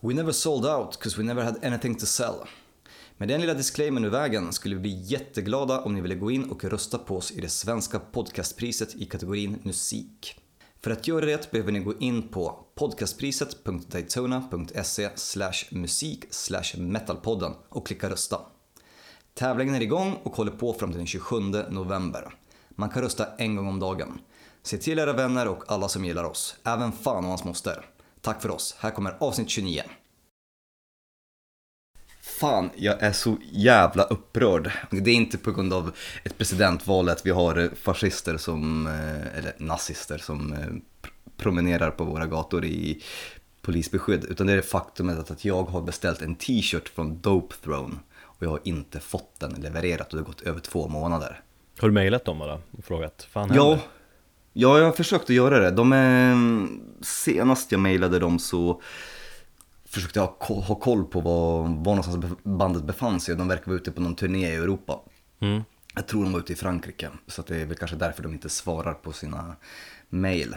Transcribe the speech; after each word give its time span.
We 0.00 0.14
never 0.14 0.32
sold 0.32 0.66
out 0.66 0.98
cause 0.98 1.18
we 1.18 1.24
never 1.24 1.42
had 1.42 1.64
anything 1.64 1.94
to 1.94 2.06
sell. 2.06 2.34
Med 3.16 3.28
den 3.28 3.40
lilla 3.40 3.54
disclaimern 3.54 4.04
ur 4.04 4.10
vägen 4.10 4.52
skulle 4.52 4.74
vi 4.74 4.80
bli 4.80 5.02
jätteglada 5.02 5.80
om 5.80 5.94
ni 5.94 6.00
ville 6.00 6.14
gå 6.14 6.30
in 6.30 6.50
och 6.50 6.64
rösta 6.64 6.98
på 6.98 7.16
oss 7.16 7.32
i 7.32 7.40
det 7.40 7.48
svenska 7.48 7.98
podcastpriset 7.98 8.94
i 8.94 9.04
kategorin 9.04 9.58
musik. 9.62 10.40
För 10.80 10.90
att 10.90 11.08
göra 11.08 11.26
det 11.26 11.50
behöver 11.50 11.72
ni 11.72 11.80
gå 11.80 11.94
in 11.98 12.28
på 12.28 12.66
podcastpriset.daytona.se 12.74 15.10
musik 15.70 16.24
metalpodden 16.76 17.52
och 17.68 17.86
klicka 17.86 18.10
rösta. 18.10 18.40
Tävlingen 19.34 19.74
är 19.74 19.80
igång 19.80 20.18
och 20.22 20.36
håller 20.36 20.52
på 20.52 20.72
fram 20.72 20.90
till 20.90 20.98
den 20.98 21.06
27 21.06 21.36
november. 21.70 22.34
Man 22.68 22.90
kan 22.90 23.02
rösta 23.02 23.26
en 23.38 23.56
gång 23.56 23.68
om 23.68 23.80
dagen. 23.80 24.20
Se 24.62 24.78
till 24.78 24.98
era 24.98 25.12
vänner 25.12 25.48
och 25.48 25.72
alla 25.72 25.88
som 25.88 26.04
gillar 26.04 26.24
oss, 26.24 26.56
även 26.64 26.92
fan 26.92 27.24
och 27.24 27.30
hans 27.30 27.44
moster. 27.44 27.84
Tack 28.20 28.42
för 28.42 28.50
oss, 28.50 28.76
här 28.80 28.90
kommer 28.90 29.14
avsnitt 29.20 29.50
29. 29.50 29.82
Fan, 32.20 32.70
jag 32.76 33.02
är 33.02 33.12
så 33.12 33.36
jävla 33.52 34.02
upprörd. 34.02 34.70
Det 34.90 35.10
är 35.10 35.14
inte 35.14 35.38
på 35.38 35.52
grund 35.52 35.72
av 35.72 35.92
ett 36.24 36.38
presidentval 36.38 37.08
att 37.08 37.26
vi 37.26 37.30
har 37.30 37.70
fascister 37.74 38.36
som, 38.36 38.86
eh, 38.86 39.38
eller 39.38 39.52
nazister 39.58 40.18
som 40.18 40.52
eh, 40.52 41.08
promenerar 41.36 41.90
på 41.90 42.04
våra 42.04 42.26
gator 42.26 42.64
i 42.64 43.02
polisbeskydd. 43.62 44.24
Utan 44.24 44.46
det 44.46 44.52
är 44.52 44.56
det 44.56 44.62
faktumet 44.62 45.30
att 45.30 45.44
jag 45.44 45.62
har 45.62 45.82
beställt 45.82 46.22
en 46.22 46.34
t-shirt 46.34 46.88
från 46.88 47.20
Dope 47.20 47.54
Throne 47.64 47.96
och 48.22 48.42
jag 48.42 48.50
har 48.50 48.60
inte 48.64 49.00
fått 49.00 49.40
den 49.40 49.52
levererad 49.52 50.00
och 50.00 50.10
det 50.10 50.18
har 50.18 50.24
gått 50.24 50.40
över 50.40 50.60
två 50.60 50.88
månader. 50.88 51.40
Har 51.78 51.88
du 51.88 51.94
mejlat 51.94 52.24
dem 52.24 52.38
bara 52.38 52.60
och 52.78 52.84
frågat? 52.84 53.26
Fan 53.30 53.50
Ja? 53.54 53.78
Ja, 54.60 54.78
jag 54.78 54.84
har 54.84 54.92
försökt 54.92 55.24
att 55.24 55.30
göra 55.36 55.58
det. 55.58 55.70
De 55.70 55.92
är, 55.92 56.36
senast 57.04 57.72
jag 57.72 57.80
mejlade 57.80 58.18
dem 58.18 58.38
så 58.38 58.82
försökte 59.84 60.18
jag 60.18 60.26
ha 60.26 60.34
ko- 60.38 60.60
ha 60.60 60.74
koll 60.74 61.04
på 61.04 61.20
var, 61.20 61.62
var 61.62 61.94
någonstans 61.94 62.36
bandet 62.42 62.84
befann 62.84 63.20
sig. 63.20 63.36
De 63.36 63.48
verkar 63.48 63.66
vara 63.66 63.76
ute 63.76 63.92
på 63.92 64.00
någon 64.00 64.14
turné 64.14 64.48
i 64.50 64.54
Europa. 64.54 65.00
Mm. 65.40 65.62
Jag 65.94 66.06
tror 66.06 66.24
de 66.24 66.32
var 66.32 66.40
ute 66.40 66.52
i 66.52 66.56
Frankrike, 66.56 67.10
så 67.26 67.42
det 67.42 67.56
är 67.56 67.66
väl 67.66 67.76
kanske 67.76 67.96
därför 67.96 68.22
de 68.22 68.32
inte 68.32 68.48
svarar 68.48 68.94
på 68.94 69.12
sina 69.12 69.56
mejl. 70.08 70.56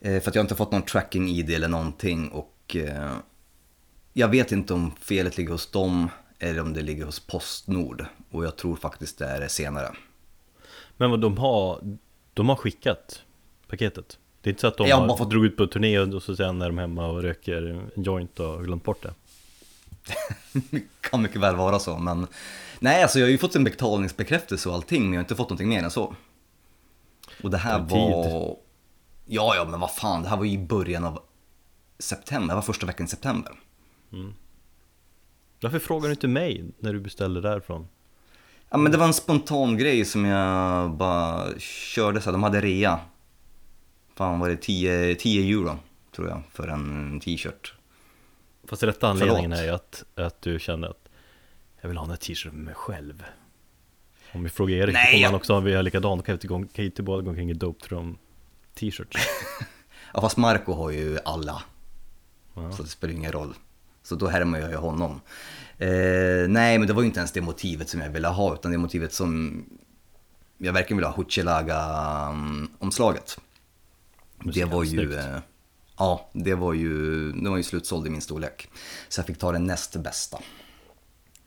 Eh, 0.00 0.20
för 0.20 0.30
att 0.30 0.34
jag 0.34 0.40
har 0.42 0.44
inte 0.44 0.54
fått 0.54 0.72
någon 0.72 0.82
tracking-id 0.82 1.50
eller 1.50 1.68
någonting 1.68 2.28
och 2.28 2.76
eh, 2.76 3.16
jag 4.12 4.28
vet 4.28 4.52
inte 4.52 4.74
om 4.74 4.92
felet 5.00 5.36
ligger 5.36 5.52
hos 5.52 5.70
dem 5.70 6.08
eller 6.38 6.60
om 6.60 6.72
det 6.72 6.82
ligger 6.82 7.04
hos 7.04 7.20
Postnord. 7.20 8.04
Och 8.30 8.44
jag 8.44 8.56
tror 8.56 8.76
faktiskt 8.76 9.18
det 9.18 9.26
är 9.26 9.48
senare. 9.48 9.96
Men 10.96 11.10
vad 11.10 11.20
de 11.20 11.38
har, 11.38 11.80
de 12.34 12.48
har 12.48 12.56
skickat 12.56 13.22
paketet? 13.68 14.18
Det 14.40 14.50
är 14.50 14.52
inte 14.52 14.60
så 14.60 14.66
att 14.66 14.76
de 14.76 14.90
har 14.90 15.06
bara 15.06 15.18
fått- 15.18 15.30
drog 15.30 15.44
ut 15.44 15.56
på 15.56 15.66
turné 15.66 15.98
och 15.98 16.22
så 16.22 16.36
sen 16.36 16.62
är 16.62 16.66
de 16.66 16.78
hemma 16.78 17.06
och 17.06 17.22
röker 17.22 17.62
en 17.96 18.04
joint 18.04 18.40
och 18.40 18.46
har 18.46 18.62
glömt 18.62 18.84
bort 18.84 19.02
det? 19.02 19.14
kan 21.00 21.22
mycket 21.22 21.40
väl 21.40 21.56
vara 21.56 21.78
så, 21.78 21.98
men 21.98 22.26
nej, 22.80 23.02
alltså 23.02 23.18
jag 23.18 23.26
har 23.26 23.30
ju 23.30 23.38
fått 23.38 23.56
en 23.56 23.64
betalningsbekräftelse 23.64 24.68
och 24.68 24.74
allting, 24.74 25.02
men 25.02 25.12
jag 25.12 25.18
har 25.18 25.24
inte 25.24 25.34
fått 25.36 25.48
någonting 25.48 25.68
mer 25.68 25.82
än 25.82 25.90
så. 25.90 26.14
Och 27.42 27.50
det 27.50 27.58
här 27.58 27.78
Det 27.78 27.84
var... 27.94 28.56
Ja, 29.26 29.56
ja, 29.56 29.64
men 29.70 29.80
vad 29.80 29.94
fan, 29.94 30.22
det 30.22 30.28
här 30.28 30.36
var 30.36 30.44
ju 30.44 30.50
i 30.52 30.58
början 30.58 31.04
av 31.04 31.22
september, 31.98 32.48
det 32.48 32.54
var 32.54 32.62
första 32.62 32.86
veckan 32.86 33.06
i 33.06 33.08
september. 33.08 33.52
Varför 35.60 35.78
frågar 35.78 36.08
du 36.08 36.12
inte 36.12 36.28
mig 36.28 36.64
när 36.78 36.92
du 36.92 37.00
beställde 37.00 37.40
därifrån? 37.40 37.88
Ja, 38.70 38.76
men 38.76 38.92
det 38.92 38.98
var 38.98 39.06
en 39.06 39.14
spontan 39.14 39.76
grej 39.78 40.04
som 40.04 40.24
jag 40.24 40.90
bara 40.90 41.46
körde 41.58 42.20
så 42.20 42.24
här. 42.24 42.32
de 42.32 42.42
hade 42.42 42.60
rea. 42.60 43.00
Fan 44.18 44.38
var 44.40 44.48
det 44.48 44.56
10, 44.56 45.14
10 45.14 45.52
euro, 45.58 45.78
tror 46.16 46.28
jag, 46.28 46.42
för 46.52 46.68
en 46.68 47.20
t-shirt. 47.20 47.74
Fast 48.68 48.82
rätta 48.82 49.08
anledningen 49.08 49.50
Förlåt. 49.50 49.60
är 49.60 49.64
ju 49.64 49.70
att, 49.70 50.04
att 50.14 50.42
du 50.42 50.58
kände 50.58 50.88
att 50.88 51.08
jag 51.80 51.88
vill 51.88 51.98
ha 51.98 52.04
den 52.04 52.10
här 52.10 52.16
t-shirten 52.16 52.56
med 52.56 52.64
mig 52.64 52.74
själv. 52.74 53.24
Om 54.32 54.42
vi 54.42 54.48
frågar 54.50 54.76
Erik, 54.76 54.94
Nej, 54.94 55.02
Nej, 55.04 55.12
kommer 55.12 55.22
jag- 55.22 55.28
han 55.28 55.34
också 55.34 55.52
ha 55.52 55.60
vi 55.60 55.74
har 55.74 55.82
likadant, 55.82 56.26
då 56.26 56.38
kan 56.48 56.68
ju 56.74 56.84
inte 56.84 57.02
båda 57.02 57.22
gå 57.22 57.30
omkring 57.30 57.50
i 57.50 57.54
dope 57.54 57.84
throne 57.88 58.14
t-shirts. 58.74 59.16
Ja, 60.14 60.20
fast 60.20 60.36
Marco 60.36 60.72
har 60.72 60.90
ju 60.90 61.18
alla. 61.24 61.62
Ja. 62.54 62.72
Så 62.72 62.82
det 62.82 62.88
spelar 62.88 63.14
ingen 63.14 63.32
roll. 63.32 63.54
Så 64.02 64.14
då 64.14 64.28
härmar 64.28 64.58
jag 64.58 64.70
ju 64.70 64.76
honom. 64.76 65.20
Eh, 65.78 65.88
nej, 66.48 66.78
men 66.78 66.86
det 66.86 66.92
var 66.92 67.02
ju 67.02 67.06
inte 67.06 67.18
ens 67.20 67.32
det 67.32 67.40
motivet 67.40 67.88
som 67.88 68.00
jag 68.00 68.10
ville 68.10 68.28
ha, 68.28 68.54
utan 68.54 68.72
det 68.72 68.78
motivet 68.78 69.12
som 69.12 69.64
jag 70.58 70.72
verkligen 70.72 70.96
ville 70.98 71.06
ha, 71.06 71.16
Huchelaga-omslaget. 71.16 73.38
Det 74.44 74.64
var 74.64 74.84
ju... 74.84 75.14
Eh, 75.14 75.38
ja, 75.98 76.30
det 76.32 76.54
var 76.54 76.72
ju, 76.72 77.32
det 77.32 77.50
var 77.50 77.56
ju 77.56 77.62
slutsåld 77.62 78.06
i 78.06 78.10
min 78.10 78.20
storlek. 78.20 78.68
Så 79.08 79.18
jag 79.18 79.26
fick 79.26 79.38
ta 79.38 79.52
det 79.52 79.58
näst 79.58 79.96
bästa. 79.96 80.38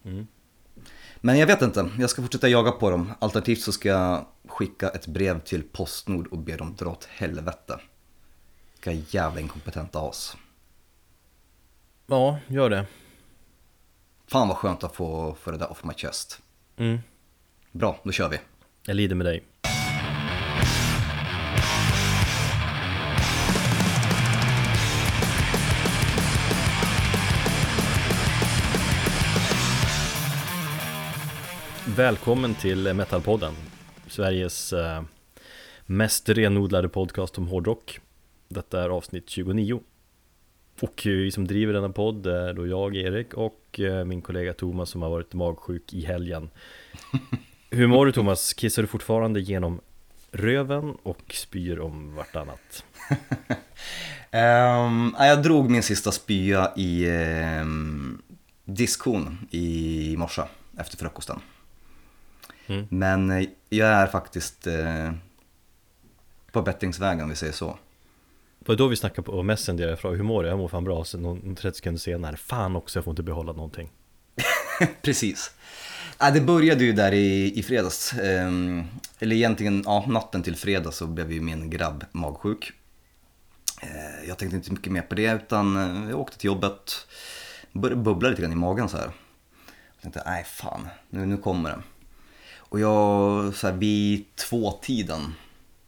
Mm. 0.06 0.28
Men 1.18 1.40
jag 1.40 1.48
vet 1.48 1.62
inte, 1.62 1.90
jag 2.00 2.10
ska 2.10 2.22
fortsätta 2.22 2.50
jaga 2.50 2.72
på 2.72 2.90
dem. 2.90 3.12
Alternativt 3.20 3.62
så 3.62 3.72
ska 3.72 3.90
jag 3.90 4.26
skicka 4.48 4.90
ett 4.90 5.08
brev 5.08 5.40
till 5.40 5.64
Postnord 5.64 6.28
och 6.28 6.38
be 6.38 6.58
dem 6.58 6.76
dra 6.76 6.90
åt 6.90 7.06
helvete. 7.06 7.80
Vilka 8.74 9.18
jävla 9.18 9.40
inkompetenta 9.40 10.00
as. 10.00 10.38
Ja, 12.08 12.40
gör 12.48 12.70
det. 12.70 12.86
Fan 14.28 14.48
vad 14.48 14.58
skönt 14.58 14.84
att 14.84 14.96
få, 14.96 15.36
få 15.42 15.52
det 15.52 15.58
där 15.58 15.72
off 15.72 15.84
my 15.84 15.94
chest. 15.94 16.42
Mm. 16.78 17.00
Bra, 17.72 18.00
då 18.04 18.12
kör 18.12 18.30
vi. 18.30 18.40
Jag 18.86 18.96
lider 18.96 19.16
med 19.16 19.26
dig. 19.26 19.44
Välkommen 31.96 32.56
till 32.56 32.94
Metalpodden, 32.94 33.54
Sveriges 34.08 34.74
eh, 34.74 35.04
mest 35.86 36.30
renodlade 36.30 36.90
podcast 36.90 37.38
om 37.38 37.48
hårdrock. 37.48 38.00
Detta 38.48 38.84
är 38.84 38.90
avsnitt 38.90 39.30
29. 39.30 39.80
Och 40.82 41.02
vi 41.06 41.32
som 41.32 41.48
driver 41.48 41.74
denna 41.74 41.90
podd 41.90 42.26
är 42.26 42.54
då 42.54 42.68
jag, 42.68 42.96
Erik, 42.96 43.34
och 43.34 43.80
eh, 43.80 44.06
min 44.06 44.22
kollega 44.22 44.54
Thomas 44.54 44.90
som 44.90 45.02
har 45.02 45.10
varit 45.10 45.34
magsjuk 45.34 45.94
i 45.94 46.06
helgen. 46.06 46.50
Hur 47.70 47.88
mår 47.88 48.06
du 48.06 48.12
Thomas? 48.12 48.54
Kissar 48.54 48.82
du 48.82 48.88
fortfarande 48.88 49.42
genom 49.42 49.80
röven 50.32 50.98
och 51.04 51.34
spyr 51.34 51.80
om 51.80 52.16
vartannat? 52.16 52.86
Um, 54.34 55.16
jag 55.20 55.44
drog 55.44 55.70
min 55.70 55.84
sista 55.84 56.12
spya 56.12 56.72
i 56.76 57.10
um, 57.62 58.22
diskon 58.66 59.48
i 59.52 60.16
morse 60.18 60.42
efter 60.78 60.98
frukosten. 60.98 61.40
Mm. 62.72 62.88
Men 62.90 63.32
eh, 63.32 63.48
jag 63.70 63.88
är 63.88 64.08
faktiskt 64.08 64.68
eh, 64.68 65.12
på 66.52 66.62
bättringsvägen 66.62 67.24
om 67.24 67.30
vi 67.30 67.36
säger 67.36 67.54
så. 67.54 67.78
Var 68.66 68.76
det 68.76 68.84
då 68.84 68.88
vi 68.88 68.96
snackade 68.96 69.26
på 69.26 69.44
Messenger? 69.44 69.88
Jag 69.88 70.00
frågade 70.00 70.18
hur 70.18 70.24
mår 70.24 70.44
du? 70.44 70.50
Jag 70.50 70.58
mår 70.58 70.68
fan 70.68 70.84
bra. 70.84 71.06
Sen 71.06 71.22
någon 71.22 71.56
30 71.56 71.78
sekunder 71.78 72.00
senare, 72.00 72.38
fan 72.38 72.76
också 72.76 72.98
jag 72.98 73.04
får 73.04 73.12
inte 73.12 73.24
behålla 73.24 73.54
någonting. 73.54 73.90
Precis. 75.02 75.52
Ja, 76.20 76.32
det 76.32 76.42
började 76.42 76.84
ju 76.84 76.94
där 76.94 77.12
i, 77.12 77.60
i 77.60 77.64
fredags. 77.64 78.14
Ehm, 78.14 78.84
eller 79.20 79.36
egentligen, 79.36 79.84
ja, 79.86 80.06
natten 80.08 80.44
till 80.44 80.56
fredag 80.56 80.92
så 80.92 81.08
blev 81.08 81.32
ju 81.32 81.42
min 81.42 81.70
grabb 81.70 82.06
magsjuk. 82.12 82.72
Eh, 83.82 84.28
jag 84.28 84.38
tänkte 84.38 84.58
inte 84.58 84.72
mycket 84.72 84.92
mer 84.92 85.02
på 85.02 85.16
det 85.16 85.32
utan 85.32 85.78
eh, 85.78 86.10
jag 86.10 86.20
åkte 86.20 86.38
till 86.38 86.48
jobbet. 86.48 87.08
Började 87.72 88.02
bubbla 88.02 88.30
lite 88.30 88.42
grann 88.42 88.52
i 88.52 88.56
magen 88.56 88.90
så 88.90 88.98
här. 88.98 89.12
Jag 89.94 90.02
tänkte, 90.02 90.24
nej 90.26 90.44
fan, 90.44 90.88
nu, 91.10 91.26
nu 91.26 91.38
kommer 91.38 91.70
det. 91.70 91.82
Och 92.72 92.80
jag, 92.80 93.56
så 93.56 93.68
här, 93.68 93.74
vid 93.74 94.36
tvåtiden 94.36 95.34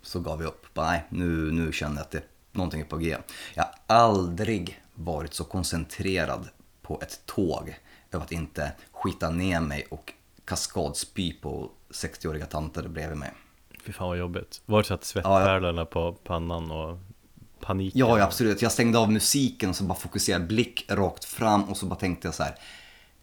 så 0.01 0.19
gav 0.19 0.41
jag 0.41 0.47
upp. 0.47 0.73
Bara, 0.73 0.87
nej, 0.87 1.03
nu, 1.09 1.51
nu 1.51 1.71
känner 1.71 1.95
jag 1.95 2.01
att 2.01 2.11
det, 2.11 2.23
någonting 2.51 2.81
är 2.81 2.85
på 2.85 2.97
G. 2.97 3.17
Jag 3.53 3.63
har 3.63 3.71
aldrig 3.87 4.81
varit 4.93 5.33
så 5.33 5.43
koncentrerad 5.43 6.49
på 6.81 6.99
ett 7.01 7.25
tåg 7.25 7.75
över 8.11 8.25
att 8.25 8.31
inte 8.31 8.71
skita 8.91 9.29
ner 9.29 9.59
mig 9.59 9.87
och 9.89 10.13
kaskadspy 10.45 11.33
på 11.33 11.71
60-åriga 11.89 12.45
tanter 12.45 12.87
bredvid 12.87 13.17
mig. 13.17 13.31
Fy 13.85 13.91
fan 13.91 14.07
vad 14.07 14.17
jobbigt. 14.17 14.61
Var 14.65 14.81
det 14.81 14.87
så 14.87 14.93
att 14.93 15.03
svettpärlorna 15.03 15.85
på 15.85 16.13
pannan 16.13 16.71
och 16.71 16.99
paniken? 17.59 17.99
Ja, 17.99 18.17
ja, 18.17 18.23
absolut. 18.23 18.61
Jag 18.61 18.71
stängde 18.71 18.99
av 18.99 19.11
musiken 19.11 19.69
och 19.69 19.75
så 19.75 19.83
bara 19.83 19.99
fokuserade 19.99 20.45
blick 20.45 20.85
rakt 20.89 21.25
fram 21.25 21.63
och 21.63 21.77
så 21.77 21.85
bara 21.85 21.99
tänkte 21.99 22.27
jag 22.27 22.35
så 22.35 22.43
här. 22.43 22.55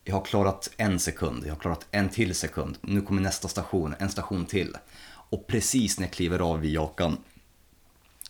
Jag 0.04 0.14
har 0.14 0.24
klarat 0.24 0.70
en 0.76 0.98
sekund, 0.98 1.46
jag 1.46 1.54
har 1.54 1.60
klarat 1.60 1.86
en 1.90 2.08
till 2.08 2.34
sekund. 2.34 2.78
Nu 2.80 3.00
kommer 3.00 3.22
nästa 3.22 3.48
station, 3.48 3.94
en 3.98 4.10
station 4.10 4.46
till. 4.46 4.76
Och 5.06 5.46
precis 5.46 5.98
när 5.98 6.06
jag 6.06 6.12
kliver 6.12 6.38
av 6.38 6.60
vid 6.60 6.72
Jakan 6.72 7.18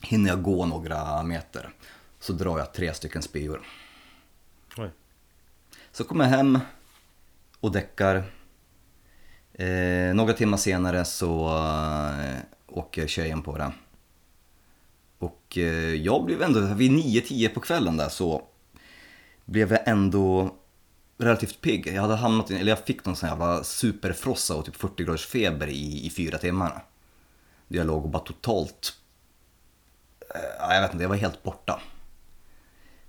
hinner 0.00 0.30
jag 0.30 0.42
gå 0.42 0.66
några 0.66 1.22
meter. 1.22 1.70
Så 2.18 2.32
drar 2.32 2.58
jag 2.58 2.72
tre 2.72 2.94
stycken 2.94 3.22
spyor. 3.22 3.62
Oj. 4.76 4.90
Så 5.92 6.04
kommer 6.04 6.24
jag 6.24 6.30
hem 6.30 6.58
och 7.60 7.72
däckar. 7.72 8.24
Eh, 9.52 10.14
några 10.14 10.32
timmar 10.32 10.58
senare 10.58 11.04
så 11.04 11.48
eh, 12.20 12.38
åker 12.66 13.06
tjejen 13.06 13.42
på 13.42 13.58
det. 13.58 13.72
Och 15.18 15.58
eh, 15.58 15.94
jag 15.94 16.24
blev 16.24 16.42
ändå, 16.42 16.60
vid 16.60 16.90
9-10 16.90 17.48
på 17.48 17.60
kvällen 17.60 17.96
där 17.96 18.08
så 18.08 18.42
blev 19.44 19.72
jag 19.72 19.88
ändå 19.88 20.56
relativt 21.20 21.60
pigg. 21.60 21.86
Jag 21.86 22.02
hade 22.02 22.16
hamnat 22.16 22.50
i, 22.50 22.54
eller 22.54 22.72
jag 22.72 22.78
fick 22.78 23.04
någon 23.04 23.16
sån 23.16 23.28
jävla 23.28 23.64
superfrossa 23.64 24.54
och 24.54 24.64
typ 24.64 24.76
40 24.76 25.04
graders 25.04 25.26
feber 25.26 25.66
i, 25.66 26.06
i 26.06 26.10
fyra 26.10 26.38
timmar. 26.38 26.84
Jag 27.68 27.86
låg 27.86 28.04
och 28.04 28.10
bara 28.10 28.22
totalt, 28.22 28.92
eh, 30.34 30.74
jag 30.74 30.82
vet 30.82 30.92
inte, 30.92 31.04
jag 31.04 31.08
var 31.08 31.16
helt 31.16 31.42
borta. 31.42 31.80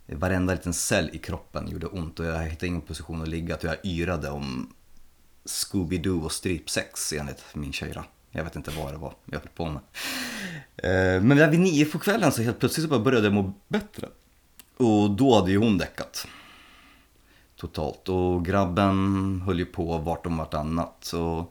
Varenda 0.06 0.54
liten 0.54 0.74
cell 0.74 1.10
i 1.14 1.18
kroppen 1.18 1.70
gjorde 1.70 1.88
ont 1.88 2.20
och 2.20 2.26
jag 2.26 2.44
hittade 2.44 2.68
ingen 2.68 2.82
position 2.82 3.22
att 3.22 3.28
ligga. 3.28 3.56
Att 3.56 3.64
jag 3.64 3.76
yrade 3.84 4.30
om 4.30 4.74
Scooby-Doo 5.46 6.24
och 6.24 6.32
strypsex 6.32 7.14
enligt 7.14 7.44
min 7.54 7.74
tjejra. 7.74 8.06
Jag 8.32 8.44
vet 8.44 8.56
inte 8.56 8.72
vad 8.72 8.94
det 8.94 8.98
var 8.98 9.14
jag 9.26 9.40
höll 9.40 9.48
på 9.56 9.66
med. 9.66 9.82
Eh, 10.78 11.22
men 11.22 11.38
där 11.38 11.50
vid 11.50 11.60
nio 11.60 11.86
på 11.86 12.00
kvällen 12.00 12.32
så 12.32 12.42
helt 12.42 12.60
plötsligt 12.60 12.90
så 12.90 13.00
började 13.00 13.26
jag 13.26 13.34
må 13.34 13.54
bättre. 13.68 14.08
Och 14.78 15.12
då 15.12 15.36
hade 15.36 15.52
ju 15.52 15.58
hon 15.58 15.78
däckat. 15.78 16.28
Totalt. 17.62 18.10
Och 18.10 18.46
grabben 18.46 19.42
höll 19.46 19.60
ju 19.60 19.66
på 19.66 19.98
vart 19.98 20.26
om 20.26 20.38
vartannat. 20.38 20.98
Så, 21.02 21.46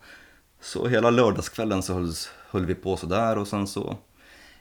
så 0.61 0.89
hela 0.89 1.11
lördagskvällen 1.11 1.83
så 1.83 1.95
höll, 1.95 2.13
höll 2.51 2.67
vi 2.67 2.75
på 2.75 2.97
sådär 2.97 3.39
och 3.39 3.49
sen 3.49 3.67
så 3.67 3.97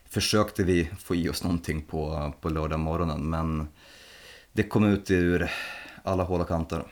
försökte 0.05 0.63
vi 0.63 0.89
få 0.99 1.15
i 1.15 1.29
oss 1.29 1.43
någonting 1.43 1.81
på, 1.81 2.33
på 2.41 2.49
lördag 2.49 2.79
morgonen. 2.79 3.29
Men 3.29 3.67
det 4.51 4.63
kom 4.63 4.85
ut 4.85 5.11
ur 5.11 5.51
alla 6.03 6.23
hål 6.23 6.41
och 6.41 6.47
kanter. 6.47 6.83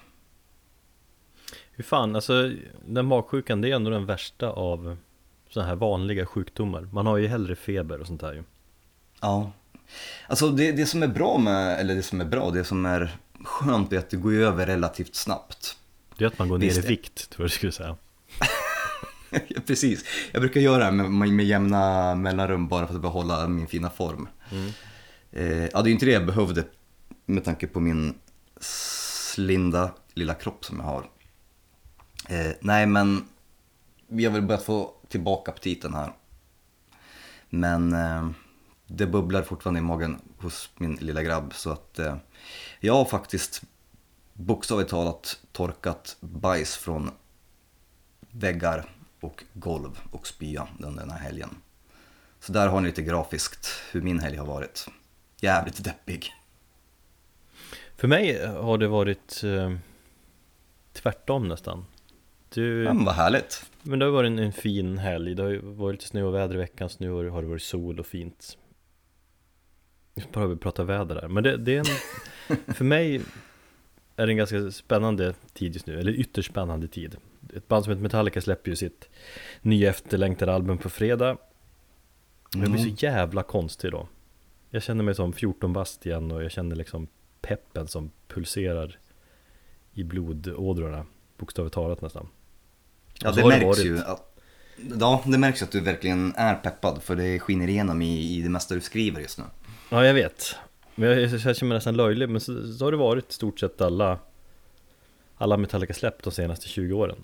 Hur 1.71 1.83
fan, 1.83 2.15
alltså 2.15 2.51
den 2.85 3.05
magsjukan 3.05 3.61
det 3.61 3.71
är 3.71 3.75
ändå 3.75 3.89
den 3.89 4.05
värsta 4.05 4.49
av 4.49 4.97
sådana 5.49 5.69
här 5.69 5.75
vanliga 5.75 6.25
sjukdomar. 6.25 6.89
Man 6.93 7.07
har 7.07 7.17
ju 7.17 7.27
hellre 7.27 7.55
feber 7.55 8.01
och 8.01 8.07
sånt 8.07 8.21
där 8.21 8.33
ju. 8.33 8.43
Ja. 9.21 9.51
Alltså 10.27 10.49
det, 10.49 10.71
det 10.71 10.85
som 10.85 11.03
är 11.03 11.07
bra 11.07 11.37
med, 11.37 11.79
eller 11.79 11.95
det 11.95 12.03
som 12.03 12.21
är 12.21 12.25
bra, 12.25 12.51
det 12.51 12.63
som 12.63 12.85
är 12.85 13.17
skönt 13.43 13.93
är 13.93 13.97
att 13.97 14.09
det 14.09 14.17
går 14.17 14.33
över 14.33 14.65
relativt 14.65 15.15
snabbt. 15.15 15.77
Det 16.17 16.23
är 16.23 16.27
att 16.27 16.39
man 16.39 16.49
går 16.49 16.57
ner 16.57 16.77
i 16.77 16.81
vikt, 16.81 17.29
tror 17.29 17.43
jag 17.43 17.49
du 17.49 17.53
skulle 17.55 17.71
säga. 17.71 17.97
precis. 19.67 20.05
Jag 20.31 20.41
brukar 20.41 20.61
göra 20.61 20.85
det 20.85 20.91
med, 20.91 21.29
med 21.29 21.45
jämna 21.45 22.15
mellanrum 22.15 22.67
bara 22.67 22.87
för 22.87 22.95
att 22.95 23.01
behålla 23.01 23.47
min 23.47 23.67
fina 23.67 23.89
form. 23.89 24.27
Mm. 24.51 24.71
Eh, 25.31 25.69
ja, 25.73 25.81
det 25.81 25.89
är 25.89 25.91
inte 25.91 26.05
det 26.05 26.11
jag 26.11 26.25
behövde 26.25 26.63
med 27.25 27.43
tanke 27.43 27.67
på 27.67 27.79
min 27.79 28.13
slinda 28.59 29.91
lilla 30.13 30.33
kropp 30.33 30.65
som 30.65 30.79
jag 30.79 30.85
har. 30.85 31.09
Eh, 32.29 32.51
nej, 32.59 32.85
men 32.85 33.27
vi 34.07 34.25
har 34.25 34.31
väl 34.31 34.41
börjat 34.41 34.63
få 34.63 34.93
tillbaka 35.07 35.51
aptiten 35.51 35.93
här. 35.93 36.13
Men 37.49 37.93
eh, 37.93 38.29
det 38.87 39.07
bubblar 39.07 39.41
fortfarande 39.41 39.79
i 39.79 39.83
magen 39.83 40.21
hos 40.37 40.69
min 40.77 40.95
lilla 40.95 41.23
grabb 41.23 41.53
så 41.53 41.71
att 41.71 41.99
eh, 41.99 42.15
jag 42.79 42.93
har 42.93 43.05
faktiskt 43.05 43.61
bokstavligt 44.33 44.89
talat 44.89 45.39
torkat 45.51 46.17
bajs 46.19 46.77
från 46.77 47.11
väggar 48.31 48.85
och 49.21 49.43
golv 49.53 49.99
och 50.11 50.27
spya 50.27 50.67
under 50.79 51.01
den 51.01 51.11
här 51.11 51.19
helgen. 51.19 51.49
Så 52.39 52.53
där 52.53 52.67
har 52.67 52.81
ni 52.81 52.87
lite 52.87 53.01
grafiskt 53.01 53.67
hur 53.91 54.01
min 54.01 54.19
helg 54.19 54.37
har 54.37 54.45
varit. 54.45 54.87
Jävligt 55.41 55.83
deppig. 55.83 56.33
För 57.97 58.07
mig 58.07 58.47
har 58.47 58.77
det 58.77 58.87
varit 58.87 59.43
eh, 59.43 59.73
tvärtom 60.93 61.47
nästan. 61.47 61.85
Du... 62.49 62.83
Men 62.83 63.05
vad 63.05 63.15
härligt. 63.15 63.65
Men 63.81 63.99
det 63.99 64.05
har 64.05 64.11
varit 64.11 64.27
en, 64.27 64.39
en, 64.39 64.53
fin 64.53 64.97
helg. 64.97 65.35
Det 65.35 65.43
har 65.43 65.55
varit 65.55 65.93
lite 65.93 66.07
snö 66.07 66.23
och 66.23 66.35
väder 66.35 66.55
i 66.55 66.57
veckan, 66.57 66.89
så 66.89 66.97
nu 66.99 67.11
har 67.11 67.41
det 67.41 67.47
varit 67.47 67.61
sol 67.61 67.99
och 67.99 68.05
fint. 68.05 68.57
Bara 70.33 70.47
vi 70.47 70.55
pratar 70.55 70.83
väder 70.83 71.15
där. 71.15 71.27
Men 71.27 71.43
det, 71.43 71.57
det 71.57 71.75
är 71.75 71.79
en, 71.79 72.57
för 72.73 72.85
mig 72.85 73.21
är 74.15 74.25
det 74.25 74.31
en 74.31 74.37
ganska 74.37 74.71
spännande 74.71 75.33
tid 75.53 75.73
just 75.73 75.87
nu, 75.87 75.99
eller 75.99 76.11
ytterst 76.11 76.49
spännande 76.49 76.87
tid. 76.87 77.15
Ett 77.55 77.67
band 77.67 77.83
som 77.83 77.91
heter 77.91 78.03
Metallica 78.03 78.41
släpper 78.41 78.69
ju 78.69 78.75
sitt 78.75 79.09
nya 79.61 79.89
efterlängtade 79.89 80.53
album 80.53 80.77
på 80.77 80.89
fredag. 80.89 81.37
Mm. 82.55 82.63
Jag 82.63 82.71
blir 82.71 82.95
så 82.95 83.05
jävla 83.05 83.43
konstig 83.43 83.91
då. 83.91 84.07
Jag 84.69 84.83
känner 84.83 85.03
mig 85.03 85.15
som 85.15 85.33
14 85.33 85.73
bast 85.73 86.05
igen 86.05 86.31
och 86.31 86.43
jag 86.43 86.51
känner 86.51 86.75
liksom 86.75 87.07
peppen 87.41 87.87
som 87.87 88.11
pulserar 88.27 88.99
i 89.93 90.03
blodådrorna, 90.03 91.05
bokstavligt 91.37 91.73
talat 91.73 92.01
nästan. 92.01 92.27
Ja, 93.21 93.31
det 93.31 93.45
märks 93.45 93.77
det 93.77 93.83
ju. 93.83 93.99
Att, 93.99 94.39
ja, 94.99 95.23
det 95.25 95.37
märks 95.37 95.63
att 95.63 95.71
du 95.71 95.79
verkligen 95.79 96.33
är 96.35 96.55
peppad 96.55 97.03
för 97.03 97.15
det 97.15 97.39
skiner 97.39 97.67
igenom 97.67 98.01
i, 98.01 98.37
i 98.37 98.41
det 98.41 98.49
mesta 98.49 98.75
du 98.75 98.81
skriver 98.81 99.21
just 99.21 99.37
nu. 99.37 99.43
Ja, 99.89 100.05
jag 100.05 100.13
vet. 100.13 100.55
Men 100.95 101.09
jag, 101.09 101.21
jag, 101.21 101.41
känner 101.41 101.65
mig 101.65 101.75
nästan 101.75 101.97
löjlig, 101.97 102.29
men 102.29 102.41
så, 102.41 102.73
så 102.73 102.85
har 102.85 102.91
det 102.91 102.97
varit 102.97 103.29
i 103.29 103.33
stort 103.33 103.59
sett 103.59 103.81
alla 103.81 104.19
alla 105.37 105.57
Metallica 105.57 105.93
släppt 105.93 106.23
de 106.23 106.31
senaste 106.31 106.67
20 106.67 106.93
åren. 106.93 107.23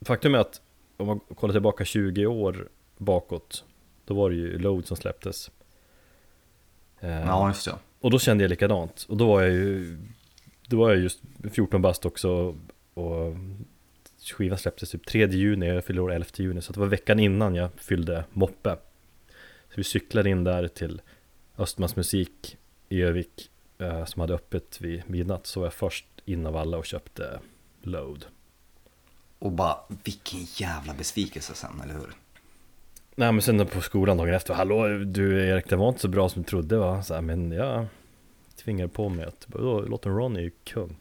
Faktum 0.00 0.34
är 0.34 0.38
att 0.38 0.60
om 0.96 1.06
man 1.06 1.20
kollar 1.20 1.52
tillbaka 1.52 1.84
20 1.84 2.26
år 2.26 2.68
bakåt, 2.96 3.64
då 4.04 4.14
var 4.14 4.30
det 4.30 4.36
ju 4.36 4.58
Load 4.58 4.86
som 4.86 4.96
släpptes. 4.96 5.50
Eh, 7.00 7.10
ja, 7.10 7.48
just 7.48 7.64
det. 7.64 7.74
Och 8.00 8.10
då 8.10 8.18
kände 8.18 8.44
jag 8.44 8.48
likadant. 8.48 9.06
Och 9.08 9.16
då 9.16 9.26
var 9.26 9.42
jag 9.42 9.50
ju, 9.50 9.98
då 10.66 10.76
var 10.76 10.90
jag 10.90 10.98
just 10.98 11.20
14 11.52 11.82
bast 11.82 12.06
också 12.06 12.56
och 12.94 13.34
skivan 14.34 14.58
släpptes 14.58 14.90
typ 14.90 15.06
3 15.06 15.26
juni, 15.26 15.66
jag 15.66 15.84
fyllde 15.84 16.02
år 16.02 16.12
11 16.12 16.26
juni, 16.36 16.62
så 16.62 16.72
det 16.72 16.80
var 16.80 16.86
veckan 16.86 17.18
innan 17.18 17.54
jag 17.54 17.70
fyllde 17.76 18.24
moppe. 18.32 18.76
Så 19.68 19.74
vi 19.74 19.84
cyklade 19.84 20.30
in 20.30 20.44
där 20.44 20.68
till 20.68 21.00
Östmans 21.58 21.96
musik 21.96 22.56
i 22.88 23.02
Övik 23.02 23.50
eh, 23.78 24.04
som 24.04 24.20
hade 24.20 24.34
öppet 24.34 24.80
vid 24.80 25.10
midnatt, 25.10 25.46
så 25.46 25.60
var 25.60 25.66
jag 25.66 25.74
först 25.74 26.06
in 26.24 26.46
av 26.46 26.56
alla 26.56 26.78
och 26.78 26.86
köpte 26.86 27.40
Load. 27.82 28.24
Och 29.38 29.52
bara, 29.52 29.76
vilken 30.04 30.40
jävla 30.40 30.94
besvikelse 30.94 31.54
sen, 31.54 31.80
eller 31.84 31.94
hur? 31.94 32.12
Nej 33.14 33.32
men 33.32 33.42
sen 33.42 33.66
på 33.66 33.80
skolan 33.80 34.16
dagen 34.16 34.34
efter, 34.34 34.54
hallå 34.54 34.88
du 34.88 35.48
Erik, 35.48 35.68
det 35.68 35.76
var 35.76 35.88
inte 35.88 36.00
så 36.00 36.08
bra 36.08 36.28
som 36.28 36.42
du 36.42 36.48
trodde 36.48 36.76
va? 36.76 37.02
Så 37.02 37.14
här, 37.14 37.20
men 37.20 37.52
jag 37.52 37.86
tvingade 38.56 38.88
på 38.88 39.08
mig 39.08 39.26
att, 39.26 39.46
låten 39.88 40.16
Ron 40.16 40.36
är 40.36 40.40
ju 40.40 40.50
kung. 40.64 40.96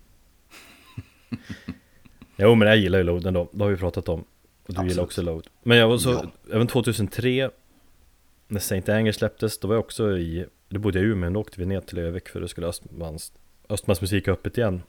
jo 2.36 2.56
men 2.56 2.68
jag 2.68 2.78
gillar 2.78 2.98
ju 2.98 3.04
Load 3.04 3.26
ändå, 3.26 3.50
det 3.52 3.64
har 3.64 3.72
vi 3.72 3.78
pratat 3.78 4.10
om. 4.10 4.20
Och 4.20 4.26
du 4.66 4.74
Absolut. 4.74 4.92
gillar 4.92 5.04
också 5.04 5.22
Load. 5.22 5.48
Men 5.64 5.78
jag 5.78 5.88
var 5.88 5.98
så, 5.98 6.12
ja. 6.12 6.54
även 6.54 6.68
2003 6.68 7.50
när 8.48 8.60
Saint 8.60 8.90
Anger 8.90 9.12
släpptes, 9.12 9.60
då 9.60 9.68
var 9.68 9.76
jag 9.76 9.80
också 9.80 10.18
i, 10.18 10.46
då 10.70 10.80
bodde 10.80 11.00
jag 11.00 11.08
i 11.08 11.12
Umeå, 11.12 11.30
då 11.30 11.40
åkte 11.40 11.60
vi 11.60 11.66
ner 11.66 11.82
till 11.82 11.98
Övik 11.98 12.30
för 12.30 12.42
då 12.42 12.48
skulle 12.48 12.68
Östmans, 12.68 13.34
Östmans 13.70 14.02
musik 14.02 14.28
öppet 14.28 14.58
igen. 14.58 14.82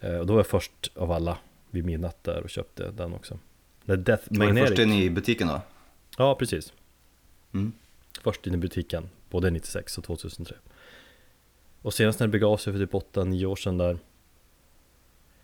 Eh, 0.00 0.16
och 0.16 0.26
då 0.26 0.32
var 0.32 0.40
jag 0.40 0.46
först 0.46 0.90
av 0.94 1.12
alla 1.12 1.38
vid 1.70 1.84
midnatt 1.84 2.24
där 2.24 2.42
och 2.42 2.50
köpte 2.50 2.90
den 2.90 3.14
också. 3.14 3.38
När 3.84 3.96
Death 3.96 4.24
Var 4.30 4.52
du 4.52 4.66
först 4.66 4.78
in 4.78 4.92
i 4.92 5.10
butiken 5.10 5.48
då? 5.48 5.60
Ja, 6.18 6.34
precis. 6.34 6.72
Mm. 7.54 7.72
Först 8.22 8.46
in 8.46 8.54
i 8.54 8.56
butiken, 8.56 9.08
både 9.30 9.50
96 9.50 9.98
och 9.98 10.04
2003. 10.04 10.56
Och 11.82 11.94
senast 11.94 12.20
när 12.20 12.26
det 12.26 12.30
begav 12.32 12.56
sig 12.56 12.72
för 12.72 12.80
typ 12.80 12.92
8-9 12.92 13.44
år 13.44 13.56
sedan 13.56 13.78
där 13.78 13.98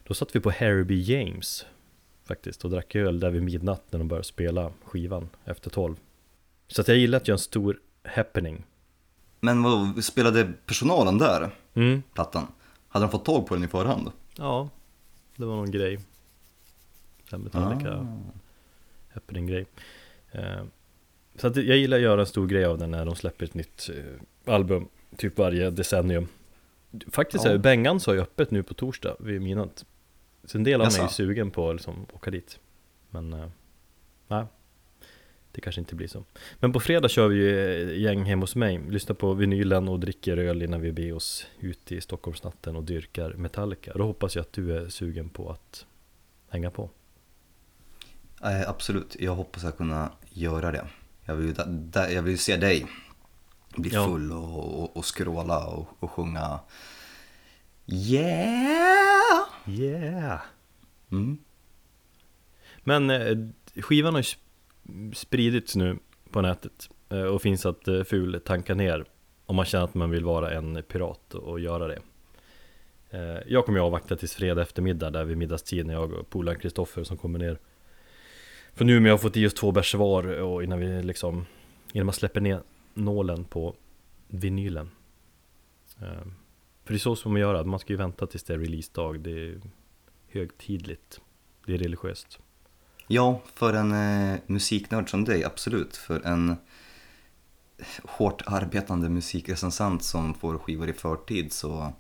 Då 0.05 0.15
satt 0.15 0.37
vi 0.37 0.41
på 0.41 0.51
Harry 0.51 1.03
James 1.03 1.67
Faktiskt 2.25 2.65
och 2.65 2.71
drack 2.71 2.95
öl 2.95 3.21
där 3.21 3.31
vid 3.31 3.43
midnatt 3.43 3.83
när 3.91 3.99
de 3.99 4.09
började 4.09 4.25
spela 4.25 4.73
skivan 4.85 5.29
efter 5.45 5.71
12 5.71 5.97
Så 6.69 6.81
att 6.81 6.89
jag 6.89 6.97
gillar 6.97 7.17
att 7.17 7.29
göra 7.29 7.35
en 7.35 7.39
stor 7.39 7.81
happening 8.05 8.65
Men 9.41 9.63
vad, 9.63 10.05
spelade 10.05 10.53
personalen 10.67 11.19
där? 11.19 11.51
Mm. 11.75 12.03
Plattan? 12.15 12.47
Hade 12.89 13.05
de 13.05 13.11
fått 13.11 13.25
tag 13.25 13.47
på 13.47 13.55
den 13.55 13.65
i 13.65 13.69
förhand? 13.69 14.13
Ja, 14.37 14.69
det 15.37 15.45
var 15.45 15.57
någon 15.57 15.71
grej 15.71 15.99
Den 17.31 17.41
Metallica 17.41 17.95
ah. 17.95 18.17
happening-grej 19.15 19.67
eh, 20.33 20.65
Så 21.37 21.47
att 21.47 21.57
jag 21.57 21.77
gillar 21.77 21.97
att 21.97 22.03
göra 22.03 22.21
en 22.21 22.27
stor 22.27 22.47
grej 22.47 22.65
av 22.65 22.79
den 22.79 22.91
när 22.91 23.05
de 23.05 23.17
släpper 23.17 23.45
ett 23.45 23.55
nytt 23.55 23.91
eh, 23.95 24.55
album 24.55 24.89
Typ 25.17 25.39
varje 25.39 25.71
decennium 25.71 26.29
Faktiskt 27.11 27.45
ja. 27.45 27.51
är 27.51 27.59
Bengan 27.59 28.01
så 28.01 28.13
öppet 28.13 28.51
nu 28.51 28.63
på 28.63 28.75
torsdag 28.75 29.17
vid 29.21 29.43
midnatt 29.43 29.85
Så 30.45 30.59
en 30.59 30.65
del 30.65 30.81
av 30.81 30.93
mig 30.93 31.01
är 31.01 31.09
sugen 31.09 31.51
på 31.51 31.69
att 31.71 31.75
liksom 31.75 32.07
åka 32.13 32.31
dit 32.31 32.61
Men 33.11 33.33
eh, 33.33 33.49
nej 34.29 34.47
det 35.57 35.63
kanske 35.63 35.81
inte 35.81 35.95
blir 35.95 36.09
så. 36.09 36.25
Men 36.61 36.73
på 36.73 36.81
fredag 36.81 37.09
kör 37.09 37.29
vi 37.29 37.37
ju 37.37 38.01
gäng 38.01 38.25
hem 38.25 38.41
hos 38.41 38.57
mig. 38.57 38.81
Lyssnar 38.89 39.15
på 39.15 39.33
vinylen 39.35 39.89
och 39.89 40.01
dricker 40.01 40.37
öl 40.37 40.63
innan 40.63 40.81
vi 40.81 40.93
beger 40.93 41.15
oss 41.15 41.47
ut 41.61 41.93
i 41.93 42.01
Stockholmsnatten 42.01 42.77
och 42.77 42.85
dyrkar 42.85 43.35
Metallica. 43.35 43.93
Då 43.95 44.05
hoppas 44.05 44.37
jag 44.37 44.43
att 44.43 44.53
du 44.53 44.77
är 44.77 44.89
sugen 44.89 45.29
på 45.29 45.51
att 45.51 45.87
hänga 46.49 46.71
på. 46.71 46.91
Eh, 48.43 48.69
Absolut, 48.69 49.17
jag 49.19 49.35
hoppas 49.35 49.65
att 49.65 49.77
kunna 49.77 50.13
göra 50.31 50.71
det. 50.71 50.87
Jag 51.25 51.37
vill, 51.37 51.55
jag 51.95 52.23
vill 52.23 52.39
se 52.39 52.57
dig 52.57 52.87
bli 53.77 53.91
full 53.91 54.33
och, 54.33 54.83
och, 54.83 54.97
och 54.97 55.05
skråla 55.05 55.67
och, 55.67 55.89
och 55.99 56.11
sjunga. 56.11 56.61
Yeah! 57.87 59.45
Yeah! 59.67 60.41
Mm. 61.13 61.39
Men 62.85 63.11
eh, 63.11 63.37
skivan 63.83 64.15
har 64.15 64.21
ju 64.21 64.25
spridits 65.15 65.77
nu 65.77 65.99
på 66.31 66.41
nätet 66.41 66.91
eh, 67.09 67.23
och 67.23 67.43
finns 67.43 67.67
att 67.67 67.89
eh, 67.89 68.03
ful 68.03 68.41
tanka 68.45 68.75
ner 68.75 69.05
om 69.47 69.57
man 69.57 69.65
känner 69.65 69.85
att 69.85 69.95
man 69.95 70.11
vill 70.11 70.25
vara 70.25 70.51
en 70.51 70.83
pirat 70.83 71.35
och 71.35 71.61
göra 71.61 71.87
det. 71.87 71.99
Eh, 73.11 73.39
jag 73.47 73.65
kommer 73.65 73.79
ju 73.79 73.85
avvakta 73.85 74.17
tills 74.17 74.35
fredag 74.35 74.63
eftermiddag 74.63 75.11
där 75.11 75.25
vid 75.25 75.37
middagstid 75.37 75.87
när 75.87 75.95
jag 75.95 76.13
och 76.13 76.31
polaren 76.31 76.61
Kristoffer 76.61 77.05
som 77.05 77.17
kommer 77.17 77.39
ner. 77.39 77.59
För 78.75 78.85
nu 78.85 79.01
har 79.01 79.09
jag 79.09 79.21
fått 79.21 79.37
i 79.37 79.47
oss 79.47 79.55
två 79.55 79.73
bärs 79.73 79.95
var 79.95 80.41
och 80.41 80.65
innan 80.65 80.81
vi 80.81 81.03
liksom 81.03 81.47
Innan 81.93 82.07
man 82.07 82.13
släpper 82.13 82.41
ner 82.41 82.63
nålen 82.95 83.45
på 83.45 83.75
vinylen. 84.29 84.91
För 85.99 86.93
det 86.93 86.95
är 86.95 86.99
så 86.99 87.17
som 87.17 87.33
man 87.33 87.41
gör, 87.41 87.65
man 87.65 87.81
ska 87.81 87.93
ju 87.93 87.97
vänta 87.97 88.27
tills 88.27 88.45
det 88.45 88.55
är 88.55 88.59
releasedag. 88.59 89.21
Det 89.21 89.31
är 89.31 89.61
högtidligt. 90.29 91.21
Det 91.67 91.75
är 91.75 91.79
religiöst. 91.79 92.41
Ja, 93.07 93.43
för 93.55 93.73
en 93.73 93.93
eh, 93.93 94.39
musiknörd 94.47 95.11
som 95.11 95.25
dig, 95.25 95.45
absolut. 95.45 95.97
För 95.97 96.27
en 96.27 96.57
hårt 98.03 98.43
arbetande 98.47 99.09
musikrecensent 99.09 100.03
som 100.05 100.35
får 100.35 100.59
skivor 100.59 100.89
i 100.89 100.93
förtid 100.93 101.53
så 101.53 101.93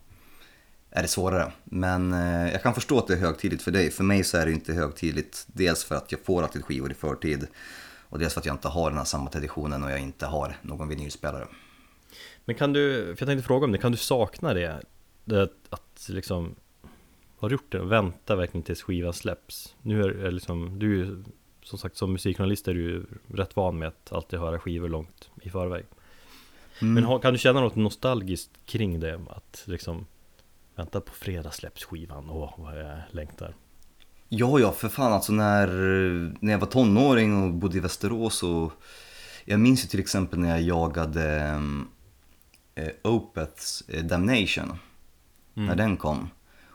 är 0.90 1.02
det 1.02 1.08
svårare. 1.08 1.52
Men 1.64 2.12
eh, 2.12 2.52
jag 2.52 2.62
kan 2.62 2.75
förstå 2.75 2.98
att 2.98 3.06
det 3.06 3.14
är 3.14 3.18
högtidligt 3.18 3.62
för 3.62 3.70
dig. 3.70 3.90
För 3.90 4.04
mig 4.04 4.25
så 4.25 4.36
är 4.36 4.46
det 4.46 4.52
inte 4.52 4.72
högtidligt. 4.72 5.44
Dels 5.46 5.84
för 5.84 5.94
att 5.94 6.12
jag 6.12 6.20
får 6.20 6.42
alltid 6.42 6.64
skivor 6.64 6.90
i 6.90 6.94
förtid. 6.94 7.46
Och 8.08 8.18
dels 8.18 8.34
för 8.34 8.40
att 8.40 8.46
jag 8.46 8.54
inte 8.54 8.68
har 8.68 8.90
den 8.90 8.98
här 8.98 9.04
samma 9.04 9.30
traditionen 9.30 9.84
och 9.84 9.90
jag 9.90 10.00
inte 10.00 10.26
har 10.26 10.56
någon 10.62 10.88
vinylspelare. 10.88 11.46
Men 12.44 12.56
kan 12.56 12.72
du, 12.72 13.02
för 13.02 13.22
jag 13.22 13.28
tänkte 13.28 13.46
fråga 13.46 13.64
om 13.64 13.72
det, 13.72 13.78
kan 13.78 13.92
du 13.92 13.98
sakna 13.98 14.54
det? 14.54 14.82
det 15.25 15.42
att 15.70 16.06
liksom 16.08 16.54
har 17.38 17.49
du 17.49 17.55
gjort 17.55 17.73
det? 17.73 17.78
Vänta 17.78 18.37
verkligen 18.37 18.62
tills 18.62 18.83
skivan 18.83 19.12
släpps? 19.12 19.76
Nu 19.83 20.02
är 20.02 20.09
det 20.09 20.31
liksom, 20.31 20.78
du 20.78 20.93
är 20.93 21.05
ju 21.05 21.25
som 21.66 21.78
sagt 21.78 21.97
som 21.97 22.12
musikjournalist 22.12 22.69
är 22.69 22.75
du 22.75 22.81
ju 22.81 23.05
rätt 23.35 23.57
van 23.57 23.78
med 23.78 23.88
att 23.88 24.12
alltid 24.12 24.38
höra 24.38 24.59
skivor 24.59 24.88
långt 24.88 25.31
i 25.43 25.50
förväg 25.50 25.85
mm. 26.83 26.95
Men 26.95 27.21
kan 27.21 27.33
du 27.33 27.38
känna 27.38 27.61
något 27.61 27.76
nostalgiskt 27.76 28.50
kring 28.66 29.00
det? 29.00 29.21
Att 29.28 29.62
liksom 29.64 30.07
Vänta 30.75 31.00
på 31.00 31.12
fredag 31.12 31.50
släpps 31.50 31.85
skivan, 31.85 32.31
åh 32.31 32.55
vad 32.59 32.81
jag 32.81 32.99
längtar 33.11 33.55
Ja, 34.28 34.61
ja, 34.61 34.73
för 34.73 34.88
fan 34.88 35.12
alltså 35.12 35.33
när, 35.33 35.66
när 36.40 36.52
jag 36.52 36.59
var 36.59 36.66
tonåring 36.66 37.43
och 37.43 37.55
bodde 37.55 37.76
i 37.76 37.81
Västerås 37.81 38.43
och 38.43 38.73
Jag 39.45 39.61
minns 39.61 39.85
ju 39.85 39.88
till 39.88 40.00
exempel 40.00 40.38
när 40.38 40.49
jag 40.49 40.62
jagade 40.62 41.61
äh, 42.75 42.88
Opeths 43.02 43.85
äh, 43.88 44.05
Damnation 44.05 44.78
mm. 45.55 45.66
När 45.69 45.76
den 45.76 45.97
kom 45.97 46.28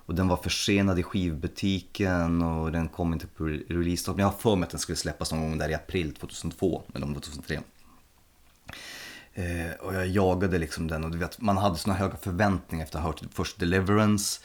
och 0.05 0.15
den 0.15 0.27
var 0.27 0.37
försenad 0.37 0.99
i 0.99 1.03
skivbutiken 1.03 2.41
och 2.41 2.71
den 2.71 2.87
kom 2.87 3.13
inte 3.13 3.27
på 3.27 3.43
release 3.45 4.11
Men 4.11 4.19
jag 4.19 4.27
har 4.27 4.37
för 4.37 4.55
mig 4.55 4.65
att 4.65 4.71
den 4.71 4.79
skulle 4.79 4.95
släppas 4.95 5.31
någon 5.31 5.41
gång 5.41 5.57
där 5.57 5.69
i 5.69 5.73
april 5.73 6.13
2002 6.13 6.83
eller 6.93 7.05
om 7.05 7.13
det 7.13 7.15
var 7.15 7.21
2003 7.21 7.59
Eh, 9.33 9.71
och 9.79 9.95
jag 9.95 10.07
jagade 10.07 10.57
liksom 10.57 10.87
den 10.87 11.03
och 11.03 11.11
du 11.11 11.17
vet, 11.17 11.41
man 11.41 11.57
hade 11.57 11.77
såna 11.77 11.95
höga 11.95 12.17
förväntningar 12.17 12.83
efter 12.85 12.97
att 12.97 13.03
ha 13.03 13.11
hört 13.11 13.21
först 13.31 13.59
Deliverance. 13.59 14.41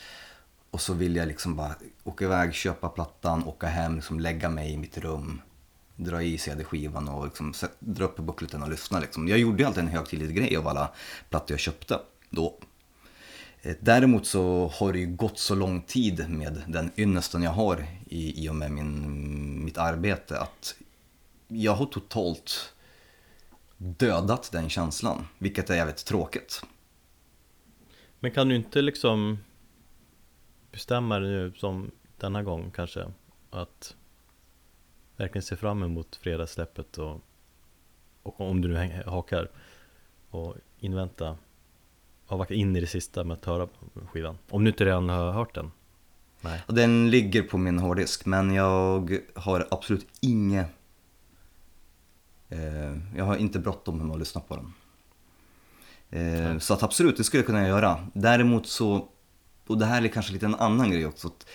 Och 0.70 0.80
så 0.80 0.94
ville 0.94 1.18
jag 1.18 1.28
liksom 1.28 1.56
bara 1.56 1.74
åka 2.04 2.24
iväg, 2.24 2.54
köpa 2.54 2.88
plattan, 2.88 3.44
åka 3.44 3.66
hem, 3.66 3.94
liksom 3.94 4.20
lägga 4.20 4.48
mig 4.48 4.72
i 4.72 4.76
mitt 4.76 4.98
rum. 4.98 5.40
Dra 5.96 6.22
i 6.22 6.38
CD-skivan 6.38 7.08
och 7.08 7.24
liksom, 7.24 7.54
dra 7.78 8.04
upp 8.04 8.16
buckleten 8.16 8.62
och 8.62 8.70
lyssna. 8.70 9.00
Liksom. 9.00 9.28
Jag 9.28 9.38
gjorde 9.38 9.66
alltid 9.66 9.82
en 9.82 9.88
högtidlig 9.88 10.36
grej 10.36 10.56
av 10.56 10.68
alla 10.68 10.90
plattor 11.30 11.52
jag 11.52 11.60
köpte 11.60 12.00
då. 12.30 12.58
Eh, 13.62 13.76
däremot 13.80 14.26
så 14.26 14.68
har 14.68 14.92
det 14.92 14.98
ju 14.98 15.06
gått 15.06 15.38
så 15.38 15.54
lång 15.54 15.82
tid 15.82 16.28
med 16.28 16.62
den 16.66 16.90
ynnesten 16.96 17.42
jag 17.42 17.50
har 17.50 17.86
i, 18.06 18.44
i 18.44 18.48
och 18.48 18.56
med 18.56 18.70
min, 18.70 19.64
mitt 19.64 19.78
arbete 19.78 20.40
att 20.40 20.76
jag 21.48 21.72
har 21.72 21.86
totalt 21.86 22.74
dödat 23.76 24.52
den 24.52 24.68
känslan, 24.68 25.26
vilket 25.38 25.70
är 25.70 25.74
jävligt 25.74 26.04
tråkigt. 26.04 26.62
Men 28.20 28.30
kan 28.30 28.48
du 28.48 28.56
inte 28.56 28.82
liksom 28.82 29.38
bestämma 30.72 31.18
dig 31.18 31.30
nu 31.30 31.52
som 31.56 31.90
denna 32.16 32.42
gång 32.42 32.70
kanske 32.70 33.06
att 33.50 33.96
verkligen 35.16 35.42
se 35.42 35.56
fram 35.56 35.82
emot 35.82 36.16
fredagssläppet 36.16 36.98
och, 36.98 37.20
och 38.22 38.40
om 38.40 38.60
du 38.60 38.68
nu 38.68 39.02
hakar 39.06 39.50
och 40.30 40.56
invänta 40.78 41.36
avvakta 42.26 42.54
in 42.54 42.76
i 42.76 42.80
det 42.80 42.86
sista 42.86 43.24
med 43.24 43.34
att 43.34 43.44
höra 43.44 43.68
skivan 44.12 44.38
Om 44.50 44.64
du 44.64 44.70
inte 44.70 44.84
redan 44.84 45.08
har 45.08 45.32
hört 45.32 45.54
den? 45.54 45.70
Nej. 46.40 46.62
Den 46.66 47.10
ligger 47.10 47.42
på 47.42 47.58
min 47.58 47.78
hårddisk 47.78 48.26
men 48.26 48.54
jag 48.54 49.18
har 49.34 49.66
absolut 49.70 50.06
inget 50.20 50.66
Eh, 52.48 52.96
jag 53.16 53.24
har 53.24 53.36
inte 53.36 53.58
bråttom 53.58 53.98
med 53.98 54.14
att 54.14 54.18
lyssna 54.18 54.40
på 54.40 54.56
den. 54.56 54.72
Mm. 56.10 56.60
Så 56.60 56.74
att 56.74 56.82
absolut, 56.82 57.16
det 57.16 57.24
skulle 57.24 57.38
jag 57.38 57.46
kunna 57.46 57.68
göra. 57.68 58.06
Däremot 58.12 58.66
så, 58.66 59.08
och 59.66 59.78
det 59.78 59.86
här 59.86 60.04
är 60.04 60.08
kanske 60.08 60.32
lite 60.32 60.46
en 60.46 60.54
annan 60.54 60.90
grej 60.90 61.06
också. 61.06 61.28
Att 61.28 61.46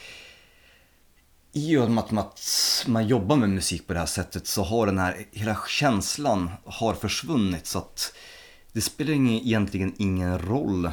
I 1.51 1.77
och 1.77 1.91
med 1.91 2.03
att 2.03 2.85
man 2.87 3.07
jobbar 3.07 3.35
med 3.35 3.49
musik 3.49 3.87
på 3.87 3.93
det 3.93 3.99
här 3.99 4.05
sättet 4.05 4.47
så 4.47 4.63
har 4.63 4.85
den 4.85 4.99
här, 4.99 5.25
hela 5.31 5.57
känslan 5.67 6.49
har 6.65 6.93
försvunnit 6.93 7.67
så 7.67 7.77
att 7.77 8.13
det 8.71 8.81
spelar 8.81 9.13
egentligen 9.13 9.93
ingen 9.97 10.39
roll 10.39 10.91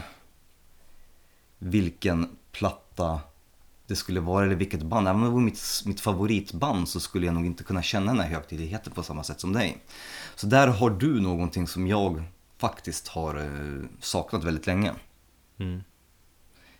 vilken 1.58 2.37
platta 2.52 3.20
det 3.87 3.97
skulle 3.97 4.20
vara 4.20 4.44
eller 4.44 4.54
vilket 4.54 4.82
band. 4.82 5.08
Även 5.08 5.20
om 5.20 5.26
det 5.26 5.32
var 5.32 5.40
mitt, 5.40 5.82
mitt 5.87 6.00
favoritband 6.00 6.88
så 6.88 7.00
skulle 7.00 7.26
jag 7.26 7.35
nog 7.35 7.47
inte 7.47 7.64
kunna 7.64 7.82
känna 7.82 8.12
den 8.12 8.20
här 8.20 8.28
högtidligheten 8.28 8.92
på 8.92 9.02
samma 9.02 9.25
sätt 9.25 9.40
som 9.40 9.52
dig. 9.52 9.78
Så 10.35 10.47
där 10.47 10.68
har 10.68 10.90
du 10.90 11.20
någonting 11.20 11.66
som 11.66 11.87
jag 11.87 12.23
faktiskt 12.58 13.08
har 13.08 13.35
eh, 13.35 13.85
saknat 14.00 14.44
väldigt 14.44 14.66
länge. 14.66 14.92
Mm. 15.58 15.82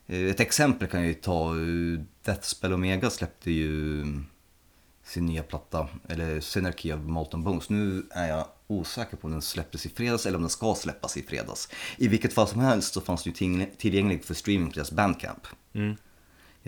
Eh, 0.07 0.23
ett 0.23 0.41
exempel 0.41 0.89
kan 0.89 1.01
jag 1.01 1.09
ju 1.09 1.15
ta, 1.15 1.57
eh, 1.57 2.01
Deathspell 2.25 2.73
Omega 2.73 3.11
släppte 3.11 3.51
ju 3.51 4.05
sin 5.05 5.27
nya 5.27 5.43
platta, 5.43 5.89
eller 6.09 6.41
Synarchy 6.41 6.93
of 6.93 7.01
Molten 7.01 7.45
Bones. 7.45 7.71
Nu 7.71 8.07
är 8.11 8.29
jag 8.29 8.47
osäker 8.69 9.17
på 9.17 9.27
om 9.27 9.33
den 9.33 9.43
släpptes 9.43 9.87
i 9.87 9.89
fredags 9.89 10.27
eller 10.27 10.37
om 10.37 10.43
den 10.43 10.51
ska 10.51 10.75
släppas 10.75 11.17
i 11.17 11.23
fredags. 11.23 11.69
I 11.97 12.09
vilket 12.09 12.33
fall 12.33 12.49
som 12.49 12.61
helst 12.61 12.95
så 12.95 13.01
fanns 13.01 13.25
det 13.25 13.31
ju 13.31 13.67
tillgängligt 13.79 14.25
för 14.25 14.35
streaming 14.35 14.69
på 14.69 14.75
deras 14.75 14.93
bandcamp. 14.93 15.47
Mm 15.73 15.97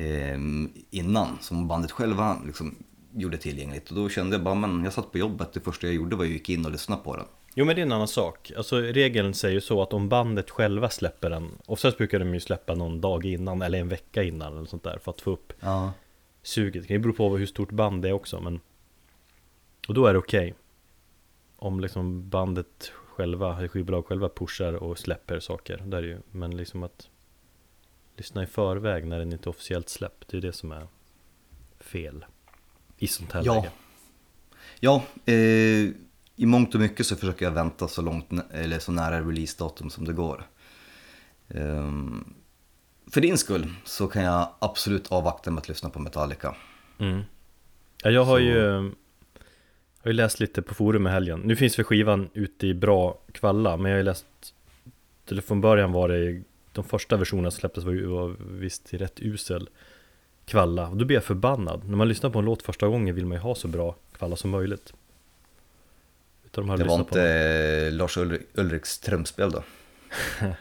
eh, 0.01 0.39
innan 0.91 1.39
som 1.41 1.69
bandet 1.69 1.91
själva 1.91 2.37
liksom 2.47 2.77
gjorde 3.15 3.39
tillgängligt. 3.39 3.89
Och 3.89 3.97
då 3.97 4.09
kände 4.09 4.37
jag 4.37 4.45
bara, 4.45 4.55
men 4.55 4.85
jag 4.85 4.93
satt 4.93 5.13
på 5.13 5.19
jobbet, 5.19 5.53
det 5.53 5.61
första 5.61 5.87
jag 5.87 5.95
gjorde 5.95 6.17
var 6.17 6.25
att 6.25 6.31
gick 6.31 6.49
in 6.49 6.67
och 6.67 6.73
lyssnade 6.73 7.03
på 7.03 7.17
den. 7.17 7.27
Jo 7.55 7.65
men 7.65 7.77
det 7.77 7.83
är 7.83 7.87
en 7.87 7.93
annan 7.93 8.09
sak. 8.09 8.53
Alltså 8.57 8.77
regeln 8.81 9.35
säger 9.35 9.55
ju 9.55 9.61
så 9.61 9.83
att 9.83 9.93
om 9.93 10.09
bandet 10.09 10.51
själva 10.51 10.91
släpper 10.91 11.31
den, 11.31 11.51
oftast 11.67 11.99
brukar 11.99 12.19
de 12.19 12.35
ju 12.35 12.41
släppa 12.41 12.75
någon 12.75 13.01
dag 13.01 13.25
innan 13.25 13.63
eller 13.63 13.79
en 13.79 13.89
vecka 13.89 14.23
innan 14.23 14.57
eller 14.57 14.67
sånt 14.67 14.83
där 14.83 14.99
för 15.03 15.11
att 15.11 15.21
få 15.21 15.31
upp 15.31 15.53
ja. 15.61 15.93
suget. 16.43 16.83
Det 16.83 16.89
kan 16.89 16.95
ju 16.95 17.03
bero 17.03 17.13
på 17.13 17.37
hur 17.37 17.47
stort 17.47 17.71
band 17.71 18.03
det 18.03 18.09
är 18.09 18.13
också 18.13 18.41
men 18.41 18.61
Och 19.89 19.95
då 19.95 20.07
är 20.07 20.13
det 20.13 20.19
okej. 20.19 20.51
Okay. 20.51 20.60
Om 21.61 21.81
liksom 21.81 22.29
bandet 22.29 22.93
själva, 22.95 23.69
skivbolag 23.69 24.07
själva 24.07 24.29
pushar 24.29 24.73
och 24.73 24.99
släpper 24.99 25.41
saker. 25.41 25.83
Där 25.87 25.99
är 25.99 26.03
ju, 26.03 26.19
men 26.31 26.57
liksom 26.57 26.83
att 26.83 27.09
lyssna 28.17 28.43
i 28.43 28.47
förväg 28.47 29.07
när 29.07 29.19
den 29.19 29.33
inte 29.33 29.49
är 29.49 29.51
officiellt 29.51 29.89
släppt. 29.89 30.29
Det 30.29 30.37
är 30.37 30.41
det 30.41 30.53
som 30.53 30.73
är 30.73 30.87
fel 31.81 32.25
i 32.99 33.07
sånt 33.07 33.33
här 33.33 33.43
ja. 33.45 33.55
läge. 33.55 33.71
Ja, 34.81 35.03
eh, 35.25 35.35
i 36.37 36.47
mångt 36.47 36.75
och 36.75 36.81
mycket 36.81 37.07
så 37.07 37.17
försöker 37.17 37.45
jag 37.45 37.53
vänta 37.53 37.89
så 37.89 38.03
långt 38.03 38.27
eller 38.51 38.79
så 38.79 38.93
nära 38.93 39.21
releasedatum 39.21 39.91
som 39.91 40.05
det 40.05 40.13
går. 40.13 40.47
Eh, 41.49 41.91
för 43.11 43.21
din 43.21 43.39
skull 43.39 43.75
så 43.85 44.07
kan 44.07 44.23
jag 44.23 44.49
absolut 44.59 45.13
avvakta 45.13 45.51
med 45.51 45.61
att 45.61 45.69
lyssna 45.69 45.91
på 45.91 45.99
Metallica. 45.99 46.57
Mm. 46.99 47.23
Ja, 48.03 48.11
jag 48.11 48.25
har 48.25 48.37
så... 48.39 48.43
ju 48.43 48.93
jag 50.03 50.09
har 50.09 50.13
ju 50.13 50.17
läst 50.17 50.41
lite 50.41 50.63
på 50.63 50.75
forum 50.75 51.07
i 51.07 51.11
helgen. 51.11 51.41
Nu 51.41 51.57
finns 51.57 51.79
väl 51.79 51.85
skivan 51.85 52.31
ute 52.35 52.67
i 52.67 52.75
bra 52.75 53.19
kvalla, 53.33 53.77
men 53.77 53.91
jag 53.91 53.97
har 53.97 53.99
ju 53.99 54.05
läst 54.05 54.27
Eller 55.29 55.43
från 55.43 55.61
början 55.61 55.93
var 55.93 56.09
det 56.09 56.43
de 56.73 56.85
första 56.85 57.17
versionerna 57.17 57.51
som 57.51 57.61
släpptes 57.61 57.85
var, 57.85 58.07
var 58.07 58.37
visst 58.39 58.95
rätt 58.95 59.21
usel 59.21 59.69
kvalla 60.45 60.89
och 60.89 60.97
då 60.97 61.05
blir 61.05 61.17
jag 61.17 61.25
förbannad. 61.25 61.89
När 61.89 61.97
man 61.97 62.09
lyssnar 62.09 62.31
på 62.31 62.39
en 62.39 62.45
låt 62.45 62.63
första 62.63 62.89
gången 62.89 63.15
vill 63.15 63.27
man 63.27 63.39
ju 63.39 63.43
ha 63.43 63.55
så 63.55 63.69
bra 63.69 63.97
kvalla 64.13 64.37
som 64.37 64.51
möjligt. 64.51 64.93
Utan 66.45 66.67
de 66.67 66.79
det 66.79 66.85
var 66.85 66.99
inte 66.99 67.91
på 67.91 67.97
Lars 67.97 68.17
Ulrik, 68.17 68.41
Ulriks 68.55 68.99
trumspel 68.99 69.51
då? 69.51 69.63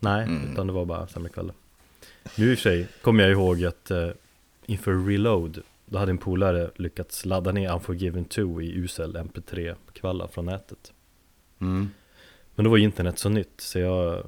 Nej, 0.00 0.24
mm. 0.24 0.52
utan 0.52 0.66
det 0.66 0.72
var 0.72 0.84
bara 0.84 1.06
sämre 1.06 1.28
kvalla. 1.28 1.52
Nu 2.36 2.50
i 2.50 2.54
och 2.54 2.58
för 2.58 2.62
sig 2.62 2.86
kommer 3.02 3.22
jag 3.22 3.32
ihåg 3.32 3.64
att 3.64 3.90
uh, 3.90 4.10
inför 4.66 5.06
Reload 5.06 5.62
då 5.86 5.98
hade 5.98 6.10
en 6.10 6.18
polare 6.18 6.70
lyckats 6.76 7.24
ladda 7.24 7.52
ner 7.52 7.72
Unforgiven 7.72 8.24
2 8.24 8.62
i 8.62 8.72
usel 8.78 9.16
mp3-kvalla 9.16 10.28
från 10.28 10.46
nätet. 10.46 10.92
Mm. 11.60 11.90
Men 12.54 12.64
då 12.64 12.70
var 12.70 12.78
internet 12.78 13.18
så 13.18 13.28
nytt 13.28 13.60
så 13.60 13.78
jag 13.78 14.26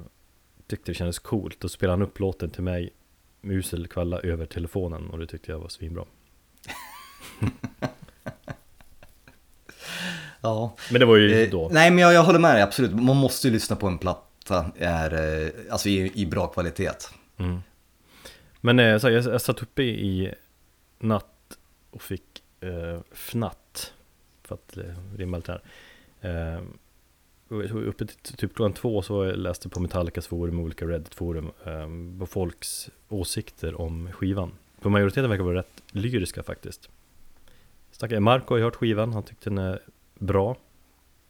tyckte 0.67 0.91
det 0.91 0.95
kändes 0.95 1.19
coolt. 1.19 1.59
Då 1.59 1.69
spelade 1.69 1.93
han 1.93 2.07
upp 2.07 2.19
låten 2.19 2.49
till 2.49 2.63
mig 2.63 2.93
med 3.41 3.55
usel 3.55 3.87
kvalla 3.87 4.19
över 4.19 4.45
telefonen 4.45 5.09
och 5.09 5.19
det 5.19 5.27
tyckte 5.27 5.51
jag 5.51 5.59
var 5.59 5.69
svinbra. 5.69 6.05
ja. 10.41 10.75
Men 10.91 10.99
det 10.99 11.05
var 11.05 11.15
ju 11.15 11.43
eh, 11.43 11.49
då. 11.49 11.69
Nej 11.71 11.91
men 11.91 11.99
jag, 11.99 12.13
jag 12.13 12.23
håller 12.23 12.39
med 12.39 12.55
dig 12.55 12.61
absolut. 12.63 12.93
Man 12.93 13.17
måste 13.17 13.47
ju 13.47 13.53
lyssna 13.53 13.75
på 13.75 13.87
en 13.87 13.97
platta 13.97 14.71
är, 14.77 15.43
eh, 15.43 15.49
alltså 15.69 15.89
i, 15.89 16.11
i 16.15 16.25
bra 16.25 16.47
kvalitet. 16.47 16.91
Mm. 17.37 17.59
Men 18.61 18.79
eh, 18.79 18.97
så, 18.97 19.09
jag, 19.09 19.23
jag 19.23 19.41
satt 19.41 19.61
uppe 19.61 19.83
i 19.83 20.33
natt 20.99 21.36
och 21.89 22.01
fick 22.01 22.43
eh, 22.59 22.99
fnatt 23.11 23.93
För 24.43 24.55
att 24.55 24.77
eh, 24.77 24.83
rimma 25.17 25.37
lite 25.37 25.51
här. 25.51 25.61
Eh, 26.55 26.61
Uppe 27.49 28.05
till 28.05 28.35
typ 28.35 28.55
klockan 28.55 28.73
två 28.73 29.01
så 29.01 29.25
jag 29.25 29.37
läste 29.37 29.69
på 29.69 29.79
Metallicas 29.79 30.27
forum, 30.27 30.59
olika 30.59 30.85
Reddit-forum 30.85 31.51
eh, 31.65 32.19
På 32.19 32.25
folks 32.25 32.89
åsikter 33.09 33.81
om 33.81 34.11
skivan. 34.11 34.51
För 34.79 34.89
majoriteten 34.89 35.29
verkar 35.29 35.43
vara 35.43 35.57
rätt 35.57 35.83
lyriska 35.91 36.43
faktiskt. 36.43 36.89
Stackare 37.91 38.19
Marco 38.19 38.53
har 38.53 38.61
hört 38.61 38.75
skivan, 38.75 39.13
han 39.13 39.23
tyckte 39.23 39.49
den 39.49 39.57
är 39.57 39.79
bra. 40.15 40.57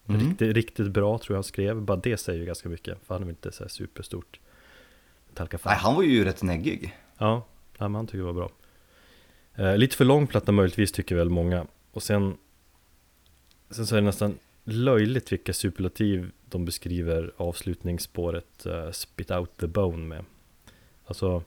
Mm. 0.08 0.20
Riktigt, 0.20 0.56
riktigt 0.56 0.88
bra 0.88 1.18
tror 1.18 1.34
jag 1.34 1.36
han 1.36 1.44
skrev, 1.44 1.80
bara 1.82 1.96
det 1.96 2.16
säger 2.16 2.40
ju 2.40 2.46
ganska 2.46 2.68
mycket 2.68 2.98
För 3.06 3.14
han 3.14 3.22
är 3.22 3.26
väl 3.26 3.30
inte 3.32 3.52
så 3.52 3.64
här 3.64 3.68
superstort 3.68 4.40
Metallica-fan. 5.28 5.70
Nej, 5.70 5.78
han 5.80 5.94
var 5.94 6.02
ju 6.02 6.24
rätt 6.24 6.42
neggig. 6.42 6.98
Ja, 7.18 7.46
men 7.78 7.94
han 7.94 8.06
tycker 8.06 8.18
det 8.18 8.24
var 8.24 8.32
bra 8.32 8.50
eh, 9.58 9.76
Lite 9.76 9.96
för 9.96 10.04
lång 10.04 10.26
platta 10.26 10.52
möjligtvis 10.52 10.92
tycker 10.92 11.16
väl 11.16 11.30
många. 11.30 11.66
Och 11.92 12.02
sen 12.02 12.36
Sen 13.70 13.86
så 13.86 13.96
är 13.96 14.00
det 14.00 14.06
nästan 14.06 14.38
löjligt 14.64 15.32
vilka 15.32 15.52
superlativ 15.52 16.30
de 16.44 16.64
beskriver 16.64 17.32
avslutningsspåret 17.36 18.66
eh, 18.66 18.90
Spit 18.90 19.30
out 19.30 19.56
the 19.56 19.66
bone 19.66 20.06
med. 20.06 20.24
Alltså 21.06 21.42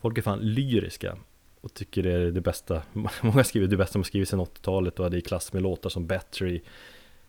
Folk 0.00 0.18
är 0.18 0.22
fan 0.22 0.38
lyriska 0.38 1.18
och 1.60 1.74
tycker 1.74 2.02
det 2.02 2.12
är 2.12 2.30
det 2.30 2.40
bästa. 2.40 2.82
Många 3.22 3.44
skriver 3.44 3.66
det 3.66 3.76
bästa 3.76 3.98
man 3.98 4.04
skrivit 4.04 4.28
sedan 4.28 4.40
80-talet 4.40 4.98
och 4.98 5.04
hade 5.04 5.18
i 5.18 5.20
klass 5.20 5.52
med 5.52 5.62
låtar 5.62 5.90
som 5.90 6.06
Battery 6.06 6.60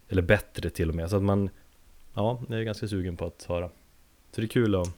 Eller 0.09 0.21
bättre 0.21 0.69
till 0.69 0.89
och 0.89 0.95
med. 0.95 1.09
Så 1.09 1.15
att 1.15 1.24
man 1.24 1.50
Ja, 2.13 2.41
jag 2.50 2.59
är 2.59 2.63
ganska 2.63 2.88
sugen 2.88 3.17
på 3.17 3.25
att 3.25 3.43
höra. 3.43 3.69
Så 4.31 4.41
det 4.41 4.45
är 4.45 4.48
kul 4.48 4.75
att 4.75 4.95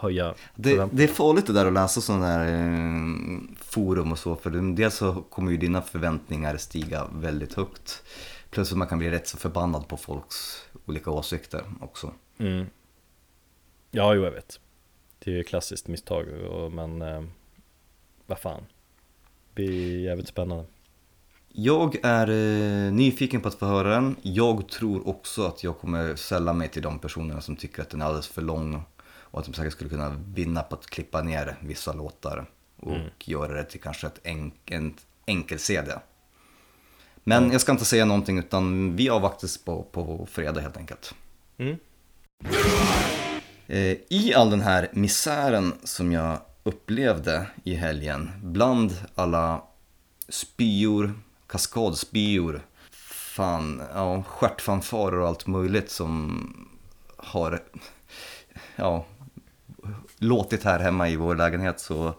höja 0.00 0.34
Det, 0.54 0.88
det 0.92 1.04
är 1.04 1.08
farligt 1.08 1.46
det 1.46 1.52
där 1.52 1.66
att 1.66 1.72
läsa 1.72 2.00
sådana 2.00 2.38
där 2.38 2.46
eh, 2.46 3.56
forum 3.60 4.12
och 4.12 4.18
så, 4.18 4.36
för 4.36 4.50
dels 4.50 4.94
så 4.94 5.14
kommer 5.14 5.50
ju 5.50 5.56
dina 5.56 5.82
förväntningar 5.82 6.56
stiga 6.56 7.06
väldigt 7.12 7.54
högt. 7.54 8.02
Plus 8.50 8.72
att 8.72 8.78
man 8.78 8.88
kan 8.88 8.98
bli 8.98 9.10
rätt 9.10 9.28
så 9.28 9.36
förbannad 9.36 9.88
på 9.88 9.96
folks 9.96 10.64
olika 10.86 11.10
åsikter 11.10 11.64
också. 11.80 12.12
Mm. 12.38 12.66
Ja, 13.90 14.14
jo 14.14 14.24
jag 14.24 14.30
vet 14.30 14.60
Det 15.18 15.30
är 15.30 15.34
ju 15.34 15.40
ett 15.40 15.48
klassiskt 15.48 15.88
misstag 15.88 16.26
men 16.72 17.02
eh, 17.02 17.24
vad 18.26 18.38
fan 18.38 18.62
Det 19.54 19.54
blir 19.54 20.00
jävligt 20.00 20.28
spännande 20.28 20.64
Jag 21.52 21.96
är 22.02 22.28
eh, 22.28 22.92
nyfiken 22.92 23.40
på 23.40 23.48
att 23.48 23.54
få 23.54 23.66
höra 23.66 23.88
den. 23.88 24.16
Jag 24.22 24.68
tror 24.68 25.08
också 25.08 25.46
att 25.46 25.64
jag 25.64 25.78
kommer 25.78 26.16
sälla 26.16 26.52
mig 26.52 26.68
till 26.68 26.82
de 26.82 26.98
personerna 26.98 27.40
som 27.40 27.56
tycker 27.56 27.82
att 27.82 27.90
den 27.90 28.02
är 28.02 28.06
alldeles 28.06 28.28
för 28.28 28.42
lång 28.42 28.82
och 29.30 29.40
att 29.40 29.46
de 29.46 29.54
säkert 29.54 29.72
skulle 29.72 29.90
kunna 29.90 30.16
vinna 30.34 30.62
på 30.62 30.74
att 30.74 30.86
klippa 30.86 31.22
ner 31.22 31.56
vissa 31.60 31.92
låtar 31.92 32.46
och 32.76 32.92
Mm. 32.92 33.08
göra 33.24 33.52
det 33.52 33.64
till 33.64 33.80
kanske 33.80 34.06
ett 34.06 34.20
enk, 34.26 34.54
en 34.64 34.94
enkel-CD. 35.26 35.92
Men 37.24 37.52
jag 37.52 37.60
ska 37.60 37.72
inte 37.72 37.84
säga 37.84 38.04
någonting 38.04 38.38
utan 38.38 38.96
vi 38.96 39.08
avvaktas 39.10 39.58
på, 39.58 39.82
på 39.82 40.26
fredag 40.30 40.60
helt 40.60 40.76
enkelt. 40.76 41.14
mm. 41.58 41.76
Eh, 43.66 43.96
I 44.08 44.34
all 44.36 44.50
den 44.50 44.60
här 44.60 44.88
misären 44.92 45.72
som 45.84 46.12
jag 46.12 46.38
upplevde 46.62 47.46
i 47.64 47.74
helgen, 47.74 48.30
bland 48.42 48.92
alla 49.14 49.62
spyor, 50.28 51.12
kaskadspyor, 51.46 52.62
fan, 52.90 53.82
ja, 53.94 54.22
stjärtfanfarer 54.22 55.18
och 55.18 55.28
allt 55.28 55.46
möjligt 55.46 55.90
som 55.90 56.68
har 57.16 57.62
ja, 58.76 59.06
låtit 60.18 60.64
här 60.64 60.78
hemma 60.78 61.08
i 61.08 61.16
vår 61.16 61.34
lägenhet 61.34 61.80
så 61.80 62.14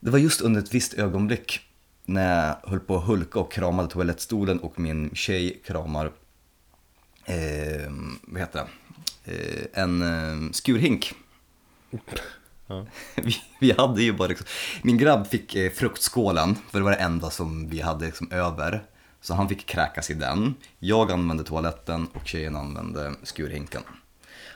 det 0.00 0.10
var 0.10 0.18
just 0.18 0.40
under 0.40 0.60
ett 0.60 0.74
visst 0.74 0.94
ögonblick 0.94 1.60
när 2.04 2.46
jag 2.46 2.70
höll 2.70 2.80
på 2.80 2.96
att 2.96 3.04
hulka 3.04 3.38
och 3.38 3.52
kramade 3.52 3.88
toalettstolen 3.88 4.58
och 4.58 4.80
min 4.80 5.14
tjej 5.14 5.60
kramar, 5.64 6.12
eh, 7.24 7.92
vad 8.22 8.40
heter 8.40 8.66
det, 9.24 9.32
eh, 9.32 9.82
en 9.82 10.02
eh, 10.02 10.50
skurhink. 10.52 11.14
Ja. 12.66 12.86
Vi, 13.22 13.36
vi 13.60 13.72
hade 13.72 14.02
ju 14.02 14.12
bara 14.12 14.28
liksom, 14.28 14.46
min 14.82 14.98
grabb 14.98 15.26
fick 15.26 15.54
eh, 15.54 15.72
fruktskålen, 15.72 16.56
för 16.70 16.78
det 16.78 16.84
var 16.84 16.90
det 16.90 16.96
enda 16.96 17.30
som 17.30 17.68
vi 17.68 17.80
hade 17.80 18.06
liksom 18.06 18.32
över. 18.32 18.84
Så 19.20 19.34
han 19.34 19.48
fick 19.48 19.66
kräkas 19.66 20.10
i 20.10 20.14
den. 20.14 20.54
Jag 20.78 21.12
använde 21.12 21.44
toaletten 21.44 22.06
och 22.12 22.26
tjejen 22.26 22.56
använde 22.56 23.14
skurhinken. 23.22 23.82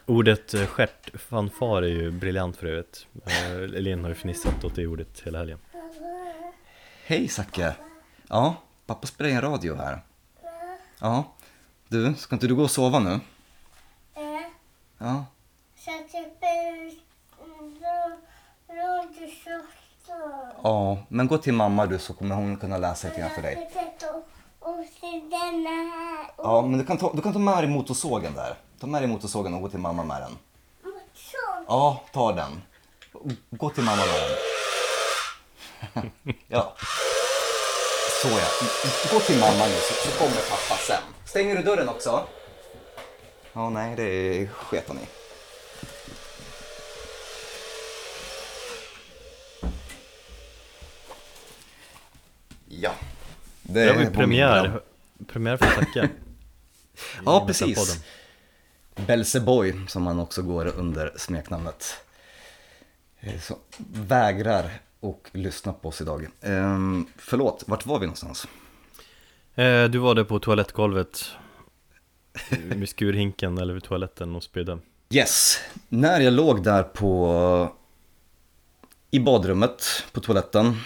Ordet 0.09 0.55
eh, 0.55 0.67
stjärtfanfar 0.67 1.83
är 1.83 1.87
ju 1.89 2.11
briljant 2.11 2.57
för 2.57 2.67
övrigt 2.67 3.07
Eh, 3.27 3.53
Elin 3.53 4.03
har 4.03 4.09
ju 4.09 4.15
fnissat 4.15 4.65
åt 4.65 4.75
det 4.75 4.87
ordet 4.87 5.21
hela 5.21 5.39
helgen 5.39 5.59
Hej 7.07 7.29
Zacke! 7.29 7.75
Ja, 8.29 8.55
pappa 8.87 9.07
spelar 9.07 9.31
in 9.31 9.41
radio 9.41 9.75
här. 9.75 10.01
Ja, 11.01 11.25
du, 11.89 12.15
ska 12.15 12.37
inte 12.37 12.47
du 12.47 12.55
gå 12.55 12.63
och 12.63 12.71
sova 12.71 12.99
nu? 12.99 13.13
Eh, 13.13 13.21
Ja, 14.99 15.25
ja, 20.63 20.99
men 21.09 21.27
gå 21.27 21.39
till 21.39 21.55
mamma 21.55 21.87
du 21.87 21.99
så 21.99 22.15
kommer 22.15 22.35
hon 22.35 22.57
kunna 22.57 22.79
läsa 22.79 23.09
lite 23.09 23.21
grann 23.21 23.31
för 23.31 23.43
dig. 23.43 23.71
Ja, 26.37 26.63
men 26.63 26.79
du 26.79 26.85
kan 26.85 26.99
ta, 26.99 27.13
du 27.15 27.23
kan 27.23 27.33
ta 27.33 27.39
med 27.39 27.57
dig 27.59 27.67
motorsågen 27.69 28.35
där. 28.35 28.57
Ta 28.81 28.87
med 28.87 29.03
dig 29.03 29.09
motorsågen 29.09 29.55
och 29.55 29.61
gå 29.61 29.69
till 29.69 29.79
mamma 29.79 30.05
med 30.05 30.23
den. 30.23 30.39
Så. 31.15 31.37
Ja, 31.69 32.03
ta 32.13 32.33
den. 32.33 32.63
Gå 33.51 33.71
till 33.71 33.85
mamma 33.85 34.03
med 34.07 34.31
den. 35.95 36.11
ja. 36.49 36.75
Så 38.23 38.29
ja. 38.29 38.49
Gå 39.13 39.21
till 39.21 39.41
mamma 39.41 39.67
nu 39.67 39.75
så, 39.75 40.09
så 40.11 40.19
kommer 40.19 40.37
pappa 40.51 40.77
sen. 40.87 41.03
Stänger 41.25 41.57
du 41.57 41.63
dörren 41.63 41.89
också? 41.89 42.27
Ja, 43.53 43.71
nej, 43.71 43.97
det 43.97 44.49
sket 44.49 44.85
han 44.89 44.99
i. 44.99 45.07
Ja. 52.69 52.91
Det, 53.63 53.85
Det 53.85 53.93
var 53.93 54.03
ju 54.03 54.11
premiär, 54.11 54.81
premiär 55.27 55.57
för 55.57 55.67
Zacke 55.67 56.09
Ja, 57.25 57.45
precis. 57.47 58.01
Belseboy, 59.07 59.75
som 59.89 60.07
han 60.07 60.21
också 60.21 60.43
går 60.43 60.67
under 60.77 61.13
smeknamnet. 61.17 61.97
Eh, 63.21 63.41
Så 63.41 63.57
vägrar 63.93 64.71
och 65.01 65.29
lyssna 65.33 65.73
på 65.73 65.89
oss 65.89 66.01
idag. 66.01 66.27
Ehm, 66.43 67.07
förlåt, 67.17 67.65
vart 67.67 67.87
var 67.87 67.99
vi 67.99 68.07
någonstans? 68.07 68.47
Eh, 69.55 69.85
Du 69.85 69.99
var 69.99 70.15
där 70.15 70.25
på 70.25 70.39
toalettgolvet 70.39 71.25
Med 72.77 72.89
skurhinken 72.89 73.59
eller 73.59 73.75
vid 73.75 73.83
toaletten 73.83 74.37
och 74.37 74.43
spydde 74.43 74.79
Yes, 75.11 75.59
när 75.89 76.21
jag 76.21 76.33
låg 76.33 76.63
där 76.65 76.83
på 76.83 77.73
i 79.11 79.21
badrummet 79.21 79.83
på 80.13 80.21
toaletten 80.21 80.77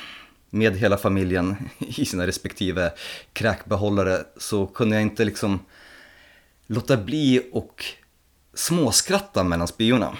med 0.50 0.76
hela 0.76 0.96
familjen 0.96 1.56
i 1.78 2.04
sina 2.04 2.26
respektive 2.26 2.92
kräkbehållare 3.32 4.18
så 4.36 4.66
kunde 4.66 4.96
jag 4.96 5.02
inte 5.02 5.24
liksom 5.24 5.58
låta 6.66 6.96
bli 6.96 7.48
och 7.52 7.84
småskratta 8.54 9.44
mellan 9.44 9.68
spyorna. 9.68 10.16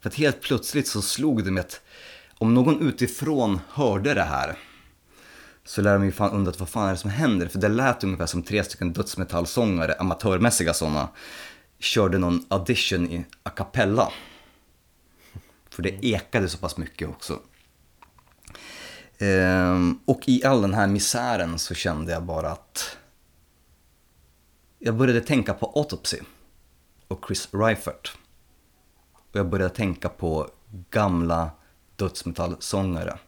För 0.00 0.08
att 0.08 0.14
helt 0.14 0.40
plötsligt 0.40 0.88
så 0.88 1.02
slog 1.02 1.44
det 1.44 1.50
mig 1.50 1.60
att 1.60 1.80
om 2.38 2.54
någon 2.54 2.80
utifrån 2.80 3.60
hörde 3.68 4.14
det 4.14 4.22
här 4.22 4.58
så 5.64 5.82
lär 5.82 5.92
de 5.92 6.04
ju 6.04 6.12
fan 6.12 6.30
undrat 6.30 6.60
vad 6.60 6.68
fan 6.68 6.88
är 6.88 6.92
det 6.92 6.98
som 6.98 7.10
händer? 7.10 7.48
För 7.48 7.58
det 7.58 7.68
lät 7.68 8.04
ungefär 8.04 8.26
som 8.26 8.42
tre 8.42 8.64
stycken 8.64 8.92
dödsmetallsångare, 8.92 9.94
amatörmässiga 9.94 10.74
sådana, 10.74 11.08
körde 11.78 12.18
någon 12.18 12.46
audition 12.48 13.10
i 13.10 13.24
a 13.42 13.50
cappella. 13.50 14.12
För 15.70 15.82
det 15.82 16.04
ekade 16.04 16.48
så 16.48 16.58
pass 16.58 16.76
mycket 16.76 17.08
också. 17.08 17.40
Ehm, 19.18 19.98
och 20.04 20.20
i 20.26 20.44
all 20.44 20.62
den 20.62 20.74
här 20.74 20.86
misären 20.86 21.58
så 21.58 21.74
kände 21.74 22.12
jag 22.12 22.22
bara 22.22 22.50
att 22.50 22.96
jag 24.78 24.96
började 24.96 25.20
tänka 25.20 25.54
på 25.54 25.72
Autopsy 25.74 26.18
och 27.12 27.24
Chris 27.26 27.48
Reifert. 27.52 28.16
Och 29.12 29.38
jag 29.38 29.48
började 29.48 29.74
tänka 29.74 30.08
på 30.08 30.48
gamla 30.90 31.50
dödsmetallsångare 31.96 33.18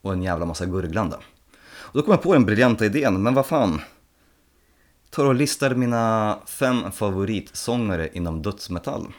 och 0.00 0.12
en 0.12 0.22
jävla 0.22 0.46
massa 0.46 0.66
gurglande. 0.66 1.16
Och 1.62 1.98
då 1.98 2.02
kom 2.02 2.10
jag 2.10 2.22
på 2.22 2.32
den 2.32 2.44
briljanta 2.44 2.86
idén, 2.86 3.22
men 3.22 3.34
vad 3.34 3.46
fan. 3.46 3.80
Tar 5.10 5.26
och 5.26 5.34
listar 5.34 5.74
mina 5.74 6.38
fem 6.46 6.92
favoritsångare 6.92 8.10
inom 8.12 8.42
dödsmetall. 8.42 9.12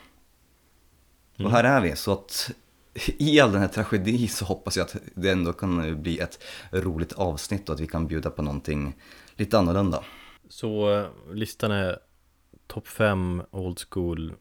Och 1.37 1.51
här 1.51 1.63
är 1.63 1.81
vi, 1.81 1.95
så 1.95 2.11
att 2.11 2.51
i 3.17 3.39
all 3.39 3.51
den 3.51 3.61
här 3.61 3.67
tragedi 3.67 4.27
så 4.27 4.45
hoppas 4.45 4.77
jag 4.77 4.83
att 4.83 4.95
det 5.15 5.29
ändå 5.29 5.53
kan 5.53 6.01
bli 6.01 6.19
ett 6.19 6.43
roligt 6.71 7.13
avsnitt 7.13 7.69
och 7.69 7.75
att 7.75 7.81
vi 7.81 7.87
kan 7.87 8.07
bjuda 8.07 8.29
på 8.29 8.41
någonting 8.41 8.95
lite 9.35 9.59
annorlunda. 9.59 10.03
Så 10.49 10.99
eh, 10.99 11.33
listan 11.33 11.71
är 11.71 11.99
topp 12.71 12.87
5 12.87 13.43
old 13.51 13.79
school 13.89 14.33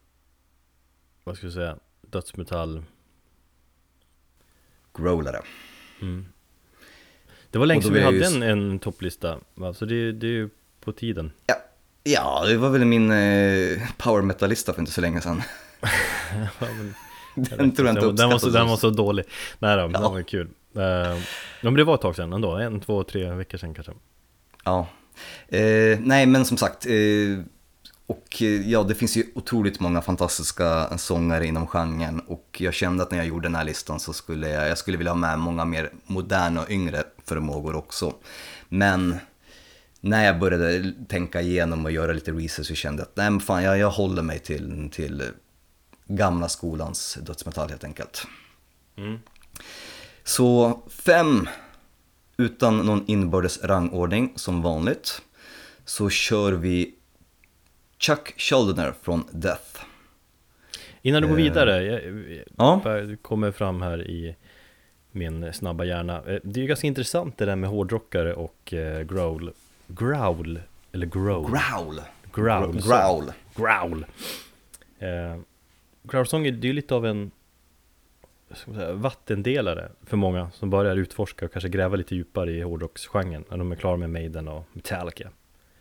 Vad 1.25 1.37
ska 1.37 1.47
jag 1.47 1.55
säga 1.55 1.77
Dödsmetall 2.01 2.83
growlare. 4.95 5.41
Det 7.51 7.59
var 7.59 7.67
länge 7.67 7.83
sedan 7.83 7.93
vi 7.93 8.03
hade 8.03 8.17
ju 8.17 8.25
en, 8.25 8.43
en 8.43 8.79
topplista, 8.79 9.39
va? 9.55 9.75
så 9.75 9.85
det, 9.85 10.13
det 10.13 10.27
är 10.27 10.31
ju 10.31 10.49
på 10.81 10.93
tiden. 10.93 11.33
Ja, 11.47 11.55
ja 12.03 12.45
det 12.47 12.57
var 12.57 12.71
väl 12.71 12.85
min 12.85 13.11
eh, 13.11 13.79
power 13.99 14.23
metal-lista 14.23 14.73
för 14.73 14.81
inte 14.81 14.93
så 14.93 15.01
länge 15.01 15.21
sedan. 15.21 15.43
Ja, 16.61 16.67
men- 16.71 16.95
Den 17.35 17.73
tror 17.73 17.89
jag 17.89 17.97
inte 17.97 18.07
den, 18.07 18.17
den, 18.17 18.31
var 18.31 18.39
så, 18.39 18.49
den 18.51 18.69
var 18.69 18.77
så 18.77 18.91
dålig. 18.91 19.25
Nej 19.59 19.77
då, 19.77 19.83
den 19.83 20.03
Ja. 20.03 20.09
var 20.09 20.23
kul. 20.23 20.49
Uh, 20.77 20.83
ja, 20.83 21.17
men 21.63 21.75
det 21.75 21.85
var 21.85 21.95
ett 21.95 22.01
tag 22.01 22.17
sedan 22.17 22.33
ändå, 22.33 22.57
en, 22.57 22.81
två, 22.81 23.05
tre 23.05 23.31
veckor 23.31 23.59
sedan 23.59 23.75
kanske. 23.75 23.93
Ja, 24.65 24.89
eh, 25.49 25.99
nej 26.01 26.27
men 26.27 26.45
som 26.45 26.57
sagt, 26.57 26.87
eh, 26.87 26.93
och 28.11 28.43
eh, 28.43 28.71
ja 28.71 28.83
det 28.83 28.95
finns 28.95 29.17
ju 29.17 29.25
otroligt 29.35 29.81
många 29.81 30.03
fantastiska 30.03 30.99
sångare 30.99 31.47
inom 31.47 31.67
genren 31.67 32.21
och 32.21 32.57
jag 32.59 32.75
kände 32.75 33.03
att 33.03 33.11
när 33.11 33.19
jag 33.19 33.27
gjorde 33.27 33.49
den 33.49 33.55
här 33.55 33.65
listan 33.65 34.01
så 34.01 34.13
skulle 34.13 34.49
jag, 34.49 34.69
jag 34.69 34.79
skulle 34.79 34.97
vilja 34.97 35.13
ha 35.13 35.17
med 35.17 35.39
många 35.39 35.65
mer 35.65 35.91
moderna 36.07 36.63
och 36.63 36.71
yngre 36.71 37.05
förmågor 37.25 37.77
också. 37.77 38.15
Men 38.69 39.17
när 40.01 40.25
jag 40.25 40.39
började 40.39 40.93
tänka 41.09 41.41
igenom 41.41 41.85
och 41.85 41.91
göra 41.91 42.13
lite 42.13 42.33
research 42.33 42.67
så 42.67 42.75
kände 42.75 43.01
jag 43.03 43.07
att 43.07 43.17
nej 43.17 43.31
men 43.31 43.41
fan 43.41 43.63
jag, 43.63 43.79
jag 43.79 43.91
håller 43.91 44.23
mig 44.23 44.39
till, 44.39 44.91
till 44.93 45.23
gamla 46.07 46.49
skolans 46.49 47.19
dödsmetall 47.23 47.69
helt 47.69 47.85
enkelt. 47.85 48.27
Mm. 48.97 49.19
Så 50.25 50.83
fem 50.89 51.49
utan 52.37 52.79
någon 52.79 53.05
inbördes 53.07 53.65
rangordning 53.65 54.33
som 54.37 54.63
vanligt 54.63 55.23
så 55.85 56.11
kör 56.11 56.53
vi 56.53 56.95
Chuck 58.01 58.35
Schuldiner 58.41 58.93
från 59.03 59.25
Death. 59.33 59.85
Innan 61.03 61.23
du 61.23 61.29
går 61.29 61.35
Eh, 61.39 61.43
vidare, 61.43 61.83
jag, 61.83 62.03
Ja. 62.59 62.81
kommer 63.23 63.51
fram 63.53 63.83
här 63.83 64.03
i 64.03 64.37
min 65.11 65.53
snabba 65.53 65.85
hjärna. 65.85 66.17
Eh, 66.17 66.39
Det 66.45 66.61
är 66.61 66.63
ju 66.63 66.67
ganska 66.67 66.87
intressant 66.87 67.39
det 67.39 67.45
där 67.45 67.57
med 67.57 67.71
hårdrockare 67.71 68.35
och 68.35 68.75
eh, 68.75 69.03
growl. 69.03 69.53
Growl, 69.87 70.61
eller 70.93 71.07
growl. 71.07 71.51
Growl. 71.51 72.01
Growl. 72.35 72.81
Growl. 72.83 73.33
Growl. 73.57 74.07
Eh, 74.99 75.41
growlsång 76.03 76.47
är 76.47 76.53
det 76.53 76.67
är 76.67 76.69
ju 76.69 76.73
lite 76.73 76.95
av 76.95 77.07
en 77.07 77.31
säga, 78.75 78.93
vattendelare 78.93 79.89
för 80.07 80.17
många 80.17 80.51
som 80.51 80.71
börjar 80.71 80.97
utforska 80.97 81.45
och 81.47 81.53
kanske 81.53 81.69
gräva 81.69 81.97
lite 81.97 82.15
djupare 82.15 82.51
i 82.53 82.61
hårdrocksgenren 82.63 83.45
när 83.51 83.57
de 83.59 83.73
är 83.73 83.77
klara 83.77 83.97
med 83.97 84.11
Maiden 84.11 84.49
och 84.49 84.65
Metallica. 84.73 85.29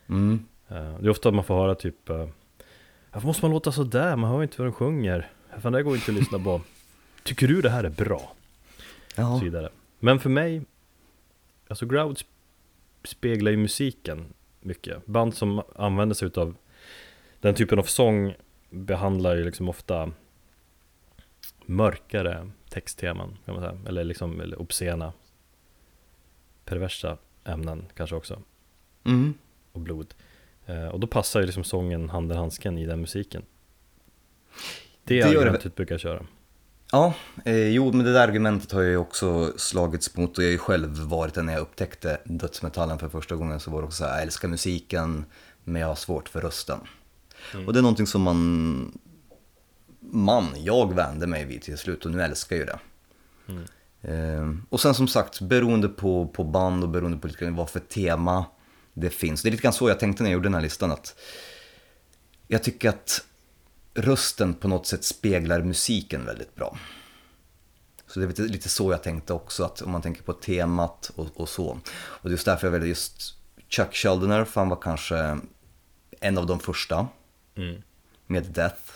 Mm. 0.09 0.45
Eh, 0.69 0.99
det 0.99 1.05
är 1.05 1.09
ofta 1.09 1.31
man 1.31 1.43
får 1.43 1.55
höra 1.55 1.75
typ 1.75 2.09
eh, 2.09 2.27
Varför 3.11 3.27
måste 3.27 3.45
man 3.45 3.51
låta 3.51 3.71
sådär? 3.71 4.15
Man 4.15 4.31
hör 4.31 4.43
inte 4.43 4.57
vad 4.57 4.67
de 4.67 4.73
sjunger. 4.73 5.31
Fan 5.59 5.73
det 5.73 5.83
går 5.83 5.95
inte 5.95 6.11
att 6.11 6.17
lyssna 6.17 6.39
på. 6.39 6.61
Tycker 7.23 7.47
du 7.47 7.61
det 7.61 7.69
här 7.69 7.83
är 7.83 7.89
bra? 7.89 8.31
Ja. 9.15 9.37
så 9.39 9.45
vidare. 9.45 9.69
Men 9.99 10.19
för 10.19 10.29
mig, 10.29 10.61
alltså 11.67 11.85
Ground 11.85 12.17
sp- 12.17 12.25
speglar 13.03 13.51
ju 13.51 13.57
musiken 13.57 14.33
mycket. 14.59 15.05
Band 15.05 15.33
som 15.35 15.61
använder 15.75 16.15
sig 16.15 16.25
utav 16.27 16.55
den 17.39 17.55
typen 17.55 17.79
av 17.79 17.83
sång 17.83 18.35
behandlar 18.69 19.35
ju 19.35 19.43
liksom 19.43 19.69
ofta 19.69 20.11
mörkare 21.65 22.51
textteman 22.69 23.37
kan 23.45 23.55
man 23.55 23.63
säga. 23.63 23.79
Eller 23.87 24.03
liksom 24.03 24.41
eller 24.41 24.61
obscena, 24.61 25.13
perversa 26.65 27.17
ämnen 27.43 27.85
kanske 27.95 28.15
också. 28.15 28.41
Mm. 29.03 29.33
Och 29.71 29.79
blod. 29.81 30.13
Eh, 30.69 30.87
och 30.87 30.99
då 30.99 31.07
passar 31.07 31.39
ju 31.39 31.45
liksom 31.45 31.63
sången 31.63 32.09
hand 32.09 32.31
i 32.31 32.35
handsken 32.35 32.77
i 32.77 32.85
den 32.85 33.01
musiken. 33.01 33.41
Det, 35.03 35.15
Det 35.15 35.21
det 35.21 35.37
argumentet 35.39 35.65
väl. 35.65 35.71
brukar 35.75 35.93
jag 35.93 35.99
köra. 36.01 36.25
Ja, 36.91 37.13
eh, 37.45 37.67
jo 37.67 37.91
men 37.91 38.05
det 38.05 38.13
där 38.13 38.27
argumentet 38.27 38.71
har 38.71 38.81
jag 38.81 38.89
ju 38.91 38.97
också 38.97 39.53
slagits 39.57 40.17
mot 40.17 40.37
och 40.37 40.43
jag 40.43 40.47
har 40.47 40.51
ju 40.51 40.57
själv 40.57 40.97
varit 40.99 41.33
där 41.33 41.43
när 41.43 41.53
jag 41.53 41.61
upptäckte 41.61 42.21
dödsmetallen 42.25 42.99
för 42.99 43.09
första 43.09 43.35
gången 43.35 43.59
så 43.59 43.71
var 43.71 43.81
det 43.81 43.87
också 43.87 43.97
så 43.97 44.05
här, 44.05 44.13
jag 44.13 44.21
älskar 44.21 44.47
musiken 44.47 45.25
men 45.63 45.81
jag 45.81 45.87
har 45.87 45.95
svårt 45.95 46.29
för 46.29 46.41
rösten. 46.41 46.79
Och 47.67 47.73
det 47.73 47.79
är 47.79 47.81
någonting 47.81 48.07
som 48.07 48.21
man, 48.21 48.99
man, 49.99 50.45
jag 50.57 50.93
vände 50.93 51.27
mig 51.27 51.45
vid 51.45 51.61
till 51.61 51.77
slut 51.77 52.05
och 52.05 52.11
nu 52.11 52.21
älskar 52.21 52.55
jag 52.55 52.65
ju 52.65 52.71
det. 52.71 52.79
Eh, 54.01 54.53
och 54.69 54.79
sen 54.79 54.93
som 54.93 55.07
sagt, 55.07 55.41
beroende 55.41 55.87
på, 55.89 56.27
på 56.27 56.43
band 56.43 56.83
och 56.83 56.89
beroende 56.89 57.17
på 57.17 57.27
vad 57.51 57.69
för 57.69 57.79
tema 57.79 58.45
det 58.99 59.09
finns. 59.09 59.41
Det 59.41 59.49
är 59.49 59.51
lite 59.51 59.63
grann 59.63 59.73
så 59.73 59.89
jag 59.89 59.99
tänkte 59.99 60.23
när 60.23 60.29
jag 60.29 60.33
gjorde 60.33 60.45
den 60.45 60.53
här 60.53 60.61
listan 60.61 60.91
att 60.91 61.15
jag 62.47 62.63
tycker 62.63 62.89
att 62.89 63.25
rösten 63.93 64.53
på 64.53 64.67
något 64.67 64.87
sätt 64.87 65.03
speglar 65.03 65.61
musiken 65.61 66.25
väldigt 66.25 66.55
bra. 66.55 66.77
Så 68.07 68.19
det 68.19 68.39
är 68.39 68.43
lite, 68.43 68.69
så 68.69 68.91
jag 68.91 69.03
tänkte 69.03 69.33
också, 69.33 69.63
att 69.63 69.81
om 69.81 69.91
man 69.91 70.01
tänker 70.01 70.23
på 70.23 70.33
temat 70.33 71.11
och, 71.15 71.27
och 71.39 71.49
så. 71.49 71.79
Och 71.95 72.31
just 72.31 72.45
därför 72.45 72.67
jag 72.67 72.71
väljer 72.71 72.87
just 72.87 73.35
Chuck 73.69 73.95
Schuldiner, 73.95 74.45
för 74.45 74.61
han 74.61 74.69
var 74.69 74.81
kanske 74.81 75.39
en 76.19 76.37
av 76.37 76.45
de 76.45 76.59
första 76.59 77.07
Mm. 77.55 77.81
med 78.27 78.43
Death. 78.43 78.91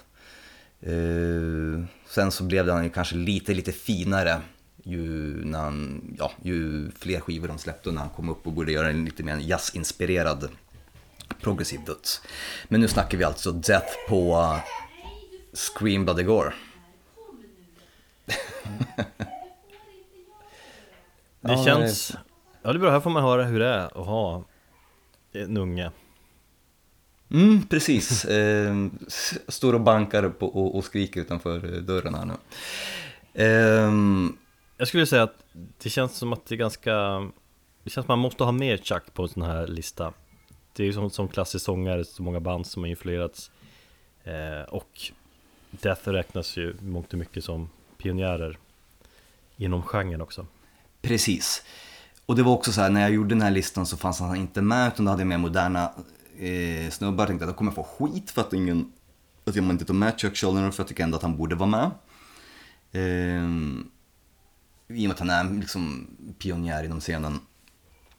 Eh, 0.81 1.85
sen 2.07 2.31
så 2.31 2.43
blev 2.43 2.69
han 2.69 2.83
ju 2.83 2.89
kanske 2.89 3.15
lite, 3.15 3.53
lite 3.53 3.71
finare 3.71 4.41
ju, 4.83 5.01
när 5.45 5.59
han, 5.59 6.01
ja, 6.19 6.31
ju 6.41 6.91
fler 6.91 7.19
skivor 7.19 7.47
de 7.47 7.57
släppte 7.57 7.89
och 7.89 7.95
när 7.95 8.01
han 8.01 8.09
kom 8.09 8.29
upp 8.29 8.47
och 8.47 8.53
borde 8.53 8.71
göra 8.71 8.89
en 8.89 9.05
lite 9.05 9.23
mer 9.23 9.37
jazzinspirerad 9.37 10.49
progressiv 11.41 11.79
döds. 11.85 12.21
Men 12.67 12.81
nu 12.81 12.87
snackar 12.87 13.17
vi 13.17 13.23
alltså 13.23 13.51
Death 13.51 13.93
på 14.09 14.33
uh, 14.35 14.59
Scream 15.53 16.05
Bloody 16.05 16.23
Gore. 16.23 16.53
Det 21.41 21.57
känns... 21.65 22.15
Ja 22.61 22.73
det 22.73 22.77
är 22.77 22.79
bra, 22.79 22.91
här 22.91 22.99
får 22.99 23.09
man 23.09 23.23
höra 23.23 23.43
hur 23.43 23.59
det 23.59 23.67
är 23.67 23.85
att 23.85 24.05
ha 24.07 24.43
en 25.33 25.57
unge. 25.57 25.91
Mm, 27.31 27.67
precis. 27.67 28.25
Eh, 28.33 28.75
s- 29.07 29.39
står 29.47 29.73
och 29.73 29.81
bankar 29.81 30.29
på, 30.29 30.47
och, 30.47 30.75
och 30.75 30.85
skriker 30.85 31.21
utanför 31.21 31.73
eh, 31.73 31.79
dörren 31.81 32.15
här 32.15 32.25
nu. 32.25 32.33
Ehm, 33.33 34.37
jag 34.77 34.87
skulle 34.87 35.05
säga 35.05 35.23
att 35.23 35.43
det 35.83 35.89
känns 35.89 36.17
som 36.17 36.33
att 36.33 36.45
det 36.45 36.55
är 36.55 36.57
ganska... 36.57 36.91
Det 37.83 37.89
känns 37.89 37.93
som 37.93 38.01
att 38.01 38.07
man 38.07 38.19
måste 38.19 38.43
ha 38.43 38.51
mer 38.51 38.77
Chuck 38.77 39.13
på 39.13 39.23
en 39.23 39.29
sån 39.29 39.43
här 39.43 39.67
lista. 39.67 40.13
Det 40.73 40.83
är 40.83 40.87
ju 40.87 40.93
som, 40.93 41.09
som 41.09 41.27
klassisk 41.27 41.65
sångare, 41.65 42.05
så 42.05 42.23
många 42.23 42.39
band 42.39 42.67
som 42.67 42.83
har 42.83 42.89
influerats. 42.89 43.51
Eh, 44.23 44.69
och 44.69 45.11
Death 45.71 46.09
räknas 46.09 46.57
ju 46.57 46.75
mångt 46.81 47.13
och 47.13 47.19
mycket 47.19 47.43
som 47.43 47.69
pionjärer 47.97 48.57
inom 49.57 49.83
genren 49.83 50.21
också. 50.21 50.45
Precis. 51.01 51.63
Och 52.25 52.35
det 52.35 52.43
var 52.43 52.51
också 52.51 52.71
så 52.71 52.81
här, 52.81 52.89
när 52.89 53.01
jag 53.01 53.11
gjorde 53.13 53.29
den 53.29 53.41
här 53.41 53.51
listan 53.51 53.85
så 53.85 53.97
fanns 53.97 54.19
han 54.19 54.35
inte 54.35 54.61
med, 54.61 54.87
utan 54.87 55.05
då 55.05 55.11
hade 55.11 55.21
jag 55.21 55.27
med 55.27 55.39
moderna 55.39 55.91
eh, 56.37 56.89
snubbar. 56.89 57.21
Jag 57.23 57.27
tänkte 57.27 57.45
att 57.45 57.49
jag 57.49 57.57
kommer 57.57 57.71
få 57.71 57.83
skit 57.83 58.31
för 58.31 58.41
att, 58.41 58.53
ingen, 58.53 58.91
att 59.45 59.55
jag 59.55 59.65
inte 59.69 59.85
tog 59.85 59.95
med 59.95 60.19
Chuck 60.19 60.37
Schuldiner, 60.37 60.71
för 60.71 60.83
jag 60.83 60.87
tycker 60.87 61.03
ändå 61.03 61.17
att 61.17 61.23
han 61.23 61.37
borde 61.37 61.55
vara 61.55 61.69
med. 61.69 61.91
eh, 62.91 63.49
i 64.87 65.05
och 65.05 65.07
med 65.07 65.11
att 65.11 65.19
han 65.19 65.29
är 65.29 65.59
liksom 65.59 66.07
pionjär 66.39 66.83
inom 66.83 66.99
scenen. 66.99 67.39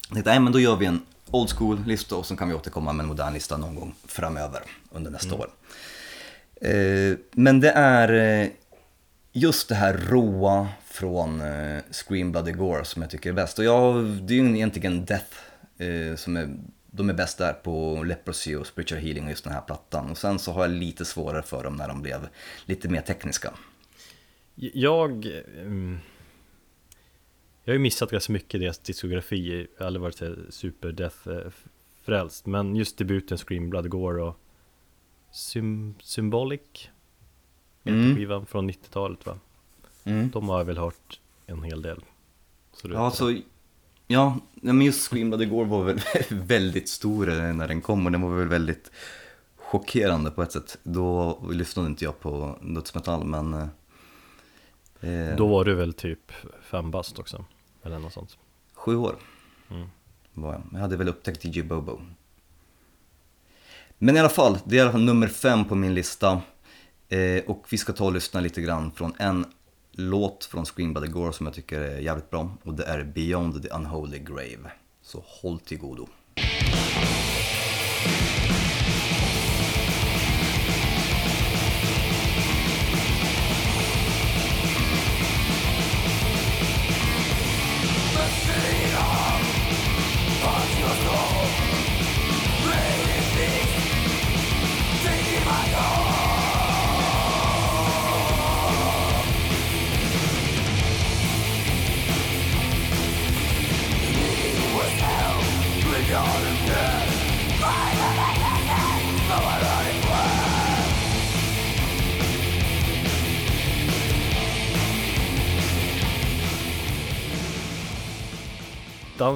Jag 0.09 0.14
tänkte, 0.14 0.31
nej 0.31 0.40
men 0.40 0.53
då 0.53 0.61
gör 0.61 0.77
vi 0.77 0.87
en 0.87 1.00
old 1.31 1.50
school-lista 1.50 2.16
och 2.16 2.27
så 2.27 2.37
kan 2.37 2.48
vi 2.48 2.55
återkomma 2.55 2.92
med 2.92 3.05
en 3.05 3.09
modern 3.09 3.33
lista 3.33 3.57
någon 3.57 3.74
gång 3.74 3.94
framöver 4.05 4.62
under 4.90 5.11
nästa 5.11 5.35
år. 5.35 5.50
Eh, 6.61 7.16
men 7.33 7.61
det 7.61 7.70
är 7.70 8.42
eh, 8.42 8.48
just 9.33 9.68
det 9.68 9.74
här 9.74 9.94
råa 9.94 10.68
från 10.85 11.40
eh, 11.40 11.83
Scream 11.90 12.33
Bloody 12.33 12.53
Gore 12.53 12.85
som 12.85 13.03
jag 13.03 13.11
tycker 13.11 13.31
är 13.31 13.35
bäst. 13.35 13.59
Och 13.59 13.64
jag, 13.64 14.05
det 14.05 14.35
är 14.35 14.42
ju 14.42 14.57
egentligen 14.57 15.05
Death 15.05 15.37
eh, 15.79 16.16
som 16.16 16.37
är, 16.37 16.57
de 16.87 17.11
är 17.11 17.14
bäst 17.14 17.38
där 17.38 17.53
på 17.53 18.03
Leprosy 18.03 18.57
och 18.57 18.66
Spiritual 18.66 19.00
Healing 19.00 19.24
och 19.24 19.31
just 19.31 19.44
den 19.44 19.53
här 19.53 19.61
plattan. 19.61 20.11
Och 20.11 20.18
sen 20.18 20.38
så 20.38 20.53
har 20.53 20.62
jag 20.62 20.70
lite 20.70 21.05
svårare 21.05 21.42
för 21.42 21.64
dem 21.64 21.77
när 21.77 21.88
de 21.88 22.03
blev 22.03 22.29
lite 22.64 22.88
mer 22.88 23.00
tekniska. 23.00 23.50
Jag... 24.55 25.27
mm, 25.61 25.98
Jag 27.64 27.72
har 27.72 27.74
ju 27.74 27.83
missat 27.83 28.11
ganska 28.11 28.33
mycket 28.33 28.55
i 28.55 28.59
deras 28.59 28.79
diskografi, 28.79 29.68
jag 29.77 29.83
har 29.83 29.87
aldrig 29.87 30.03
varit 30.03 30.16
så 30.16 30.24
här 30.24 30.38
super 30.50 30.92
death 30.92 31.29
eh, 32.07 32.27
Men 32.44 32.77
just 32.77 32.98
debuten 32.98 33.38
Scream 33.38 33.70
Blood 33.70 33.88
Gore 33.90 34.22
och 34.22 34.38
Sym 35.33 35.94
Symbolic 36.03 36.61
Mm. 37.87 38.16
skivan 38.16 38.46
från 38.46 38.70
90-talet 38.70 39.27
va? 39.27 39.38
Mm. 40.05 40.31
De 40.31 40.48
har 40.48 40.59
jag 40.59 40.64
väl 40.64 40.79
hört 40.79 41.20
en 41.46 41.62
hel 41.62 41.83
del 41.83 42.00
så 42.72 42.88
Ja, 42.92 43.05
vet. 43.05 43.14
så, 43.14 43.38
ja, 44.07 44.38
men 44.55 44.83
just 44.83 45.11
Scream 45.11 45.31
Bloody 45.31 45.46
Gore 45.46 45.68
var 45.68 45.85
väl 45.85 46.00
väldigt 46.31 46.88
stor 46.88 47.27
när 47.53 47.68
den 47.68 47.81
kom 47.81 48.07
och 48.07 48.12
den 48.12 48.22
var 48.22 48.37
väl 48.37 48.48
väldigt 48.48 48.90
chockerande 49.57 50.31
på 50.31 50.42
ett 50.42 50.53
sätt. 50.53 50.79
Då 50.83 51.38
lyssnade 51.53 51.88
inte 51.88 52.05
jag 52.05 52.20
på 52.20 52.59
dödsmetall 52.62 53.24
men... 53.24 53.55
eh, 55.00 55.37
Då 55.37 55.46
var 55.46 55.64
du 55.64 55.74
väl 55.74 55.92
typ 55.92 56.33
fem 56.62 56.90
bast 56.90 57.18
också? 57.18 57.44
Eller 57.85 57.99
något 57.99 58.12
sånt 58.12 58.37
Sju 58.75 58.97
år 58.97 59.16
Mm. 59.70 59.88
var 60.33 60.53
jag. 60.53 60.62
Jag 60.73 60.79
hade 60.79 60.97
väl 60.97 61.09
upptäckt 61.09 61.44
DJ 61.44 61.62
Bobo. 61.62 62.01
Men 63.99 64.16
i 64.16 64.20
alla 64.20 64.29
fall, 64.29 64.59
det 64.64 64.75
är 64.75 64.79
i 64.79 64.81
alla 64.81 64.92
fall 64.92 65.05
nummer 65.05 65.29
fem 65.29 65.64
på 65.64 65.75
min 65.75 65.94
lista. 65.94 66.42
Eh, 67.09 67.44
och 67.47 67.66
vi 67.70 67.79
ska 67.79 67.92
ta 67.92 68.05
och 68.05 68.12
lyssna 68.12 68.40
lite 68.40 68.61
grann 68.62 68.92
från 68.92 69.12
en 69.18 69.47
låt 69.92 70.44
från 70.44 70.64
Scream 70.64 70.94
by 70.94 71.01
the 71.01 71.07
Gore 71.07 71.33
som 71.33 71.47
jag 71.47 71.55
tycker 71.55 71.81
är 71.81 71.99
jävligt 71.99 72.31
bra 72.31 72.51
och 72.62 72.75
det 72.75 72.85
är 72.85 73.05
Beyond 73.05 73.62
the 73.62 73.68
Unholy 73.68 74.18
Grave. 74.18 74.70
Så 75.03 75.25
håll 75.27 75.59
till 75.59 75.79
godo. 75.79 76.09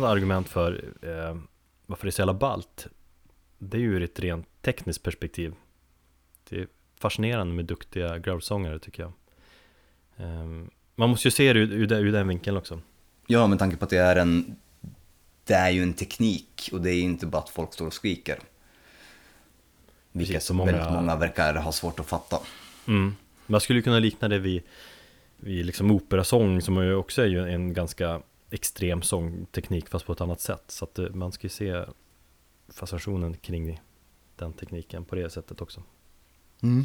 Argument 0.08 0.48
för 0.48 0.84
eh, 1.02 1.36
varför 1.86 2.06
det 2.06 2.08
är 2.08 2.12
så 2.12 2.20
jävla 2.20 2.34
ballt 2.34 2.86
Det 3.58 3.76
är 3.76 3.80
ju 3.80 3.94
ur 3.96 4.02
ett 4.02 4.20
rent 4.20 4.46
tekniskt 4.62 5.02
perspektiv 5.02 5.54
Det 6.48 6.56
är 6.60 6.66
fascinerande 7.00 7.54
med 7.54 7.64
duktiga 7.64 8.18
growlsångare 8.18 8.78
tycker 8.78 9.02
jag 9.02 9.12
eh, 10.16 10.44
Man 10.94 11.10
måste 11.10 11.28
ju 11.28 11.32
se 11.32 11.52
det 11.52 11.58
ur, 11.60 11.72
ur, 11.72 11.86
den- 11.86 11.98
ur 11.98 12.12
den 12.12 12.28
vinkeln 12.28 12.56
också 12.56 12.80
Ja, 13.26 13.46
med 13.46 13.58
tanke 13.58 13.76
på 13.76 13.84
att 13.84 13.90
det 13.90 13.98
är 13.98 14.16
en... 14.16 14.56
Det 15.44 15.54
är 15.54 15.70
ju 15.70 15.82
en 15.82 15.92
teknik 15.94 16.68
och 16.72 16.80
det 16.80 16.90
är 16.90 17.00
inte 17.02 17.26
bara 17.26 17.42
att 17.42 17.48
folk 17.50 17.72
står 17.74 17.86
och 17.86 17.92
skriker. 17.94 18.38
Vilket 20.12 20.34
Precis, 20.34 20.50
många- 20.50 20.72
väldigt 20.72 20.92
många 20.92 21.16
verkar 21.16 21.54
ha 21.54 21.72
svårt 21.72 22.00
att 22.00 22.06
fatta. 22.06 22.38
mm. 22.88 23.16
Man 23.46 23.60
skulle 23.60 23.78
ju 23.78 23.82
kunna 23.82 23.98
likna 23.98 24.28
det 24.28 24.38
vid, 24.38 24.62
vid 25.36 25.66
liksom 25.66 25.90
operasång 25.90 26.62
som 26.62 26.76
ju 26.82 26.94
också 26.94 27.22
är 27.22 27.26
ju 27.26 27.48
en 27.48 27.72
ganska 27.74 28.20
extrem 28.50 29.02
sångteknik 29.02 29.88
fast 29.88 30.06
på 30.06 30.12
ett 30.12 30.20
annat 30.20 30.40
sätt. 30.40 30.64
Så 30.66 30.84
att 30.84 30.98
eh, 30.98 31.10
man 31.10 31.32
ska 31.32 31.44
ju 31.44 31.48
se 31.48 31.84
fascinationen 32.68 33.36
kring 33.36 33.80
den 34.36 34.52
tekniken 34.52 35.04
på 35.04 35.14
det 35.14 35.30
sättet 35.30 35.60
också. 35.60 35.82
Mm. 36.62 36.84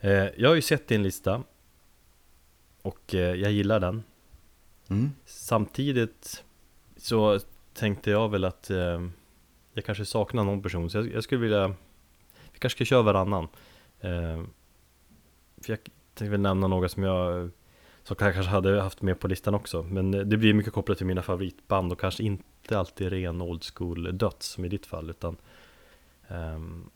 eh, 0.00 0.28
Jag 0.36 0.48
har 0.48 0.54
ju 0.54 0.62
sett 0.62 0.88
din 0.88 1.02
lista. 1.02 1.42
Och 2.82 3.14
eh, 3.14 3.34
jag 3.34 3.52
gillar 3.52 3.80
den. 3.80 4.02
Mm. 4.88 5.10
Samtidigt 5.24 6.44
så 6.96 7.40
tänkte 7.74 8.10
jag 8.10 8.28
väl 8.28 8.44
att 8.44 8.70
jag 9.72 9.84
kanske 9.84 10.04
saknar 10.04 10.44
någon 10.44 10.62
person. 10.62 10.90
Så 10.90 10.98
jag, 10.98 11.24
skulle 11.24 11.40
vilja 11.40 11.68
Vi 12.52 12.58
kanske 12.58 12.76
ska 12.76 12.84
köra 12.84 13.02
varannan. 13.02 13.48
För 14.00 14.46
jag 15.66 15.78
tänkte 16.14 16.30
väl 16.30 16.40
nämna 16.40 16.66
några 16.66 16.88
som 16.88 17.02
jag 17.02 17.50
Som 18.08 18.16
jag 18.20 18.34
kanske 18.34 18.50
hade 18.50 18.82
haft 18.82 19.02
med 19.02 19.20
på 19.20 19.28
listan 19.28 19.54
också 19.54 19.82
Men 19.82 20.10
det 20.10 20.36
blir 20.36 20.54
mycket 20.54 20.72
kopplat 20.72 20.98
till 20.98 21.06
mina 21.06 21.22
favoritband 21.22 21.92
och 21.92 22.00
kanske 22.00 22.22
inte 22.22 22.78
alltid 22.78 23.08
ren 23.08 23.42
old 23.42 23.64
school 23.64 24.18
döds 24.18 24.46
som 24.46 24.64
i 24.64 24.68
ditt 24.68 24.86
fall 24.86 25.10
utan 25.10 25.36
ehm, 26.28 26.90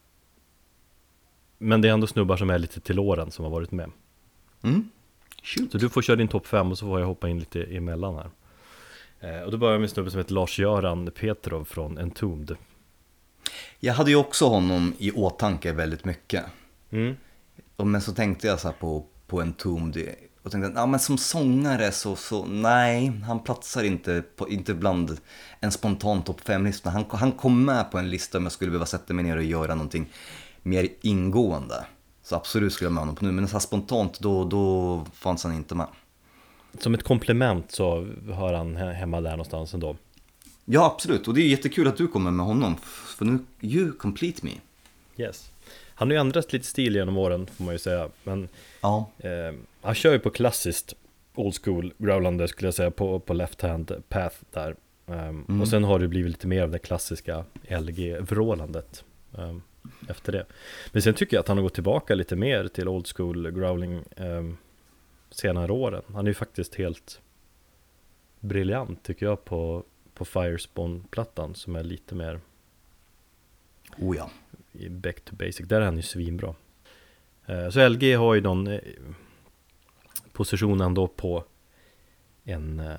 Men 1.59 1.81
det 1.81 1.89
är 1.89 1.93
ändå 1.93 2.07
snubbar 2.07 2.37
som 2.37 2.51
är 2.51 2.59
lite 2.59 2.81
till 2.81 2.99
åren 2.99 3.31
som 3.31 3.45
har 3.45 3.53
varit 3.53 3.71
med 3.71 3.91
Mm. 4.63 4.91
Shoot. 5.43 5.73
så 5.73 5.79
du 5.79 5.89
får 5.89 6.03
köra 6.03 6.17
din 6.17 6.29
topp 6.29 6.47
5 6.47 6.71
och 6.71 6.79
så 6.79 6.87
får 6.87 7.01
jag 7.01 7.07
hoppa 7.07 7.29
in 7.29 7.39
lite 7.39 7.63
emellan 7.63 8.15
här 8.15 8.31
eh, 9.21 9.43
Och 9.43 9.51
då 9.51 9.59
börjar 9.59 9.73
jag 9.73 9.81
med 9.81 9.87
en 9.87 9.95
snubbe 9.95 10.11
som 10.11 10.19
heter 10.19 10.35
Lars-Göran 10.35 11.11
Petrov 11.11 11.65
från 11.65 11.99
Entombed 11.99 12.57
Jag 13.81 13.95
hade 13.95 14.11
ju 14.11 14.17
också 14.17 14.47
honom 14.47 14.95
i 14.99 15.11
åtanke 15.11 15.73
väldigt 15.73 16.05
mycket. 16.05 16.45
mm. 16.91 17.17
Och 17.77 17.87
Men 17.87 18.01
så 18.01 18.13
tänkte 18.13 18.47
jag 18.47 18.61
så 18.61 18.69
här 18.69 18.75
på, 18.75 19.07
på 19.27 19.41
en 19.41 19.53
tom 19.53 19.93
och 20.43 20.51
tänkte 20.53 20.69
att 20.69 20.75
ja, 20.75 20.87
men 20.87 21.01
som 21.01 21.19
sångare 21.19 21.93
så, 21.93 22.17
så 22.17 22.45
nej, 22.45 23.13
han 23.27 23.41
platsar 23.43 23.85
inte, 23.85 24.23
på, 24.37 24.49
inte 24.49 24.75
bland 24.75 25.17
en 25.61 25.73
spontan 25.73 26.23
topp 26.23 26.41
5-lista. 26.45 26.91
Han, 26.91 27.05
han 27.11 27.33
kom 27.33 27.65
med 27.65 27.91
på 27.91 27.99
en 27.99 28.11
lista 28.11 28.39
om 28.39 28.45
jag 28.45 28.53
skulle 28.53 28.71
behöva 28.71 28.87
sätta 28.87 29.15
mig 29.15 29.25
ner 29.25 29.37
och 29.37 29.43
göra 29.45 29.75
någonting 29.75 30.07
mer 30.63 30.89
ingående. 31.01 31.85
Så 32.23 32.37
absolut 32.37 32.73
skulle 32.73 32.87
jag 32.87 32.93
med 32.93 33.01
honom 33.01 33.17
på 33.17 33.25
nu, 33.25 33.33
men 33.33 33.49
så 33.49 33.53
här 33.53 33.61
spontant 33.61 34.21
då, 34.21 34.45
då 34.45 35.05
fanns 35.15 35.45
han 35.45 35.55
inte 35.55 35.75
med. 35.75 35.87
Som 36.79 36.95
ett 36.95 37.03
komplement 37.03 37.71
så 37.73 38.07
har 38.33 38.53
han 38.53 38.77
he- 38.77 38.93
hemma 38.93 39.21
där 39.21 39.31
någonstans 39.31 39.75
ändå 39.75 39.97
Ja, 40.65 40.87
absolut. 40.95 41.29
Och 41.29 41.35
det 41.35 41.41
är 41.43 41.47
jättekul 41.49 41.89
att 41.89 41.97
du 41.97 42.09
kommer 42.09 42.31
med 42.31 42.47
honom, 42.47 42.77
för 43.17 43.25
nu, 43.25 43.39
you 43.61 43.93
complete 43.93 44.47
me. 44.47 44.51
Yes 45.17 45.51
Han 45.95 46.09
har 46.09 46.13
ju 46.13 46.21
ändrat 46.21 46.53
lite 46.53 46.67
stil 46.67 46.95
genom 46.95 47.17
åren 47.17 47.47
får 47.57 47.65
man 47.65 47.75
ju 47.75 47.79
säga 47.79 48.09
Men 48.25 48.49
Ja. 48.81 49.11
eh, 49.19 49.55
han 49.83 49.95
kör 49.95 50.13
ju 50.13 50.19
på 50.19 50.31
klassiskt 50.31 50.95
old 51.35 51.55
school 51.65 51.95
growlande 51.99 52.49
skulle 52.49 52.67
jag 52.67 52.75
säga 52.75 52.91
på, 52.91 53.21
på 53.21 53.33
left 53.35 53.63
hand 53.63 54.03
path 54.09 54.37
där. 54.51 54.77
Ehm, 55.07 55.61
Och 55.61 55.69
sen 55.69 55.85
har 55.85 55.99
det 55.99 56.09
blivit 56.09 56.31
lite 56.33 56.47
mer 56.47 56.63
av 56.63 56.71
det 56.71 56.79
klassiska 56.79 57.45
LG-vrålandet 57.69 59.05
ehm, 59.39 59.63
efter 60.09 60.33
det. 60.33 60.47
Men 60.93 61.03
sen 61.03 61.15
tycker 61.15 61.37
jag 61.37 61.41
att 61.43 61.49
han 61.49 61.57
har 61.57 61.63
gått 61.63 61.75
tillbaka 61.75 62.15
lite 62.15 62.37
mer 62.37 62.69
till 62.69 62.89
old 62.89 63.07
school 63.17 63.51
growling 63.51 64.03
um, 64.17 64.57
senare 65.31 65.73
åren. 65.73 66.03
Han 66.15 66.27
är 66.27 66.31
ju 66.31 66.35
faktiskt 66.35 66.75
helt 66.75 67.21
briljant 68.41 69.03
tycker 69.03 69.27
jag 69.27 69.45
på, 69.45 69.85
på 70.15 70.25
Firespawn-plattan 70.25 71.55
som 71.55 71.77
är 71.77 71.83
lite 71.83 72.15
mer 72.15 72.41
Oh 73.99 74.17
ja. 74.17 74.31
back 74.91 75.21
to 75.21 75.35
basic, 75.37 75.69
där 75.69 75.81
är 75.81 75.85
han 75.85 75.97
ju 75.97 76.03
svinbra. 76.03 76.55
Eh, 77.47 77.69
Så 77.71 77.89
LG 77.89 78.15
har 78.15 78.35
ju 78.35 78.41
någon 78.41 78.69
Positionen 80.33 80.79
position 80.79 80.81
ändå 80.81 81.09
på 81.09 81.45
en 82.45 82.81
eh, 82.81 82.97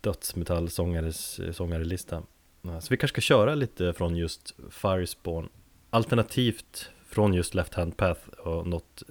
dödsmetallsångares 0.00 1.38
eh, 1.38 1.52
sångarelista. 1.52 2.22
Eh, 2.64 2.78
så 2.78 2.86
vi 2.90 2.96
kanske 2.96 3.14
ska 3.14 3.20
köra 3.20 3.54
lite 3.54 3.92
från 3.92 4.16
just 4.16 4.54
Firespawn. 4.70 5.48
Alternativt 5.90 6.90
från 7.06 7.34
just 7.34 7.54
Left 7.54 7.74
Hand 7.74 7.96
Path 7.96 8.28
och 8.28 8.66
något 8.66 9.02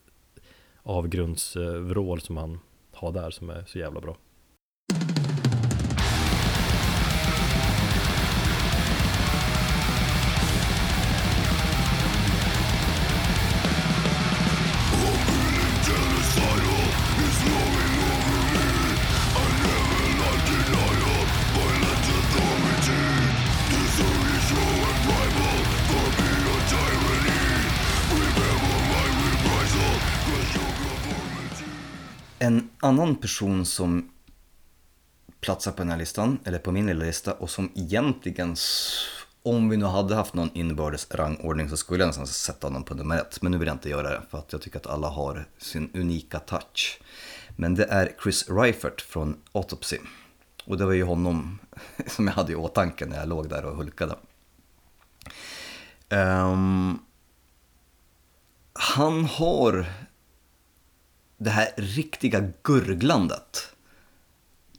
avgrundsvrål 0.83 2.21
som 2.21 2.37
han 2.37 2.59
har 2.91 3.11
där 3.11 3.31
som 3.31 3.49
är 3.49 3.65
så 3.67 3.79
jävla 3.79 4.01
bra. 4.01 4.17
Person 33.17 33.65
som 33.65 34.11
platsar 35.39 35.71
på 35.71 35.77
den 35.77 35.89
här 35.89 35.97
listan, 35.97 36.39
eller 36.43 36.59
på 36.59 36.71
min 36.71 36.87
lilla 36.87 37.05
lista, 37.05 37.33
och 37.33 37.49
som 37.49 37.71
egentligen, 37.75 38.55
om 39.43 39.69
vi 39.69 39.77
nu 39.77 39.85
hade 39.85 40.15
haft 40.15 40.33
någon 40.33 40.49
inbördes 40.53 41.11
rangordning 41.11 41.69
så 41.69 41.77
skulle 41.77 42.03
jag 42.03 42.07
nästan 42.07 42.27
sätta 42.27 42.67
honom 42.67 42.83
på 42.83 42.93
nummer 42.93 43.17
ett. 43.17 43.41
Men 43.41 43.51
nu 43.51 43.57
vill 43.57 43.67
jag 43.67 43.75
inte 43.75 43.89
göra 43.89 44.09
det, 44.09 44.21
för 44.29 44.37
att 44.37 44.51
jag 44.51 44.61
tycker 44.61 44.79
att 44.79 44.87
alla 44.87 45.07
har 45.07 45.47
sin 45.57 45.89
unika 45.93 46.39
touch. 46.39 46.99
Men 47.55 47.75
det 47.75 47.85
är 47.85 48.15
Chris 48.23 48.49
Reifert 48.49 49.01
från 49.01 49.37
Autopsy. 49.51 49.97
Och 50.65 50.77
det 50.77 50.85
var 50.85 50.93
ju 50.93 51.03
honom 51.03 51.59
som 52.07 52.27
jag 52.27 52.33
hade 52.33 52.51
i 52.51 52.55
åtanke 52.55 53.05
när 53.05 53.17
jag 53.17 53.29
låg 53.29 53.49
där 53.49 53.65
och 53.65 53.75
hulkade. 53.75 54.15
Um, 56.09 56.99
han 58.73 59.25
har 59.25 59.85
det 61.37 61.49
här 61.49 61.69
riktiga 61.77 62.49
gurglandet 62.63 63.67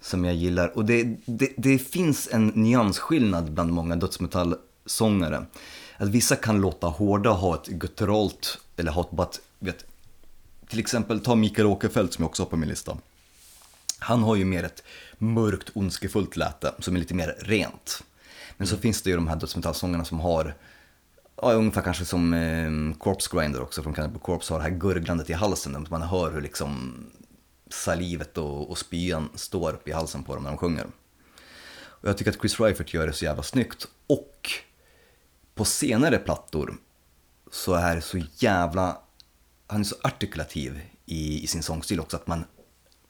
som 0.01 0.25
jag 0.25 0.35
gillar. 0.35 0.77
Och 0.77 0.85
det, 0.85 1.16
det, 1.27 1.53
det 1.57 1.79
finns 1.79 2.29
en 2.33 2.47
nyansskillnad 2.47 3.53
bland 3.53 3.73
många 3.73 3.97
dödsmetallsångare. 3.97 5.47
Att 5.97 6.09
vissa 6.09 6.37
kan 6.37 6.61
låta 6.61 6.87
hårda 6.87 7.31
ha 7.31 7.55
ett 7.55 7.66
gutturalt, 7.66 8.59
eller 8.77 8.92
ha 8.92 9.03
ett 9.03 9.11
bara 9.11 9.29
vet, 9.59 9.85
till 10.68 10.79
exempel 10.79 11.21
ta 11.21 11.35
Mikael 11.35 11.66
Åkerfeldt 11.66 12.14
som 12.14 12.23
jag 12.23 12.29
också 12.29 12.42
har 12.42 12.51
på 12.51 12.57
min 12.57 12.68
lista. 12.68 12.97
Han 13.99 14.23
har 14.23 14.37
ju 14.37 14.44
mer 14.44 14.64
ett 14.64 14.83
mörkt, 15.18 15.71
ondskefullt 15.75 16.37
läte 16.37 16.75
som 16.79 16.97
är 16.97 17.01
lite 17.01 17.14
mer 17.14 17.37
rent. 17.40 18.05
Men 18.57 18.66
så 18.66 18.77
finns 18.77 19.03
det 19.03 19.11
ju 19.11 19.16
de 19.16 19.29
här 19.29 19.37
dödsmetallsångarna 19.37 20.05
som 20.05 20.21
har 20.21 20.55
Ja, 21.42 21.53
ungefär 21.53 21.83
kanske 21.83 22.05
som 22.05 22.35
eh, 22.35 22.98
Corpse 22.98 23.29
Grinder 23.33 23.62
också 23.62 23.83
från 23.83 23.94
Cannibal 23.94 24.20
Corpse 24.20 24.55
har 24.55 24.59
det 24.59 24.68
här 24.68 24.79
gurglandet 24.79 25.31
i 25.31 25.33
halsen. 25.33 25.72
Där 25.72 25.87
man 25.90 26.03
hör 26.03 26.33
hur 26.33 26.40
liksom 26.40 26.94
salivet 27.70 28.38
och, 28.38 28.70
och 28.70 28.79
spyan 28.79 29.29
står 29.35 29.72
upp 29.72 29.88
i 29.88 29.92
halsen 29.92 30.24
på 30.24 30.35
dem 30.35 30.44
när 30.44 30.51
de 30.51 30.59
sjunger. 30.59 30.87
Och 32.01 32.09
jag 32.09 32.18
tycker 32.18 32.31
att 32.31 32.40
Chris 32.40 32.61
Reifert 32.61 32.94
gör 32.94 33.07
det 33.07 33.12
så 33.12 33.24
jävla 33.24 33.42
snyggt. 33.42 33.88
Och 34.07 34.51
på 35.55 35.64
senare 35.64 36.18
plattor 36.18 36.74
så 37.51 37.74
är 37.74 37.94
det 37.94 38.03
så 38.03 38.18
jävla, 38.37 38.98
han 39.66 39.81
är 39.81 39.85
så 39.85 39.96
artikulativ 40.03 40.81
i, 41.07 41.42
i 41.42 41.46
sin 41.46 41.62
sångstil 41.62 42.01
också 42.01 42.16
att 42.16 42.27
man, 42.27 42.44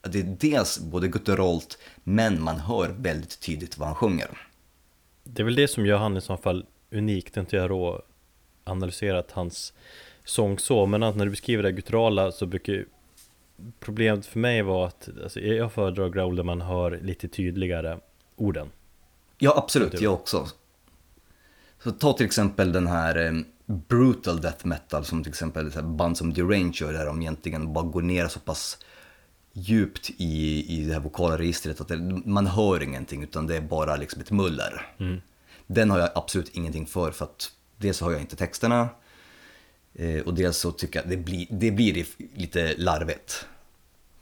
det 0.01 0.19
är 0.19 0.37
dels 0.39 0.79
både 0.79 1.07
gutturalt 1.07 1.77
men 2.03 2.41
man 2.41 2.59
hör 2.59 2.89
väldigt 2.89 3.39
tydligt 3.39 3.77
vad 3.77 3.87
han 3.87 3.95
sjunger. 3.95 4.47
Det 5.23 5.41
är 5.41 5.45
väl 5.45 5.55
det 5.55 5.67
som 5.67 5.85
gör 5.85 5.97
han 5.97 6.17
i 6.17 6.21
så 6.21 6.37
fall 6.37 6.65
unikt, 6.91 7.37
inte 7.37 7.55
jag 7.55 7.69
då 7.69 8.01
analyserat 8.69 9.31
hans 9.31 9.73
sång 10.23 10.59
så, 10.59 10.85
men 10.85 10.99
när 10.99 11.25
du 11.25 11.29
beskriver 11.29 11.63
det 11.63 11.71
gutturala 11.71 12.31
så 12.31 12.45
brukar 12.45 12.85
problemet 13.79 14.25
för 14.25 14.39
mig 14.39 14.61
vara 14.61 14.87
att 14.87 15.09
alltså, 15.23 15.39
jag 15.39 15.73
föredrar 15.73 16.09
growl 16.09 16.35
där 16.35 16.43
man 16.43 16.61
hör 16.61 16.99
lite 17.01 17.27
tydligare 17.27 17.99
orden. 18.35 18.69
Ja, 19.37 19.53
absolut, 19.57 20.01
jag 20.01 20.13
också. 20.13 20.47
Så 21.83 21.91
ta 21.91 22.13
till 22.13 22.25
exempel 22.25 22.71
den 22.71 22.87
här 22.87 23.25
eh, 23.25 23.31
brutal 23.65 24.41
death 24.41 24.67
metal 24.67 25.05
som 25.05 25.23
till 25.23 25.31
exempel 25.31 25.71
band 25.83 26.17
som 26.17 26.33
Deranger 26.33 26.93
där 26.93 27.05
de 27.05 27.21
egentligen 27.21 27.73
bara 27.73 27.85
går 27.85 28.01
ner 28.01 28.27
så 28.27 28.39
pass 28.39 28.77
djupt 29.53 30.09
i, 30.17 30.65
i 30.77 30.85
det 30.85 30.93
här 30.93 30.99
vokala 30.99 31.37
registret 31.37 31.81
att 31.81 31.87
det, 31.87 31.97
man 32.25 32.47
hör 32.47 32.83
ingenting 32.83 33.23
utan 33.23 33.47
det 33.47 33.57
är 33.57 33.61
bara 33.61 33.95
liksom 33.95 34.21
ett 34.21 34.31
muller. 34.31 34.95
Mm. 34.97 35.21
Den 35.67 35.91
har 35.91 35.99
jag 35.99 36.09
absolut 36.15 36.49
ingenting 36.49 36.85
för 36.85 37.11
för 37.11 37.25
att 37.25 37.51
dels 37.79 37.97
så 37.97 38.05
har 38.05 38.11
jag 38.11 38.21
inte 38.21 38.35
texterna 38.35 38.89
eh, 39.93 40.21
och 40.21 40.33
dels 40.33 40.57
så 40.57 40.71
tycker 40.71 40.99
jag 40.99 41.03
att 41.03 41.09
det 41.09 41.17
blir, 41.17 41.47
det 41.49 41.71
blir 41.71 42.05
lite 42.35 42.73
larvigt. 42.77 43.45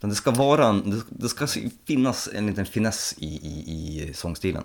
Men 0.00 0.10
det 0.10 0.16
ska 0.16 0.30
vara, 0.30 0.66
en, 0.66 1.02
det- 1.08 1.28
ska 1.28 1.46
finnas 1.86 2.28
en 2.34 2.46
liten 2.46 2.66
finess 2.66 3.14
i, 3.18 3.26
i, 3.26 4.08
i 4.08 4.12
sångstilen. 4.14 4.62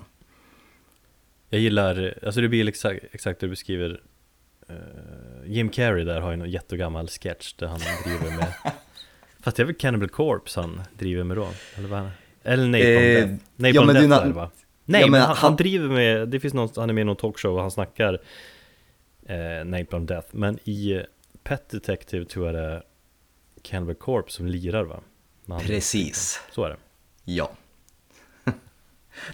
Jag 1.50 1.62
gillar, 1.62 2.18
alltså 2.26 2.42
det 2.42 2.48
blir 2.50 2.68
exakt, 2.68 3.04
exakt 3.12 3.40
det 3.40 3.46
du 3.46 3.50
beskriver 3.50 4.02
eh, 4.70 4.76
Jim 5.46 5.70
Carrey 5.70 6.04
där 6.04 6.22
har 6.22 6.32
ju 6.32 6.38
någon 6.38 6.50
jättegammal 6.52 7.08
sketch 7.08 7.54
där 7.54 7.68
han 7.68 7.80
driver 8.06 8.38
med 8.38 8.54
Fast 9.44 9.58
det 9.58 9.64
är 9.64 9.66
väl 9.66 9.76
Cannibal 9.76 10.10
Corpse 10.10 10.62
han 10.62 10.82
driver 10.98 11.24
med 11.24 11.38
då? 11.38 11.48
Eller 11.78 11.88
vad? 11.88 12.10
Eller 12.44 12.80
Eh, 12.80 13.28
Death? 13.28 13.34
ja, 13.58 13.82
Napalm 13.82 13.88
men 13.88 13.96
det 13.96 14.02
är 14.02 14.08
Death 14.08 14.22
na- 14.22 14.24
är 14.24 14.28
det 14.28 14.34
va? 14.34 14.52
Nej 14.86 15.02
Ja, 15.02 15.08
men 15.08 15.12
men 15.12 15.22
han, 15.22 15.30
han 15.30 15.38
han- 15.38 15.56
driver 15.56 15.88
med, 15.90 16.30
det 16.30 16.40
finns 16.40 16.54
någon, 16.54 16.70
han 16.76 16.90
är 16.90 16.94
med 16.94 17.02
i 17.02 17.06
någon 17.06 17.16
talkshow 17.16 17.56
och 17.56 17.62
han 17.62 17.72
snackar 17.72 18.20
eh, 19.26 19.66
Napalm 19.66 20.06
Death 20.06 20.28
Men 20.32 20.60
i 20.64 20.92
eh, 20.92 21.02
Pet 21.44 21.70
Detective 21.70 22.26
tror 22.26 22.46
jag 22.46 22.56
det 22.56 22.62
är 22.62 22.84
Cannibal 23.62 23.96
Corpse 23.96 24.36
som 24.38 24.46
lirar 24.48 24.84
va? 24.84 25.00
Precis, 25.60 26.42
Så 26.52 26.64
är 26.66 26.70
det 26.70 26.78
ja. 27.24 27.52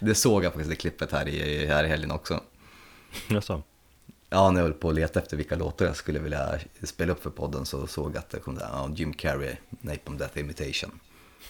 Det 0.00 0.14
såg 0.14 0.44
jag 0.44 0.52
faktiskt 0.52 0.70
det 0.70 0.76
klippet 0.76 1.12
här 1.12 1.28
i, 1.28 1.66
här 1.66 1.84
i 1.84 1.88
helgen 1.88 2.10
också. 2.10 2.42
Jaså? 3.30 3.62
Ja, 4.28 4.50
när 4.50 4.60
jag 4.60 4.64
höll 4.68 4.74
på 4.78 4.88
att 4.88 4.94
leta 4.94 5.20
efter 5.20 5.36
vilka 5.36 5.56
låtar 5.56 5.86
jag 5.86 5.96
skulle 5.96 6.18
vilja 6.18 6.58
spela 6.82 7.12
upp 7.12 7.22
för 7.22 7.30
podden 7.30 7.66
så 7.66 7.86
såg 7.86 8.10
jag 8.10 8.16
att 8.18 8.30
det 8.30 8.38
kom 8.40 8.54
där, 8.54 8.66
ja, 8.72 8.90
Jim 8.94 9.12
Carrey, 9.12 9.56
Napalm 9.70 10.18
Death 10.18 10.38
Imitation. 10.38 11.00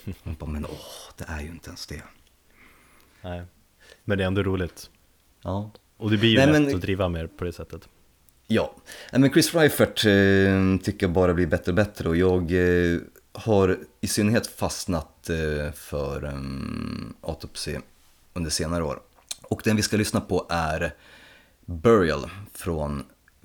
Jag 0.04 0.34
bara, 0.34 0.50
men 0.50 0.64
åh, 0.66 1.12
det 1.18 1.24
är 1.28 1.40
ju 1.40 1.48
inte 1.48 1.68
ens 1.68 1.86
det. 1.86 2.02
Nej 3.22 3.42
Men 4.04 4.18
det 4.18 4.24
är 4.24 4.26
ändå 4.28 4.42
roligt 4.42 4.90
Ja, 5.42 5.70
Och 5.96 6.10
det 6.10 6.16
blir 6.16 6.30
ju 6.30 6.36
Nej, 6.36 6.46
lätt 6.46 6.62
men- 6.62 6.74
att 6.74 6.80
driva 6.80 7.08
mer 7.08 7.26
på 7.26 7.44
det 7.44 7.52
sättet 7.52 7.88
Ja, 8.52 8.74
men 9.12 9.32
Chris 9.32 9.54
Reifert 9.54 10.04
eh, 10.04 10.82
tycker 10.82 11.06
jag 11.06 11.12
bara 11.12 11.34
blir 11.34 11.46
bättre 11.46 11.72
och 11.72 11.76
bättre 11.76 12.08
och 12.08 12.16
jag 12.16 12.52
eh, 12.52 12.98
har 13.32 13.78
i 14.00 14.06
synnerhet 14.06 14.46
fastnat 14.46 15.30
eh, 15.30 15.72
för 15.72 16.24
eh, 16.24 16.40
Autopsy 17.20 17.76
under 18.32 18.50
senare 18.50 18.84
år. 18.84 19.00
Och 19.42 19.60
den 19.64 19.76
vi 19.76 19.82
ska 19.82 19.96
lyssna 19.96 20.20
på 20.20 20.46
är 20.48 20.94
Burial 21.64 22.30
från 22.54 23.04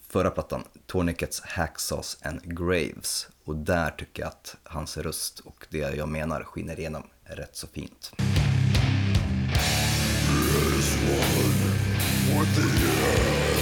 förra 0.10 0.30
plattan, 0.30 0.63
Tornickets 0.86 1.41
Hacksaws 1.41 2.18
and 2.22 2.39
Graves. 2.44 3.28
Och 3.44 3.56
där 3.56 3.89
tycker 3.89 4.24
jag 4.24 4.28
att 4.28 4.56
hans 4.63 4.98
röst 4.98 5.39
och 5.39 5.68
det 5.70 5.96
jag 5.96 6.10
menar 6.10 6.44
skiner 6.44 6.80
igenom 6.80 7.04
rätt 7.24 7.56
så 7.56 7.68
fint. 7.68 8.12
Då 12.36 13.55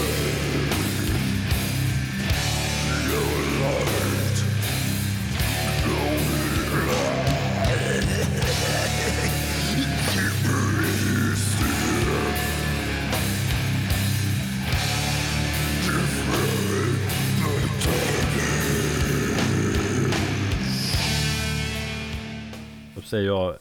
säger 23.14 23.28
jag 23.28 23.56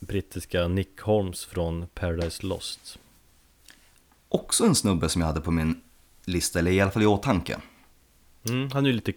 brittiska 0.00 0.68
Nick 0.68 1.00
Holmes 1.00 1.44
från 1.44 1.86
Paradise 1.94 2.46
Lost. 2.46 2.98
Också 4.28 4.64
en 4.64 4.74
snubbe 4.74 5.08
som 5.08 5.20
jag 5.20 5.26
hade 5.26 5.40
på 5.40 5.50
min 5.50 5.80
lista, 6.24 6.58
eller 6.58 6.70
i 6.70 6.80
alla 6.80 6.90
fall 6.90 7.02
i 7.02 7.06
åtanke. 7.06 7.60
mm, 8.48 8.70
Han 8.72 8.84
är 8.84 8.90
ju 8.90 8.94
lite 8.94 9.12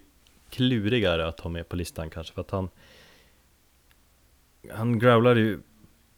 klurigare 0.49 1.27
att 1.27 1.39
ha 1.39 1.49
med 1.49 1.69
på 1.69 1.75
listan 1.75 2.09
kanske 2.09 2.33
för 2.33 2.41
att 2.41 2.51
han 2.51 2.69
Han 4.73 4.99
growlar 4.99 5.35
ju 5.35 5.59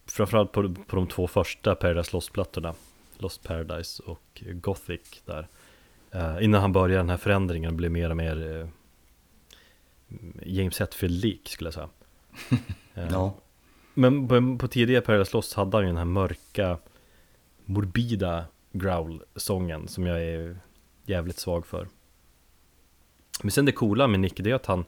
framförallt 0.06 0.52
på, 0.52 0.73
på 0.88 0.95
de 0.95 1.08
två 1.08 1.28
första 1.28 1.76
Paradise 1.76 2.10
Lost-plattorna 2.13 2.73
Lost 3.17 3.43
Paradise 3.43 4.04
och 4.04 4.43
Gothic 4.54 5.21
där. 5.26 5.47
Eh, 6.12 6.43
Innan 6.43 6.62
han 6.62 6.71
börjar 6.71 6.97
den 6.97 7.10
här 7.10 7.17
förändringen 7.17 7.69
och 7.69 7.78
blir 7.78 7.89
mer 7.89 8.10
och 8.10 8.17
mer 8.17 8.60
eh, 8.62 8.67
James 10.43 10.80
Hetfield-lik 10.80 11.49
skulle 11.49 11.67
jag 11.67 11.73
säga. 11.73 11.89
Eh, 12.95 13.08
Ja, 13.12 13.34
Men 13.93 14.27
på, 14.27 14.58
på 14.60 14.67
tidiga 14.67 15.01
Paradise 15.01 15.38
Lost 15.38 15.53
hade 15.53 15.77
han 15.77 15.84
ju 15.84 15.88
den 15.88 15.97
här 15.97 16.06
mörka 16.06 16.77
Morbida 17.65 18.45
growl-sången 18.71 19.88
som 19.88 20.06
jag 20.06 20.23
är 20.23 20.58
jävligt 21.06 21.38
svag 21.38 21.65
för. 21.65 21.88
Men 23.41 23.51
sen 23.51 23.65
det 23.65 23.71
coola 23.71 24.08
med 24.08 24.19
Nick 24.19 24.38
det 24.38 24.51
är 24.51 24.56
att 24.56 24.65
han 24.65 24.86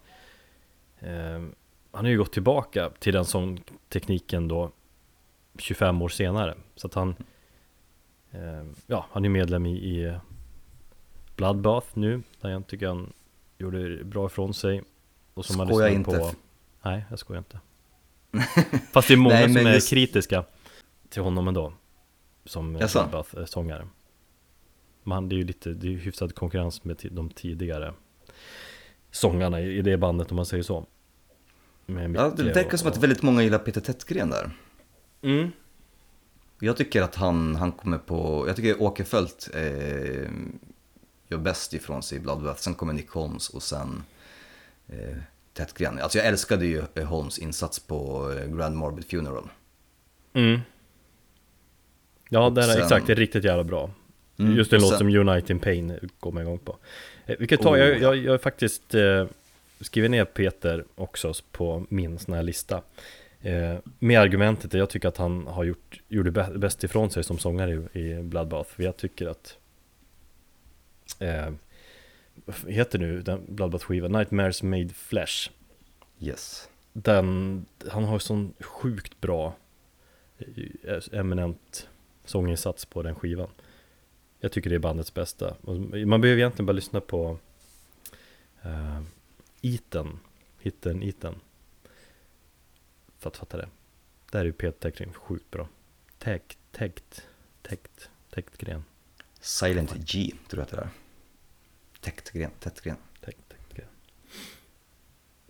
eh, 1.00 1.44
Han 1.91 2.06
har 2.06 2.08
ju 2.08 2.18
gått 2.18 2.34
tillbaka 2.34 2.89
till 3.00 3.13
den 3.13 3.26
sångtekniken 3.26 4.48
då 4.48 4.72
25 5.58 6.02
år 6.02 6.10
senare. 6.10 6.56
Så 6.76 6.88
att 6.88 6.94
han 6.94 7.15
eh, 8.32 8.63
Ja, 8.88 9.06
han 9.12 9.26
är 9.26 9.30
medlem 9.30 9.65
i, 9.65 9.72
i 9.72 10.18
Bloodbath 11.36 11.88
nu. 11.94 12.24
Där 12.41 12.50
jag 12.50 12.68
tycker 12.68 12.88
han 12.88 13.13
gjorde 13.58 14.04
bra 14.04 14.26
ifrån 14.26 14.54
sig. 14.54 14.84
Och 15.34 15.46
som 15.46 15.58
man 15.58 15.68
Skoja 15.68 15.88
lyssnar 15.88 16.13
inte. 16.13 16.30
på 16.30 16.38
Nej, 16.82 17.06
jag 17.10 17.20
skojar 17.20 17.39
inte 17.39 17.60
Fast 18.91 19.08
det 19.08 19.13
är 19.13 19.17
många 19.17 19.36
Nej, 19.36 19.54
som 19.54 19.67
är 19.67 19.74
just- 19.74 19.89
kritiska 19.89 20.45
till 21.10 21.21
honom 21.21 21.48
ändå 21.48 21.74
Som 22.45 22.76
Jaså? 22.76 23.00
Bloodbath-sångare 23.00 23.88
Men 25.04 25.30
det 25.30 25.36
är 25.36 25.38
ju 25.38 25.43
lite, 25.43 25.69
det 25.69 25.88
är 25.88 25.91
ju 25.91 25.98
hyfsad 26.00 26.36
konkurrens 26.36 26.84
med 26.84 26.98
de 27.12 27.30
tidigare 27.30 27.93
sångarna 29.12 29.62
i 29.62 29.82
det 29.82 29.98
bandet 29.98 30.32
om 30.32 30.36
man 30.36 30.45
säger 30.45 30.63
så 30.63 30.86
ja 31.88 31.93
det 32.38 32.43
verkar 32.43 32.74
och- 32.74 32.80
som 32.80 32.89
att 32.89 32.98
väldigt 32.98 33.21
många 33.21 33.43
gillar 33.43 33.58
Peter 33.60 33.82
Tättgren 33.82 34.30
där. 34.30 34.52
mm. 35.21 35.52
Jag 36.60 36.78
tycker 36.78 37.02
att 37.02 37.15
han, 37.15 37.56
han 37.56 37.71
kommer 37.71 37.98
på, 37.98 38.43
jag 38.48 38.56
tycker 38.56 38.82
Åkerfeldt 38.82 39.50
eh, 39.54 40.30
gör 41.28 41.38
bäst 41.38 41.74
ifrån 41.74 42.03
sig 42.03 42.18
i 42.18 42.22
Bloodbath. 42.22 42.62
Sen 42.62 42.74
kommer 42.74 42.93
Nick 42.93 43.10
Holmes 43.10 43.49
och 43.49 43.64
sen 43.64 44.03
eh, 44.88 45.18
Tättgren. 45.56 45.99
Alltså 45.99 46.18
jag 46.18 46.28
älskade 46.28 46.66
ju 46.66 46.82
eh, 46.95 47.03
Holmes 47.03 47.39
insats 47.39 47.80
på 47.80 48.32
eh, 48.34 48.56
Grand 48.58 48.76
Morbid 48.76 49.06
Funeral. 49.06 49.49
Mm. 50.34 50.60
Ja, 52.30 52.49
den 52.49 52.70
är 52.70 52.78
exakt, 52.82 53.08
det 53.08 53.14
är 53.14 53.18
riktigt 53.18 53.43
jävla 53.43 53.64
bra 53.64 53.89
Mm, 54.39 54.56
Just 54.56 54.74
en 54.74 54.82
låt 54.82 54.89
sen- 54.89 54.97
som 54.97 55.08
Unite 55.08 55.53
in 55.53 55.60
Pain 55.60 56.10
går 56.20 56.32
man 56.32 56.43
igång 56.43 56.58
på 56.60 56.78
eh, 57.26 57.36
Vi 57.39 57.47
kan 57.47 57.58
ta, 57.58 57.74
Oh, 57.74 57.80
jag, 57.80 57.89
ja. 57.89 57.95
jag, 57.97 58.18
jag 58.18 58.41
faktiskt 58.41 58.95
eh, 58.95 59.26
skrivit 59.82 60.12
ner 60.12 60.26
Peter 60.26 60.86
också 60.95 61.34
på 61.51 61.86
min 61.89 62.20
sån 62.20 62.34
här 62.34 62.43
lista 62.43 62.82
eh, 63.41 63.76
Med 63.99 64.20
argumentet 64.22 64.66
att 64.66 64.80
jag 64.80 64.89
tycker 64.89 65.08
att 65.08 65.18
han 65.18 65.47
har 65.47 65.64
gjort, 65.64 66.01
gjorde 66.08 66.32
bä- 66.32 66.58
bäst 66.58 66.84
ifrån 66.84 67.10
sig 67.10 67.24
som 67.24 67.38
sångare 67.38 67.88
i, 67.93 67.99
i 67.99 68.24
Bloodbath 68.24 68.70
För 68.70 68.84
jag 68.84 68.97
tycker 68.97 69.28
att 69.28 69.58
eh, 71.20 71.49
heter 72.68 73.00
nu 73.00 73.22
den 73.22 73.56
Bloodbath-skivan? 73.56 74.12
Nightmares 74.12 74.64
Made 74.64 74.89
Flesh 74.89 75.52
Yes. 76.20 76.70
den, 76.93 77.66
han 77.91 78.04
har 78.04 78.20
sån 78.20 78.54
sjukt 78.60 79.22
bra 79.22 79.56
eh, 80.84 81.20
eminent 81.20 81.89
sånginsats 82.26 82.86
på 82.86 83.04
den 83.04 83.16
skivan 83.16 83.50
Jag 84.39 84.52
tycker 84.52 84.70
det 84.70 84.76
är 84.76 84.80
bandets 84.80 85.14
bästa 85.14 85.56
Man 86.06 86.22
behöver 86.22 86.38
egentligen 86.38 86.66
bara 86.66 86.74
lyssna 86.74 87.02
på 87.02 87.39
uh, 88.66 89.02
Iten, 89.62 90.20
hitten 90.60 91.04
Iten 91.04 91.36
för 93.18 93.30
att 93.30 93.38
fatta 93.38 93.58
det. 93.58 93.70
Där 94.32 94.39
är 94.39 94.46
ju 94.46 94.54
Peter 94.54 94.80
Täktgren 94.80 95.14
sjukt 95.14 95.52
bra. 95.52 95.68
Täckt, 96.18 96.58
täckt, 96.72 97.28
täckt, 97.62 98.10
täckt-gren. 98.30 98.84
Silent 99.39 99.96
G, 99.96 100.32
tror 100.48 100.60
jag 100.60 100.64
att 100.64 100.72
det 100.72 100.78
är. 100.78 100.89
Täckt 102.06 102.32
gren, 102.32 102.51
tätt 102.60 102.82
gren. 102.82 102.95
Täckt, 103.22 103.49
täckt-gren. 103.49 103.88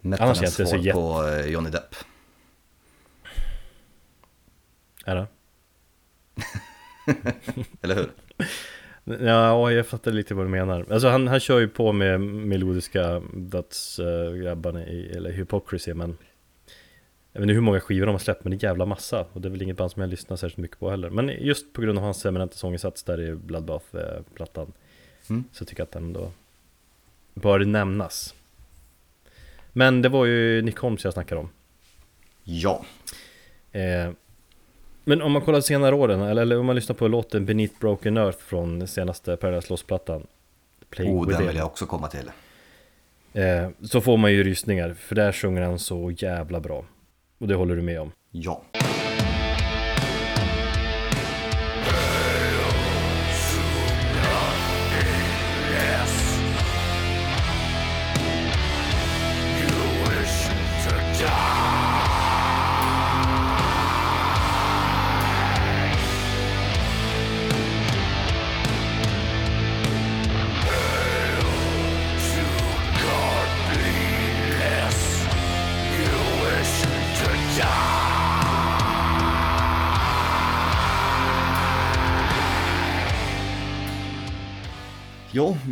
Metalens 0.01 0.21
Annars 0.21 0.59
är 0.59 0.63
jag 0.63 0.67
inte 0.67 0.79
så 0.79 0.85
jätte- 0.85 0.97
på 0.99 1.27
eh, 1.27 1.45
Johnny 1.51 1.69
Depp. 1.69 1.95
Är 5.05 5.15
det? 5.15 5.27
Eller 7.81 7.95
hur? 7.95 8.11
Ja, 9.25 9.71
jag 9.71 9.87
fattar 9.87 10.11
lite 10.11 10.33
vad 10.33 10.45
du 10.45 10.49
menar. 10.49 10.85
Alltså 10.91 11.07
han, 11.07 11.27
han 11.27 11.39
kör 11.39 11.59
ju 11.59 11.67
på 11.67 11.91
med 11.91 12.21
melodiska 12.21 13.19
dödsgrabbarna 13.33 14.85
i, 14.87 15.11
eller 15.17 15.31
Hypocrisy, 15.31 15.93
men 15.93 16.17
jag 17.31 17.39
vet 17.41 17.43
inte 17.45 17.53
hur 17.53 17.61
många 17.61 17.79
skivor 17.79 18.05
de 18.05 18.11
har 18.11 18.19
släppt, 18.19 18.43
men 18.43 18.51
det 18.51 18.63
är 18.63 18.67
jävla 18.67 18.85
massa. 18.85 19.25
Och 19.33 19.41
det 19.41 19.47
är 19.47 19.49
väl 19.49 19.61
inget 19.61 19.77
band 19.77 19.91
som 19.91 20.01
jag 20.01 20.09
lyssnar 20.09 20.37
särskilt 20.37 20.57
mycket 20.57 20.79
på 20.79 20.89
heller. 20.89 21.09
Men 21.09 21.29
just 21.29 21.73
på 21.73 21.81
grund 21.81 21.97
av 21.97 22.03
hans 22.03 22.25
eminenta 22.25 22.55
sånginsats 22.55 23.03
där 23.03 23.21
i 23.21 23.35
Bloodbath-plattan, 23.35 24.73
Mm. 25.29 25.43
så 25.51 25.65
tycker 25.65 25.81
jag 25.81 25.85
att 25.85 25.91
den 25.91 26.13
då 26.13 26.31
bör 27.35 27.59
nämnas. 27.59 28.33
Men 29.73 30.01
det 30.01 30.09
var 30.09 30.25
ju 30.25 30.61
Nick 30.61 30.77
Holmes 30.77 31.03
jag 31.03 31.13
snackade 31.13 31.41
om. 31.41 31.49
Ja. 32.43 32.85
Eh, 33.71 34.11
men 35.03 35.21
om 35.21 35.31
man 35.31 35.41
kollar 35.41 35.61
senare 35.61 35.95
åren, 35.95 36.21
eller, 36.21 36.41
eller 36.41 36.59
om 36.59 36.65
man 36.65 36.75
lyssnar 36.75 36.95
på 36.95 37.07
låten 37.07 37.45
Beneath 37.45 37.73
Broken 37.79 38.17
Earth 38.17 38.37
från 38.39 38.87
senaste 38.87 39.37
Paradise 39.37 39.69
Lost-plattan 39.69 40.27
Oh, 40.99 41.27
den 41.27 41.47
vill 41.47 41.55
jag 41.55 41.65
också 41.65 41.85
komma 41.85 42.07
till. 42.07 42.31
eh, 43.33 43.69
Så 43.83 44.01
får 44.01 44.17
man 44.17 44.31
ju 44.33 44.43
rysningar, 44.43 44.93
för 44.93 45.15
där 45.15 45.31
sjunger 45.31 45.61
han 45.61 45.79
så 45.79 46.11
jävla 46.11 46.59
bra 46.59 46.85
Och 47.37 47.47
det 47.47 47.55
håller 47.55 47.75
du 47.75 47.81
med 47.81 48.01
om 48.01 48.11
Ja. 48.31 48.61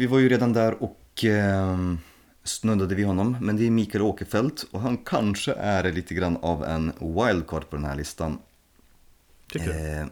Vi 0.03 0.07
var 0.07 0.19
ju 0.19 0.29
redan 0.29 0.53
där 0.53 0.83
och 0.83 1.25
eh, 1.25 1.77
snuddade 2.43 2.95
vid 2.95 3.05
honom. 3.05 3.37
Men 3.41 3.57
det 3.57 3.67
är 3.67 3.71
Mikael 3.71 4.01
Åkerfeldt 4.01 4.65
och 4.71 4.81
han 4.81 4.97
kanske 4.97 5.53
är 5.53 5.91
lite 5.91 6.13
grann 6.13 6.37
av 6.37 6.63
en 6.63 6.93
wildcard 6.99 7.69
på 7.69 7.75
den 7.75 7.85
här 7.85 7.95
listan. 7.95 8.39
Tycker 9.51 9.67
du? 9.67 9.99
Eh, 9.99 10.05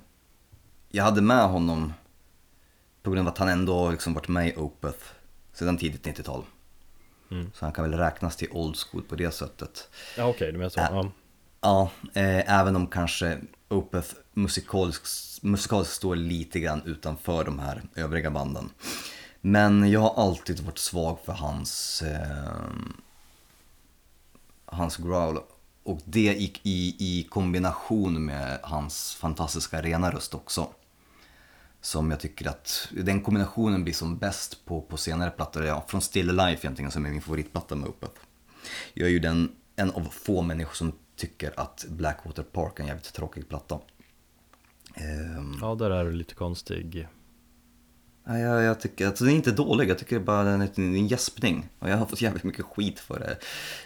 jag 0.90 1.04
hade 1.04 1.22
med 1.22 1.50
honom 1.50 1.94
på 3.04 3.12
grund 3.12 3.28
av 3.28 3.34
att 3.34 3.38
han 3.38 3.50
ändå 3.50 3.74
har 3.74 3.92
liksom 3.92 4.14
varit 4.14 4.28
med 4.28 4.48
i 4.48 4.56
Opeth 4.56 5.06
sedan 5.54 5.78
tidigt 5.78 6.06
90-tal. 6.06 6.44
Mm. 7.32 7.52
Så 7.54 7.66
han 7.66 7.74
kan 7.74 7.90
väl 7.90 8.00
räknas 8.00 8.36
till 8.36 8.52
old 8.52 8.76
school 8.78 9.04
på 9.04 9.16
det 9.16 9.32
sättet. 9.32 9.90
Ja 10.18 10.26
okej, 10.26 10.52
du 10.52 10.58
menar 10.58 10.70
så, 10.70 10.80
Äh. 10.80 10.88
ja. 10.92 11.12
Ja, 11.62 11.92
eh, 12.14 12.60
även 12.60 12.76
om 12.76 12.88
kanske 12.88 13.38
Opeth 13.70 14.10
musikaliskt, 14.34 15.44
musikaliskt 15.44 15.94
står 15.94 16.16
lite 16.16 16.60
grann 16.60 16.82
utanför 16.86 17.44
de 17.44 17.60
här 17.60 17.82
övriga 17.96 18.32
banden. 18.32 18.70
Men 19.42 19.92
jag 19.92 20.00
har 20.00 20.24
alltid 20.24 20.60
varit 20.60 20.78
svag 20.78 21.20
för 21.26 21.34
hans, 21.34 22.02
eh, 22.02 22.62
hans 24.66 24.98
growl. 24.98 25.38
Och 25.84 26.00
det 26.06 26.20
gick 26.20 26.60
i, 26.64 26.96
i 27.00 27.24
kombination 27.24 28.26
med 28.26 28.60
hans 28.64 29.16
fantastiska 29.16 29.82
rena 29.82 30.12
röst 30.12 30.34
också. 30.34 30.68
Som 31.82 32.12
jag 32.12 32.20
tycker 32.20 32.50
att 32.50 32.88
den 32.92 33.22
kombinationen 33.22 33.84
blir 33.84 33.94
som 33.94 34.18
bäst 34.18 34.66
på, 34.66 34.82
på 34.82 34.98
senare 34.98 35.30
plattor. 35.32 35.66
Ja, 35.66 35.86
från 35.88 36.02
Still 36.02 36.36
Life 36.36 36.68
egentligen 36.68 36.92
som 36.92 37.06
är 37.06 37.10
min 37.10 37.22
favoritplatta 37.22 37.76
med 37.76 37.90
Opeth. 37.90 38.22
Jag 38.94 39.08
är 39.08 39.12
ju 39.12 39.20
den, 39.20 39.52
en 39.76 39.92
av 39.92 40.08
få 40.12 40.42
människor 40.42 40.74
som 40.74 40.94
tycker 41.16 41.60
att 41.60 41.86
Blackwater 41.90 42.44
Park 42.44 42.80
är 42.80 42.84
en 42.84 42.88
jävligt 42.88 43.14
tråkig 43.14 43.50
platta. 43.50 43.80
Eh, 44.96 45.44
ja, 45.62 45.76
där 45.76 45.90
är 45.90 46.06
du 46.06 46.12
lite 46.12 46.36
konstig 46.36 47.08
jag, 48.26 48.64
jag 48.64 48.80
tycker 48.80 49.08
att 49.08 49.16
den 49.16 49.30
är 49.30 49.32
inte 49.34 49.52
dålig, 49.52 49.90
jag 49.90 49.98
tycker 49.98 50.20
bara 50.20 50.44
den 50.44 50.62
är 50.62 50.80
en, 50.80 51.08
gäspning. 51.08 51.70
Och 51.80 51.90
jag 51.90 51.98
har 51.98 52.06
fått 52.06 52.22
jävligt 52.22 52.44
mycket 52.44 52.66
skit 52.66 53.00
för 53.00 53.20
det 53.20 53.38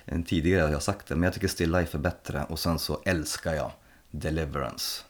än 0.06 0.24
tidigare, 0.24 0.62
jag 0.62 0.76
har 0.76 0.80
sagt 0.80 1.08
det. 1.08 1.16
Men 1.16 1.24
jag 1.24 1.34
tycker 1.34 1.48
Still 1.48 1.72
Life 1.72 1.98
är 1.98 2.02
bättre. 2.02 2.44
Och 2.44 2.60
sen 2.60 2.80
så 2.80 3.02
älskar 3.06 3.54
jag 3.54 3.72
Deliverance. 4.12 5.04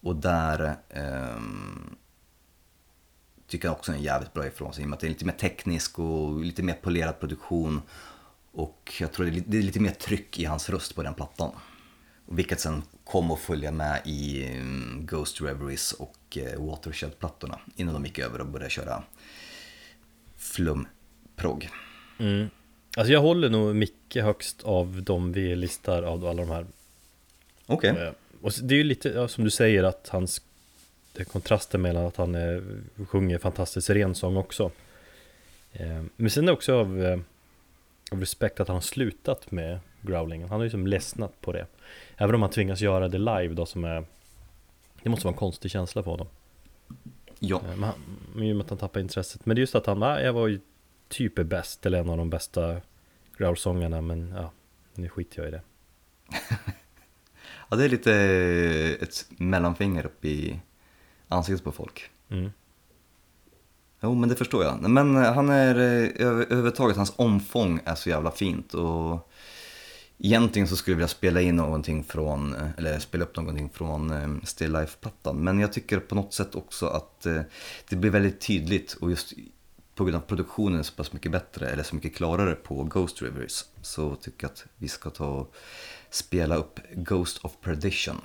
Och 0.00 0.16
där 0.16 0.76
ehm, 0.88 1.96
tycker 3.48 3.68
jag 3.68 3.72
också 3.72 3.92
är 3.92 3.96
en 3.96 4.02
jävligt 4.02 4.32
bra 4.32 4.46
ifrån 4.46 4.72
sig. 4.72 4.82
I 4.82 4.84
och 4.84 4.88
med 4.88 4.96
att 4.96 5.00
det 5.00 5.06
är 5.06 5.08
lite 5.08 5.24
mer 5.24 5.32
teknisk 5.32 5.98
och 5.98 6.40
lite 6.40 6.62
mer 6.62 6.74
polerad 6.74 7.20
produktion. 7.20 7.82
Och 8.52 8.94
jag 9.00 9.12
tror 9.12 9.26
det 9.26 9.32
är, 9.32 9.34
lite, 9.34 9.50
det 9.50 9.58
är 9.58 9.62
lite 9.62 9.80
mer 9.80 9.90
tryck 9.90 10.38
i 10.38 10.44
hans 10.44 10.70
röst 10.70 10.94
på 10.94 11.02
den 11.02 11.14
plattan. 11.14 11.50
Vilket 12.26 12.60
sen 12.60 12.82
kom 13.04 13.30
att 13.30 13.40
följa 13.40 13.70
med 13.70 14.00
i 14.04 14.46
mm, 14.46 15.06
Ghost 15.06 15.40
Reveries 15.40 15.92
och 15.92 16.38
eh, 16.38 16.60
Watershed-plattorna 16.66 17.58
innan 17.76 17.94
de 17.94 18.04
gick 18.04 18.18
över 18.18 18.40
och 18.40 18.46
började 18.46 18.70
köra 18.70 19.02
flumprogg. 20.36 21.68
mm. 22.18 22.48
Alltså 22.96 23.12
jag 23.12 23.20
håller 23.20 23.50
nog 23.50 23.74
Micke 23.76 24.16
högst 24.16 24.62
av 24.62 25.02
de 25.02 25.32
vi 25.32 25.56
listar 25.56 26.02
av 26.02 26.26
alla 26.26 26.42
de 26.42 26.50
här 26.50 26.66
Okej, 27.66 27.90
Eh, 27.90 28.12
Och 28.42 28.52
det 28.62 28.74
är 28.74 28.76
ju 28.76 28.84
lite 28.84 29.08
ja, 29.08 29.28
som 29.28 29.44
du 29.44 29.50
säger 29.50 29.84
att 29.84 30.08
hans 30.08 30.42
kontrasten 31.32 31.82
mellan 31.82 32.06
att 32.06 32.16
han 32.16 32.34
eh, 32.34 32.62
sjunger 33.06 33.38
fantastisk 33.38 33.90
rensång 33.90 34.36
också. 34.36 34.70
Eh, 35.72 36.02
men 36.16 36.30
sen 36.30 36.44
är 36.44 36.46
det 36.46 36.52
också 36.52 36.74
av, 36.74 37.04
eh, 37.04 37.18
av 38.10 38.20
respekt 38.20 38.60
att 38.60 38.68
han 38.68 38.76
har 38.76 38.80
slutat 38.80 39.50
med 39.50 39.78
growlingen. 40.02 40.48
Han 40.48 40.56
har 40.56 40.64
ju 40.64 40.66
liksom 40.68 40.86
ledsnat 40.86 41.40
på 41.40 41.52
det. 41.52 41.66
Även 42.16 42.34
om 42.34 42.42
han 42.42 42.50
tvingas 42.50 42.80
göra 42.80 43.08
det 43.08 43.18
live 43.18 43.54
då 43.54 43.66
som 43.66 43.84
är 43.84 44.04
Det 45.02 45.08
måste 45.08 45.24
vara 45.26 45.32
en 45.34 45.38
konstig 45.38 45.70
känsla 45.70 46.02
för 46.02 46.10
honom. 46.10 46.26
ja. 47.38 47.56
Eh, 47.56 47.76
Men 47.76 47.82
han, 47.82 47.94
men 48.34 48.44
i 48.44 48.52
och 48.52 48.56
med 48.56 48.64
att 48.64 48.70
han 48.70 48.78
tappar 48.78 49.00
intresset. 49.00 49.46
Men 49.46 49.54
det 49.56 49.58
är 49.58 49.62
just 49.62 49.74
att 49.74 49.86
han, 49.86 50.02
ah, 50.02 50.20
jag 50.20 50.32
var 50.32 50.46
ju 50.48 50.60
typ 51.08 51.38
är 51.38 51.44
bäst 51.44 51.86
eller 51.86 51.98
en 52.00 52.10
av 52.10 52.16
de 52.16 52.30
bästa 52.30 52.76
growlsångarna 53.36 54.00
men 54.00 54.34
ja, 54.36 54.50
nu 54.94 55.08
skiter 55.08 55.38
jag 55.42 55.48
i 55.48 55.50
det. 55.50 55.62
ja, 57.70 57.76
det 57.76 57.84
är 57.84 57.88
lite 57.88 58.12
ett 59.00 59.26
mellanfinger 59.28 60.06
upp 60.06 60.24
i 60.24 60.60
ansiktet 61.28 61.64
på 61.64 61.72
folk. 61.72 62.10
Mm. 62.28 62.50
Jo, 64.00 64.14
men 64.14 64.28
det 64.28 64.36
förstår 64.36 64.64
jag. 64.64 64.90
Men 64.90 65.16
eh, 65.16 65.32
han 65.34 65.48
är, 65.48 65.74
eh, 65.74 66.26
över- 66.26 66.42
överhuvudtaget, 66.44 66.96
hans 66.96 67.12
omfång 67.16 67.80
är 67.84 67.94
så 67.94 68.08
jävla 68.08 68.30
fint 68.30 68.74
och 68.74 69.30
egentligen 70.22 70.68
så 70.68 70.76
skulle 70.76 70.92
jag 70.92 70.96
vilja 70.96 71.08
spela 71.08 71.40
in 71.40 71.56
någonting 71.56 72.04
från, 72.04 72.54
eh, 72.54 72.70
eller 72.76 72.98
spela 72.98 73.24
upp 73.24 73.36
någonting 73.36 73.70
från 73.70 74.10
eh, 74.10 74.44
Still 74.44 74.72
Life-plattan. 74.72 75.44
Men 75.44 75.60
jag 75.60 75.72
tycker 75.72 76.00
på 76.00 76.14
något 76.14 76.34
sätt 76.34 76.54
också 76.54 76.86
att 76.86 77.26
eh, 77.26 77.42
det 77.88 77.96
blir 77.96 78.10
väldigt 78.10 78.40
tydligt 78.40 78.92
och 78.92 79.10
just 79.10 79.32
på 79.94 80.04
grund 80.04 80.16
av 80.16 80.20
produktionen 80.20 80.78
är 80.78 80.82
så 80.82 80.94
pass 80.94 81.12
mycket 81.12 81.32
bättre, 81.32 81.68
eller 81.68 81.82
så 81.82 81.94
mycket 81.94 82.14
klarare 82.14 82.54
på 82.54 82.84
Ghost 82.84 83.22
Rivers, 83.22 83.64
så 83.82 84.14
tycker 84.16 84.44
jag 84.44 84.50
att 84.50 84.64
vi 84.76 84.88
ska 84.88 85.10
ta 85.10 85.26
och 85.26 85.54
spela 86.10 86.56
upp 86.56 86.80
Ghost 86.94 87.38
of 87.44 87.52
Perdition. 87.60 88.20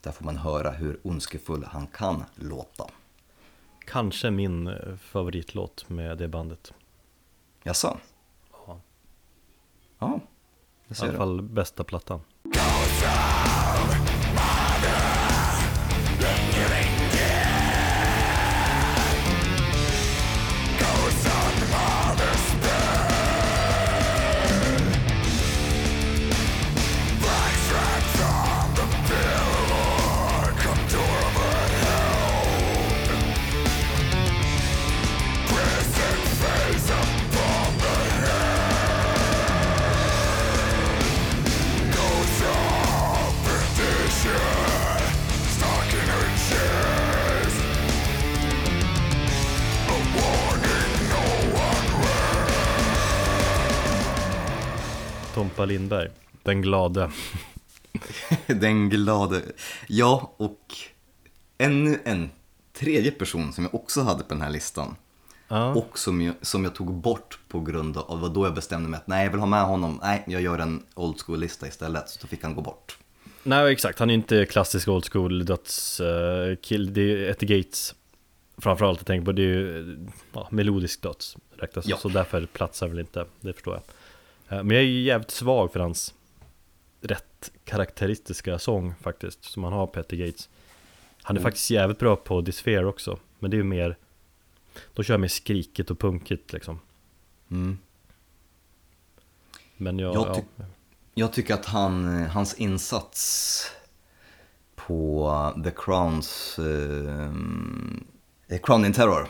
Där 0.00 0.12
får 0.12 0.24
man 0.24 0.36
höra 0.36 0.70
hur 0.70 1.00
ondskefull 1.02 1.64
han 1.64 1.86
kan 1.86 2.24
låta. 2.34 2.84
Kanske 3.86 4.30
min 4.30 4.70
favoritlåt 5.00 5.88
med 5.88 6.18
det 6.18 6.28
bandet. 6.28 6.72
Jaså? 7.62 7.98
Ja. 8.66 8.80
Ja, 9.98 10.20
I 10.90 10.94
alla 11.02 11.12
fall 11.12 11.42
bästa 11.42 11.84
plattan. 11.84 12.20
Tompa 55.38 55.64
Lindberg, 55.64 56.08
den 56.42 56.62
glade. 56.62 57.10
Den 58.46 58.90
glade. 58.90 59.42
Ja, 59.86 60.34
och 60.36 60.76
ännu 61.58 61.98
en 62.04 62.30
tredje 62.72 63.10
person 63.10 63.52
som 63.52 63.64
jag 63.64 63.74
också 63.74 64.00
hade 64.00 64.22
på 64.22 64.34
den 64.34 64.42
här 64.42 64.50
listan. 64.50 64.96
Ja, 65.48 65.74
Och 65.74 65.98
som 65.98 66.20
jag, 66.20 66.34
som 66.42 66.64
jag 66.64 66.74
tog 66.74 66.94
bort 66.94 67.38
på 67.48 67.60
grund 67.60 67.96
av, 67.96 68.20
vad 68.20 68.34
då 68.34 68.46
jag 68.46 68.54
bestämde 68.54 68.88
mig 68.88 68.98
att 68.98 69.06
nej, 69.06 69.24
jag 69.24 69.30
vill 69.30 69.40
ha 69.40 69.46
med 69.46 69.62
honom. 69.62 70.00
Nej, 70.02 70.24
jag 70.26 70.42
gör 70.42 70.58
en 70.58 70.82
old 70.94 71.20
school-lista 71.20 71.66
istället. 71.66 72.08
Så 72.08 72.18
då 72.22 72.28
fick 72.28 72.42
han 72.42 72.54
gå 72.54 72.60
bort. 72.60 72.98
nej 73.42 73.72
exakt, 73.72 73.98
han 73.98 74.10
är 74.10 74.14
inte 74.14 74.46
klassisk 74.46 74.88
old 74.88 75.12
school 75.12 75.44
döds 75.44 76.00
uh, 76.00 76.06
det 76.90 77.00
är 77.00 77.30
ett 77.30 77.40
Gates 77.40 77.94
Framförallt 78.56 78.98
jag 78.98 79.06
tänker 79.06 79.24
på 79.24 79.32
det 79.32 79.42
är 79.42 79.46
ju 79.46 79.98
ja, 80.32 80.48
melodisk 80.50 81.02
döds 81.02 81.36
räknas 81.56 81.86
Ja. 81.86 81.96
så 81.96 82.08
därför 82.08 82.46
platsar 82.46 82.88
väl 82.88 82.98
inte, 82.98 83.24
det 83.40 83.52
förstår 83.52 83.74
jag 83.74 83.82
Men 84.48 84.70
jag 84.70 84.78
är 84.78 84.82
ju 84.86 85.00
jävligt 85.02 85.30
svag 85.30 85.72
för 85.72 85.80
hans 85.80 86.14
rätt 87.00 87.52
karaktäristiska 87.64 88.58
sång 88.58 88.94
faktiskt 89.00 89.44
som 89.44 89.64
han 89.64 89.72
har 89.72 89.86
Peter 89.86 90.16
Gates 90.16 90.48
Han 91.22 91.36
är 91.36 91.40
Mm. 91.40 91.42
faktiskt 91.50 91.70
jävligt 91.70 91.98
bra 91.98 92.16
på 92.16 92.40
Disphere 92.40 92.84
också 92.86 93.18
Men 93.38 93.50
det 93.50 93.54
är 93.54 93.58
ju 93.58 93.64
mer 93.64 93.96
De 94.94 95.02
kör 95.04 95.18
mer 95.18 95.28
skrikigt 95.28 95.90
och 95.90 95.98
punkigt 95.98 96.52
liksom 96.52 96.80
Mm. 97.50 97.78
Men 99.76 99.98
jag, 99.98 100.14
Jag 100.14 100.26
ja, 100.28 100.34
tyck- 100.34 100.64
Jag 101.14 101.32
tycker 101.32 101.54
att 101.54 101.66
han, 101.66 102.22
hans 102.26 102.54
insats 102.54 103.66
på 104.74 105.52
The 105.64 105.70
Crowns 105.70 106.58
eh, 108.48 108.58
Crown 108.62 108.84
in 108.84 108.92
Terror 108.92 109.28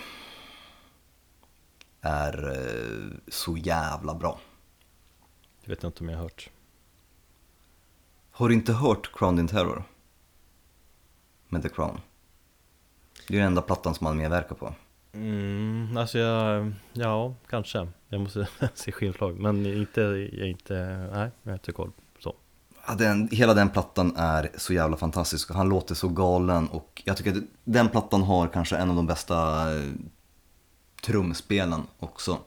är 2.01 2.51
eh, 2.53 3.07
så 3.29 3.57
jävla 3.57 4.15
bra. 4.15 4.41
Det 5.69 5.75
vet 5.75 5.83
jag 5.83 5.91
inte 5.91 6.05
om 6.05 6.09
jag 6.09 6.17
har 6.17 6.23
hört 6.23 6.51
Har 8.31 8.49
du 8.49 8.55
inte 8.55 8.73
hört 8.73 9.13
Crown 9.13 9.39
in 9.39 9.49
Terror? 9.49 9.85
Med 11.49 11.63
The 11.63 11.69
Crown. 11.69 12.01
Det 13.29 13.35
är 13.35 13.39
den 13.39 13.47
enda 13.47 13.63
plattan 13.63 13.95
som 13.95 14.07
han 14.07 14.17
medverkar 14.17 14.55
på. 14.55 14.75
Mm, 15.13 15.97
alltså 15.97 16.19
jag, 16.19 16.73
ja, 16.93 17.35
kanske. 17.49 17.89
Jag 18.09 18.21
måste 18.21 18.49
se 18.75 18.93
skivomslag, 18.93 19.41
men 19.41 19.67
inte, 19.67 20.01
jag 20.33 20.49
inte, 20.49 20.75
nej, 21.13 21.31
jag 21.43 21.51
har 21.51 21.57
inte 21.57 21.73
koll. 21.73 21.91
Så. 22.19 22.35
Ja, 22.87 22.95
den, 22.95 23.29
hela 23.33 23.55
den 23.55 23.71
plattan 23.71 24.17
är 24.17 24.51
så 24.57 24.73
jävla 24.73 24.97
fantastisk 24.97 25.51
han 25.51 25.69
låter 25.69 25.95
så 25.95 26.09
galen 26.09 26.69
och 26.69 27.03
jag 27.05 27.17
tycker 27.17 27.33
att 27.33 27.45
den 27.65 27.89
plattan 27.89 28.23
har 28.23 28.49
kanske 28.49 28.77
en 28.77 28.91
av 28.91 28.97
de 28.97 29.07
bästa 29.07 29.71
eh, 29.75 29.93
trumspelen 31.03 31.83
också. 31.99 32.39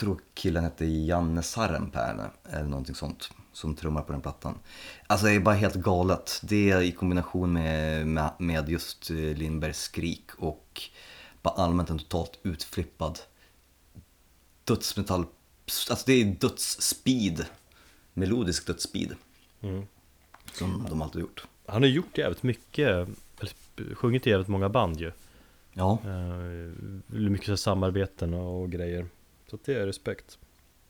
Tror 0.00 0.20
killen 0.34 0.64
hette 0.64 0.84
Janne 0.84 1.42
Sarenpää 1.42 2.30
eller 2.44 2.68
någonting 2.68 2.94
sånt 2.94 3.30
som 3.52 3.74
trummar 3.74 4.02
på 4.02 4.12
den 4.12 4.20
plattan. 4.20 4.58
Alltså 5.06 5.26
det 5.26 5.32
är 5.32 5.40
bara 5.40 5.54
helt 5.54 5.74
galet. 5.74 6.40
Det 6.42 6.82
i 6.82 6.92
kombination 6.92 7.52
med, 7.52 8.06
med, 8.06 8.30
med 8.38 8.68
just 8.68 9.10
eh, 9.10 9.16
Lindbergs 9.16 9.80
skrik 9.80 10.30
och 10.38 10.82
bara 11.42 11.54
allmänt 11.54 11.90
en 11.90 11.98
totalt 11.98 12.38
utflippad 12.42 13.18
dödsmetall. 14.64 15.24
Alltså 15.90 16.04
det 16.06 16.12
är 16.12 16.24
dödsspeed. 16.24 17.46
Melodisk 18.14 18.66
dödsspeed. 18.66 19.14
Mm. 19.60 19.86
Som 20.52 20.86
de 20.90 21.02
alltid 21.02 21.20
gjort. 21.20 21.46
Han 21.66 21.82
har 21.82 21.88
gjort 21.88 22.18
jävligt 22.18 22.42
mycket, 22.42 23.08
sjungit 23.94 24.26
i 24.26 24.30
jävligt 24.30 24.48
många 24.48 24.68
band 24.68 25.00
ju. 25.00 25.12
Ja, 25.72 25.98
Eh, 26.04 27.18
mycket 27.18 27.60
samarbeten 27.60 28.34
och 28.34 28.70
grejer. 28.70 29.06
Så 29.50 29.58
det 29.64 29.74
är 29.74 29.86
respekt. 29.86 30.38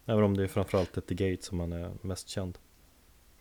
Även 0.06 0.24
om 0.24 0.36
det 0.36 0.42
är 0.42 0.48
framförallt 0.48 0.96
ett 0.96 1.06
The 1.06 1.14
Gate 1.14 1.42
som 1.42 1.60
han 1.60 1.72
är 1.72 1.92
mest 2.02 2.28
känd. 2.28 2.58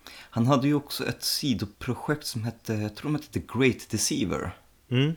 han 0.10 0.48
hade 0.48 0.68
ju 0.68 0.74
också 0.74 1.06
ett 1.06 1.24
sidoprojekt 1.24 2.26
som 2.26 2.44
hette, 2.44 2.74
jag 2.74 2.96
tror 2.96 3.12
de 3.12 3.16
hette 3.16 3.40
The 3.40 3.60
Great 3.60 3.90
Deceiver. 3.90 4.52
Mm. 4.90 5.16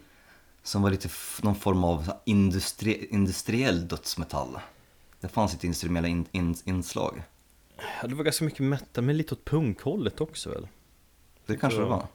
Som 0.62 0.82
var 0.82 0.90
lite 0.90 1.08
någon 1.42 1.54
form 1.54 1.84
av 1.84 2.12
industri, 2.24 3.06
industriell 3.10 3.88
dödsmetall. 3.88 4.58
Det 5.20 5.28
fanns 5.28 5.54
ett 5.54 5.64
instrumentella 5.64 6.08
in, 6.08 6.26
in, 6.32 6.54
inslag. 6.64 7.22
Ja, 7.76 8.08
det 8.08 8.14
var 8.14 8.24
ganska 8.24 8.44
mycket 8.44 8.60
metal, 8.60 9.04
men 9.04 9.16
lite 9.16 9.34
åt 9.34 9.44
punkhållet 9.44 10.20
också 10.20 10.50
väl? 10.50 10.68
Det 11.46 11.56
kanske 11.56 11.80
det 11.80 11.86
var. 11.86 12.06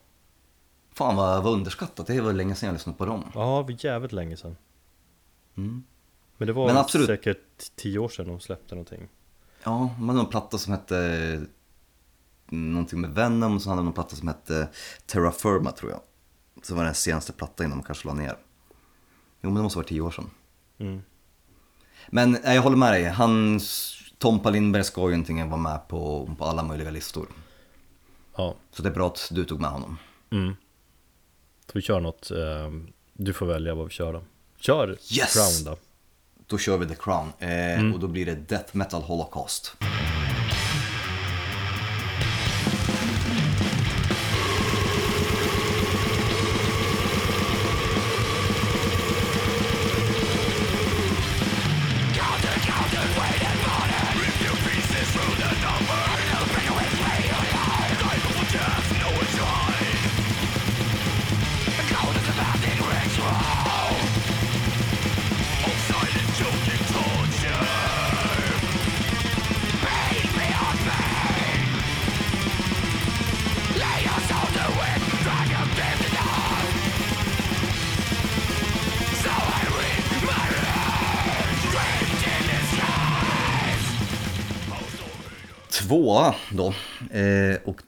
Fan 0.91 1.15
vad, 1.15 1.43
vad 1.43 1.53
underskattat, 1.53 2.07
det 2.07 2.21
var 2.21 2.33
länge 2.33 2.55
sedan 2.55 2.67
jag 2.67 2.73
lyssnade 2.73 2.97
på 2.97 3.05
dem. 3.05 3.31
Ja, 3.33 3.65
det 3.67 3.73
var 3.73 3.86
jävligt 3.86 4.11
länge 4.11 4.38
sedan. 4.38 4.57
Mm. 5.57 5.83
Men 6.38 6.47
det 6.47 6.53
var 6.53 6.67
Men 6.67 6.77
absolut. 6.77 7.07
säkert 7.07 7.75
tio 7.75 7.99
år 7.99 8.09
sedan 8.09 8.27
de 8.27 8.39
släppte 8.39 8.75
någonting. 8.75 9.07
Ja, 9.63 9.95
man 9.99 10.09
hade 10.09 10.19
en 10.19 10.31
platta 10.31 10.57
som 10.57 10.73
hette 10.73 11.41
någonting 12.49 13.01
med 13.01 13.09
Venom 13.09 13.55
och 13.55 13.61
så 13.61 13.69
hade 13.69 13.79
de 13.79 13.88
en 13.88 13.93
platta 13.93 14.15
som 14.15 14.27
hette 14.27 14.67
Terra 15.05 15.31
Firma 15.31 15.71
tror 15.71 15.91
jag. 15.91 16.01
Så 16.63 16.75
var 16.75 16.83
den 16.83 16.95
senaste 16.95 17.33
plattan 17.33 17.65
innan 17.65 17.77
de 17.77 17.83
kanske 17.83 18.07
la 18.07 18.13
ner. 18.13 18.36
Jo 19.41 19.49
men 19.49 19.55
det 19.55 19.61
måste 19.61 19.77
vara 19.77 19.88
tio 19.88 20.01
år 20.01 20.11
sedan. 20.11 20.29
Mm. 20.77 21.01
Men 22.09 22.31
nej, 22.31 22.55
jag 22.55 22.61
håller 22.61 22.77
med 22.77 22.93
dig, 22.93 23.03
han, 23.03 23.59
Tompa 24.17 24.49
Lindberg 24.49 24.83
ska 24.83 25.09
ju 25.09 25.15
inte 25.15 25.33
vara 25.33 25.57
med 25.57 25.88
på, 25.88 26.36
på 26.38 26.45
alla 26.45 26.63
möjliga 26.63 26.91
listor. 26.91 27.27
Ja, 28.36 28.55
Så 28.71 28.83
det 28.83 28.89
är 28.89 28.93
bra 28.93 29.07
att 29.07 29.27
du 29.31 29.45
tog 29.45 29.61
med 29.61 29.69
honom. 29.69 29.97
Mm. 30.31 30.55
Så 31.65 31.71
vi 31.73 31.81
kör 31.81 31.99
något, 31.99 32.31
eh, 32.31 32.71
du 33.13 33.33
får 33.33 33.45
välja 33.45 33.75
vad 33.75 33.86
vi 33.86 33.91
kör 33.91 34.13
då. 34.13 34.23
Kör 34.59 34.89
Yes! 34.89 35.33
Crown 35.33 35.73
då. 35.75 35.81
Då 36.47 36.57
kör 36.57 36.77
vi 36.77 36.87
The 36.87 36.95
Crown 36.95 37.33
eh, 37.39 37.93
och 37.93 37.99
då 37.99 38.07
blir 38.07 38.25
det 38.25 38.35
Death 38.35 38.75
Metal 38.77 39.01
Holocaust. 39.01 39.75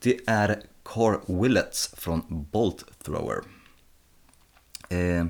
Det 0.08 0.20
är 0.26 0.62
Carl 0.82 1.42
Willets 1.42 1.94
från 1.96 2.22
Bolt 2.28 2.84
Thrower. 3.04 3.42
Eh, 4.88 5.26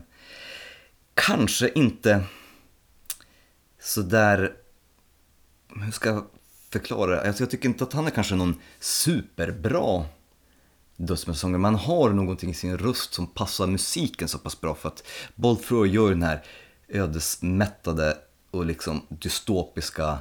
kanske 1.15 1.69
inte 1.75 2.25
sådär, 3.81 4.57
hur 5.85 5.91
ska 5.91 6.09
jag 6.09 6.27
förklara 6.71 7.11
det? 7.11 7.29
Alltså 7.29 7.43
jag 7.43 7.51
tycker 7.51 7.69
inte 7.69 7.85
att 7.85 7.93
han 7.93 8.07
är 8.07 8.11
kanske 8.11 8.35
någon 8.35 8.61
superbra 8.81 10.05
dödsmetallsångare, 10.97 11.59
men 11.59 11.75
han 11.75 11.85
har 11.85 12.11
någonting 12.11 12.51
i 12.51 12.55
sin 12.55 12.79
röst 12.79 13.15
som 13.15 13.27
passar 13.27 13.67
musiken 13.67 14.29
så 14.29 14.39
pass 14.39 14.61
bra 14.61 14.75
för 14.75 14.89
att 14.89 15.07
Bolt 15.35 15.63
Thrower 15.67 15.87
gör 15.87 16.11
den 16.11 16.23
här 16.23 16.45
ödesmättade 16.89 18.19
och 18.51 18.67
liksom 18.67 19.07
dystopiska 19.09 20.19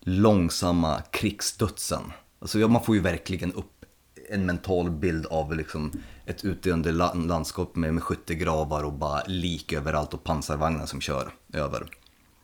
långsamma 0.00 1.02
krigsdödsen. 1.02 2.12
Alltså 2.42 2.58
ja, 2.58 2.68
man 2.68 2.82
får 2.84 2.94
ju 2.94 3.00
verkligen 3.00 3.52
upp 3.52 3.84
en 4.30 4.46
mental 4.46 4.90
bild 4.90 5.26
av 5.26 5.56
liksom 5.56 5.92
ett 6.26 6.44
utdöende 6.44 6.92
la- 6.92 7.14
landskap 7.14 7.76
med, 7.76 7.94
med 7.94 8.02
skyttegravar 8.02 8.84
och 8.84 8.92
bara 8.92 9.22
lik 9.26 9.72
överallt 9.72 10.14
och 10.14 10.24
pansarvagnar 10.24 10.86
som 10.86 11.00
kör 11.00 11.30
över. 11.52 11.86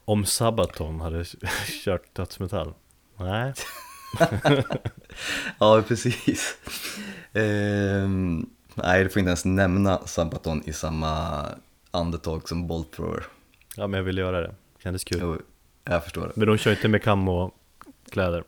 Om 0.05 0.25
Sabaton 0.25 1.01
hade 1.01 1.25
kört 1.85 2.15
dödsmetall? 2.15 2.73
Nej. 3.17 3.53
Ja, 5.59 5.83
precis. 5.87 6.55
Ehm, 7.33 8.49
nej, 8.75 9.03
du 9.03 9.09
får 9.09 9.19
inte 9.19 9.29
ens 9.29 9.45
nämna 9.45 9.97
Sabaton 10.07 10.61
i 10.65 10.73
samma 10.73 11.45
andetag 11.91 12.49
som 12.49 12.67
Bolt 12.67 12.91
Thrower. 12.91 13.23
Ja 13.75 13.87
men 13.87 13.97
jag 13.97 14.03
ville 14.05 14.21
göra 14.21 14.41
det, 14.41 14.55
kändes 14.83 15.03
kul. 15.03 15.19
Jo, 15.21 15.37
jag 15.83 16.03
förstår 16.03 16.21
det. 16.27 16.31
Men 16.35 16.47
de 16.47 16.57
kör 16.57 16.71
inte 16.71 16.87
med 16.87 17.01
kläder. 18.11 18.43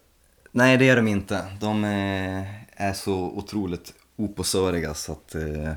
Nej, 0.51 0.77
det 0.77 0.89
är 0.89 0.95
de 0.95 1.07
inte. 1.07 1.45
De 1.59 1.83
eh, 1.83 2.45
är 2.87 2.93
så 2.93 3.13
otroligt 3.13 3.93
oposöriga 4.15 4.93
så 4.93 5.11
att 5.11 5.35
eh, 5.35 5.73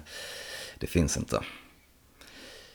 det 0.78 0.86
finns 0.86 1.16
inte. 1.16 1.40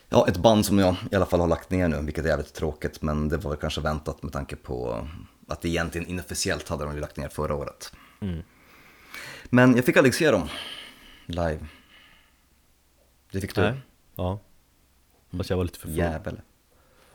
Ja, 0.09 0.27
ett 0.27 0.37
band 0.37 0.65
som 0.65 0.79
jag 0.79 0.95
i 1.11 1.15
alla 1.15 1.25
fall 1.25 1.39
har 1.39 1.47
lagt 1.47 1.69
ner 1.69 1.87
nu, 1.87 2.01
vilket 2.01 2.25
är 2.25 2.29
jävligt 2.29 2.53
tråkigt, 2.53 3.01
men 3.01 3.29
det 3.29 3.37
var 3.37 3.55
kanske 3.55 3.81
väntat 3.81 4.23
med 4.23 4.33
tanke 4.33 4.55
på 4.55 5.07
att 5.47 5.61
det 5.61 5.69
egentligen 5.69 6.07
inofficiellt 6.07 6.69
hade 6.69 6.85
de 6.85 6.95
ju 6.95 7.01
lagt 7.01 7.17
ner 7.17 7.29
förra 7.29 7.55
året. 7.55 7.93
Mm. 8.21 8.43
Men 9.45 9.75
jag 9.75 9.85
fick 9.85 9.97
aldrig 9.97 10.13
se 10.13 10.31
dem 10.31 10.49
live. 11.25 11.59
Det 13.31 13.41
fick 13.41 13.55
du? 13.55 13.61
Nej. 13.61 13.73
Ja. 14.15 14.39
Fast 15.37 15.49
jag 15.49 15.57
var 15.57 15.63
lite 15.63 15.79
för 15.79 15.87
full 15.87 15.97
Jävel. 15.97 16.41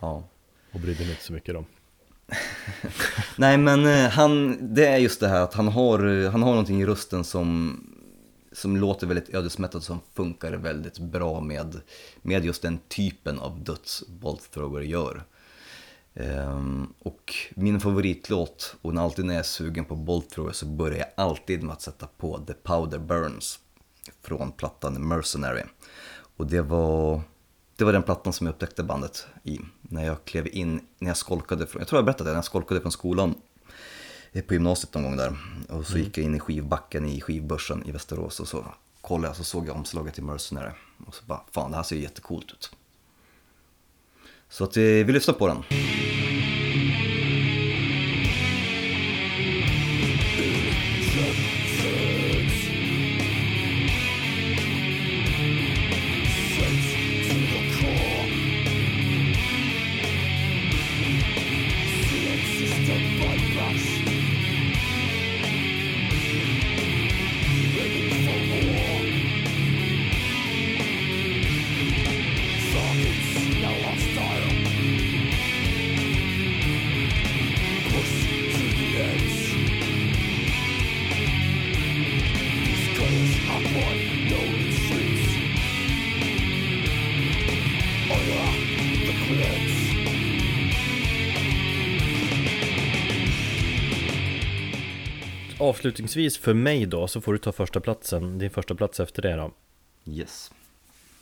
Ja. 0.01 0.29
och 0.73 0.81
brydde 0.81 1.01
mig 1.01 1.11
inte 1.11 1.25
så 1.25 1.33
mycket 1.33 1.57
om. 1.57 1.67
Nej 3.37 3.59
men 3.59 3.87
eh, 3.87 4.11
han, 4.11 4.59
det 4.75 4.87
är 4.87 4.97
just 4.97 5.21
det 5.21 5.29
här 5.29 5.41
att 5.41 5.55
han 5.55 5.69
har, 5.69 6.07
eh, 6.07 6.31
han 6.31 6.43
har 6.43 6.51
någonting 6.51 6.83
i 6.83 6.87
rösten 6.87 7.25
som, 7.25 7.81
som 8.53 8.77
låter 8.77 9.07
väldigt 9.07 9.35
ödesmättat 9.35 9.85
som 9.85 10.01
funkar 10.15 10.53
väldigt 10.53 10.99
bra 10.99 11.41
med, 11.41 11.81
med 12.23 12.45
just 12.45 12.63
den 12.63 12.79
typen 12.89 13.39
av 13.39 13.65
döds 13.65 14.05
Bolt 14.09 14.51
Thrower 14.51 14.81
gör. 14.81 15.25
Um, 16.17 16.95
och 16.99 17.35
min 17.55 17.81
favoritlåt, 17.81 18.77
och 18.83 18.95
alltid 18.95 19.25
när 19.25 19.35
jag 19.35 19.39
är 19.39 19.45
sugen 19.45 19.85
på 19.85 19.97
Bolt 19.97 20.31
Thrower 20.31 20.53
så 20.53 20.67
börjar 20.67 20.99
jag 20.99 21.09
alltid 21.17 21.63
med 21.63 21.73
att 21.73 21.83
sätta 21.83 22.07
på 22.07 22.39
The 22.39 22.53
Powder 22.53 22.99
Burns 22.99 23.59
från 24.23 24.53
plattan 24.53 25.09
Mercenary. 25.09 25.63
Och 26.37 26.47
det 26.47 26.61
var, 26.61 27.21
det 27.77 27.85
var 27.85 27.93
den 27.93 28.03
plattan 28.03 28.33
som 28.33 28.47
jag 28.47 28.55
upptäckte 28.55 28.83
bandet 28.83 29.27
i 29.43 29.61
när 29.81 30.07
jag 30.07 30.25
klev 30.25 30.49
in, 30.53 30.81
när 30.99 31.11
jag 31.11 31.17
skolkade 31.17 31.67
från, 31.67 31.81
jag 31.81 31.89
tror 31.89 31.99
jag 31.99 32.05
berättade 32.05 32.31
det, 32.31 32.33
när 32.33 32.39
jag 32.39 32.45
skolkade 32.45 32.81
från 32.81 32.93
skolan 32.93 33.35
eh, 34.33 34.45
på 34.45 34.55
gymnasiet 34.55 34.95
någon 34.95 35.03
gång 35.03 35.17
där. 35.17 35.37
Och 35.69 35.87
så 35.87 35.99
gick 35.99 36.19
jag 36.19 36.25
in 36.25 36.35
i 36.35 36.41
skivbacken 36.41 37.07
i 37.07 37.21
skivbörsen 37.21 37.87
i 37.87 37.91
Västerås 37.91 38.41
och 38.41 38.49
så 38.49 38.65
kollade 39.01 39.29
jag 39.29 39.37
så 39.37 39.45
såg 39.45 39.69
jag 39.69 39.77
omslaget 39.77 40.15
till 40.15 40.25
Mercenary. 40.25 40.73
Och 41.07 41.15
så 41.15 41.25
bara, 41.25 41.41
fan 41.51 41.71
det 41.71 41.77
här 41.77 41.85
ser 41.85 41.97
ju 41.97 42.03
jättecoolt 42.03 42.53
ut. 42.53 42.71
Så 44.49 44.65
att 44.65 44.77
eh, 44.77 44.83
vi 44.83 45.13
lyssnar 45.13 45.35
på 45.35 45.47
den. 45.47 45.63
Avslutningsvis 95.69 96.39
för 96.39 96.55
mig 96.55 96.87
då 96.87 97.07
så 97.09 97.21
får 97.21 97.33
du 97.33 97.39
ta 97.39 97.53
första 97.53 97.81
platsen, 97.81 98.39
din 98.39 98.51
första 98.51 98.75
plats 98.75 99.01
efter 99.01 99.23
det 99.23 99.35
då. 99.37 99.51
Yes. 100.07 100.53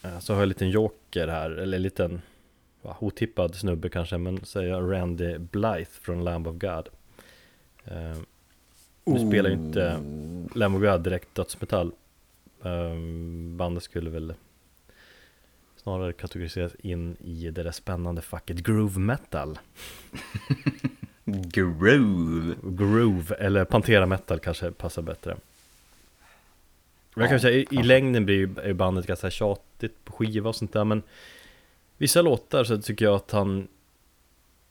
Eh, 0.02 0.18
Så 0.18 0.32
har 0.32 0.38
jag 0.38 0.42
en 0.42 0.48
liten 0.48 0.70
joker 0.70 1.28
här, 1.28 1.50
eller 1.50 1.76
en 1.76 1.82
liten 1.82 2.22
va, 2.82 2.96
otippad 3.00 3.54
snubbe 3.54 3.88
kanske, 3.88 4.18
men 4.18 4.44
säger 4.44 4.68
jag 4.68 4.92
Randy 4.92 5.38
Blythe 5.38 5.90
från 5.90 6.24
Lamb 6.24 6.46
of 6.46 6.54
God. 6.56 6.88
Eh, 7.84 8.16
Nu 9.04 9.28
spelar 9.28 9.50
ju 9.50 9.56
inte 9.56 10.00
Lamb 10.54 10.76
of 10.76 10.82
God 10.82 11.02
direkt 11.04 11.34
dödsmetall. 11.34 11.92
Eh, 12.64 12.94
Bandet 13.56 13.82
skulle 13.82 14.10
väl 14.10 14.34
snarare 15.76 16.12
kategoriseras 16.12 16.74
in 16.74 17.16
i 17.20 17.50
det 17.50 17.62
där 17.62 17.70
spännande 17.72 18.22
facket 18.22 18.56
groove 18.58 19.00
metal. 19.00 19.58
Groove. 21.32 22.54
Groove, 22.62 23.34
eller 23.34 23.64
Pantera 23.64 24.06
metal 24.06 24.38
kanske 24.38 24.70
passar 24.70 25.02
bättre. 25.02 25.36
Ja, 27.16 27.38
säga, 27.38 27.56
i, 27.56 27.60
i 27.60 27.64
kanske. 27.66 27.86
längden 27.86 28.24
blir 28.24 28.36
ju- 28.36 28.74
bandet 28.74 29.06
ganska 29.06 29.30
tjatigt 29.30 30.04
på 30.04 30.12
skiva 30.12 30.48
och 30.48 30.56
sånt 30.56 30.72
där, 30.72 30.84
men 30.84 31.02
vissa 31.98 32.22
låtar 32.22 32.64
så 32.64 32.82
tycker 32.82 33.04
jag 33.04 33.14
att 33.14 33.30
han, 33.30 33.68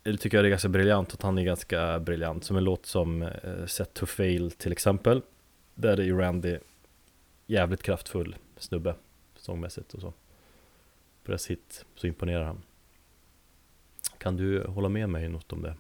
eller 0.04 0.18
tycker 0.18 0.38
jag 0.38 0.44
det 0.46 0.48
är 0.48 0.50
ganska 0.50 0.70
briljant, 0.70 1.14
att 1.14 1.22
han 1.22 1.38
är 1.38 1.44
ganska 1.44 2.00
briljant. 2.00 2.44
Som 2.44 2.58
en 2.58 2.64
låt 2.64 2.86
som 2.86 3.22
eh, 3.22 3.66
Set 3.68 3.94
to 3.94 4.06
Fail 4.06 4.52
till 4.52 4.72
exempel, 4.72 5.22
där 5.76 5.98
är 6.00 6.04
ju 6.04 6.18
Randy 6.18 6.58
jävligt 7.48 7.84
kraftfull 7.84 8.36
snubbe, 8.58 8.96
sångmässigt 9.36 9.94
och 9.94 10.02
så. 10.02 10.12
På 11.24 11.32
deras 11.32 11.48
hit 11.48 11.86
så 11.96 12.08
imponerar 12.08 12.44
han. 12.44 12.62
Kan 14.18 14.36
du 14.38 14.64
hålla 14.64 14.90
med 14.90 15.10
mig 15.10 15.30
något 15.30 15.54
om 15.54 15.62
det? 15.62 15.76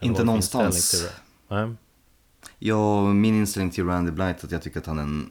Inte 0.00 0.24
någonstans. 0.24 1.06
Nej. 1.48 1.74
Ja, 2.58 3.04
min 3.12 3.34
inställning 3.34 3.70
till 3.70 3.86
Randy 3.86 4.10
Blythe 4.10 4.30
är 4.40 4.44
att 4.44 4.52
jag 4.52 4.62
tycker 4.62 4.80
att 4.80 4.86
han 4.86 4.98
är 4.98 5.02
en 5.02 5.30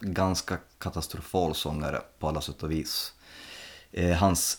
ganska 0.00 0.58
katastrofal 0.78 1.54
sångare 1.54 2.00
på 2.18 2.28
alla 2.28 2.40
sätt 2.40 2.62
och 2.62 2.70
vis. 2.70 3.12
Eh, 3.92 4.16
hans 4.16 4.58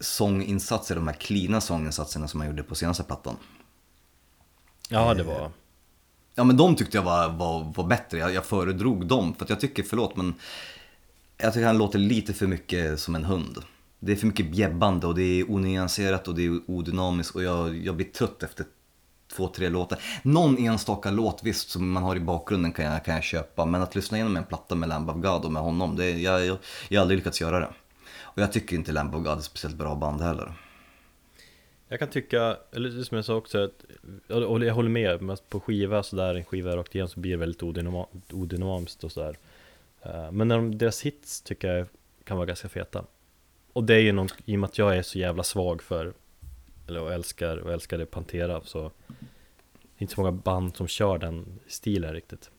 sånginsatser, 0.00 0.94
de 0.94 1.06
här 1.06 1.14
cleana 1.14 1.60
sånginsatserna 1.60 2.28
som 2.28 2.40
han 2.40 2.48
gjorde 2.50 2.62
på 2.62 2.74
senaste 2.74 3.02
plattan. 3.02 3.36
Ja, 4.88 5.14
det 5.14 5.20
Eh, 5.20 5.26
var... 5.26 5.50
Ja 6.34 6.44
men 6.44 6.56
de 6.56 6.76
tyckte 6.76 6.96
jag 6.96 7.02
var, 7.04 7.28
var, 7.28 7.72
var 7.76 7.86
bättre, 7.86 8.18
jag, 8.18 8.34
jag 8.34 8.44
föredrog 8.44 9.06
dem. 9.06 9.34
För 9.34 9.44
att 9.44 9.50
jag 9.50 9.60
tycker, 9.60 9.82
förlåt 9.82 10.16
men, 10.16 10.34
jag 11.36 11.52
tycker 11.52 11.66
han 11.66 11.78
låter 11.78 11.98
lite 11.98 12.34
för 12.34 12.46
mycket 12.46 13.00
som 13.00 13.14
en 13.14 13.24
hund. 13.24 13.58
Det 14.00 14.12
är 14.12 14.16
för 14.16 14.26
mycket 14.26 14.50
bjäbbande 14.50 15.06
och 15.06 15.14
det 15.14 15.40
är 15.40 15.50
onyanserat 15.50 16.28
och 16.28 16.34
det 16.34 16.46
är 16.46 16.60
odynamiskt 16.66 17.36
och 17.36 17.42
jag, 17.42 17.76
jag 17.76 17.96
blir 17.96 18.06
trött 18.06 18.42
efter 18.42 18.66
två, 19.32 19.48
tre 19.48 19.68
låtar. 19.68 19.98
Någon 20.22 20.58
enstaka 20.58 21.10
låt 21.10 21.42
visst 21.42 21.70
som 21.70 21.90
man 21.92 22.02
har 22.02 22.16
i 22.16 22.20
bakgrunden 22.20 22.72
kan 22.72 22.84
jag, 22.84 23.04
kan 23.04 23.14
jag 23.14 23.24
köpa. 23.24 23.64
Men 23.64 23.82
att 23.82 23.94
lyssna 23.94 24.16
igenom 24.16 24.36
en 24.36 24.44
platta 24.44 24.74
med 24.74 24.88
Lamb 24.88 25.10
of 25.10 25.16
God 25.16 25.44
och 25.44 25.52
med 25.52 25.62
honom, 25.62 25.96
det, 25.96 26.10
jag, 26.10 26.46
jag, 26.46 26.58
jag 26.88 26.98
har 26.98 27.02
aldrig 27.02 27.18
lyckats 27.18 27.40
göra 27.40 27.60
det. 27.60 27.70
Och 28.20 28.42
jag 28.42 28.52
tycker 28.52 28.76
inte 28.76 28.92
Lamb 28.92 29.14
of 29.14 29.22
God 29.22 29.32
är 29.32 29.36
ett 29.36 29.44
speciellt 29.44 29.76
bra 29.76 29.94
band 29.94 30.20
heller. 30.20 30.52
Jag 31.88 31.98
kan 31.98 32.08
tycka, 32.08 32.56
eller 32.72 33.02
som 33.02 33.16
jag 33.16 33.24
sa 33.24 33.34
också, 33.34 33.64
att, 33.64 33.84
och 34.30 34.64
jag 34.64 34.74
håller 34.74 34.88
med, 34.90 35.22
men 35.22 35.36
på 35.48 35.60
skiva 35.60 36.02
sådär, 36.02 36.34
en 36.34 36.44
skiva 36.44 36.76
rakt 36.76 36.94
igenom 36.94 37.08
så 37.08 37.20
blir 37.20 37.30
det 37.30 37.36
väldigt 37.36 37.62
odynamiskt 38.32 39.04
och 39.04 39.12
sådär. 39.12 39.38
Eh, 40.02 40.32
men 40.32 40.48
när 40.48 40.56
de, 40.56 40.78
deras 40.78 41.02
hits 41.02 41.42
tycker 41.42 41.68
jag 41.68 41.86
kan 42.24 42.36
vara 42.36 42.46
ganska 42.46 42.68
feta. 42.68 43.04
Och 43.78 43.84
det 43.84 43.94
är 43.94 44.00
ju 44.00 44.12
någon, 44.12 44.28
i 44.44 44.56
och 44.56 44.60
med 44.60 44.68
att 44.68 44.78
jag 44.78 44.96
är 44.96 45.02
så 45.02 45.18
jävla 45.18 45.42
svag 45.42 45.82
för, 45.82 46.12
eller 46.88 47.00
och 47.00 47.12
älskar, 47.12 47.56
och 47.56 47.72
älskade 47.72 48.06
Pantera, 48.06 48.60
så 48.64 48.82
det 48.82 49.14
är 49.98 50.02
inte 50.02 50.14
så 50.14 50.20
många 50.20 50.32
band 50.32 50.76
som 50.76 50.88
kör 50.88 51.18
den 51.18 51.58
stilen 51.68 52.12
riktigt. 52.12 52.50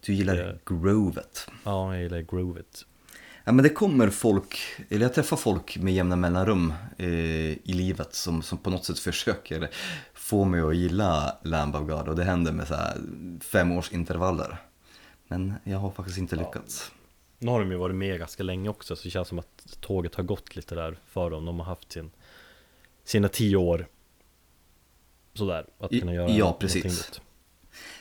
Du 0.00 0.12
gillar 0.14 0.36
Det- 0.36 0.58
grovet. 0.66 1.48
Ja, 1.64 1.94
jag 1.94 2.02
gillar 2.02 2.20
groovet. 2.20 2.86
Ja 3.44 3.52
men 3.52 3.62
det 3.62 3.68
kommer 3.68 4.08
folk, 4.10 4.56
eller 4.88 5.02
jag 5.02 5.14
träffar 5.14 5.36
folk 5.36 5.76
med 5.78 5.94
jämna 5.94 6.16
mellanrum 6.16 6.72
eh, 6.98 7.08
i 7.08 7.72
livet 7.72 8.14
som, 8.14 8.42
som 8.42 8.58
på 8.58 8.70
något 8.70 8.84
sätt 8.84 8.98
försöker 8.98 9.68
få 10.14 10.44
mig 10.44 10.60
att 10.60 10.76
gilla 10.76 11.36
Lamb 11.42 11.76
of 11.76 11.82
God 11.88 12.08
och 12.08 12.16
det 12.16 12.24
händer 12.24 12.52
med 12.52 12.68
så 12.68 12.74
här 12.74 12.96
femårsintervaller. 13.40 14.56
Men 15.28 15.54
jag 15.64 15.78
har 15.78 15.90
faktiskt 15.90 16.18
inte 16.18 16.36
lyckats. 16.36 16.92
Nu 17.38 17.50
har 17.50 17.60
de 17.60 17.70
ju 17.70 17.76
varit 17.76 17.96
med 17.96 18.18
ganska 18.18 18.42
länge 18.42 18.68
också, 18.68 18.96
så 18.96 19.02
det 19.02 19.10
känns 19.10 19.28
som 19.28 19.38
att 19.38 19.78
tåget 19.80 20.14
har 20.14 20.22
gått 20.22 20.56
lite 20.56 20.74
där 20.74 20.98
för 21.06 21.30
dem. 21.30 21.44
De 21.44 21.58
har 21.58 21.66
haft 21.66 21.92
sin, 21.92 22.10
sina 23.04 23.28
tio 23.28 23.56
år 23.56 23.86
sådär, 25.34 25.66
att 25.78 25.90
kunna 25.90 26.14
göra 26.14 26.30
ja, 26.30 26.56
precis. 26.60 27.20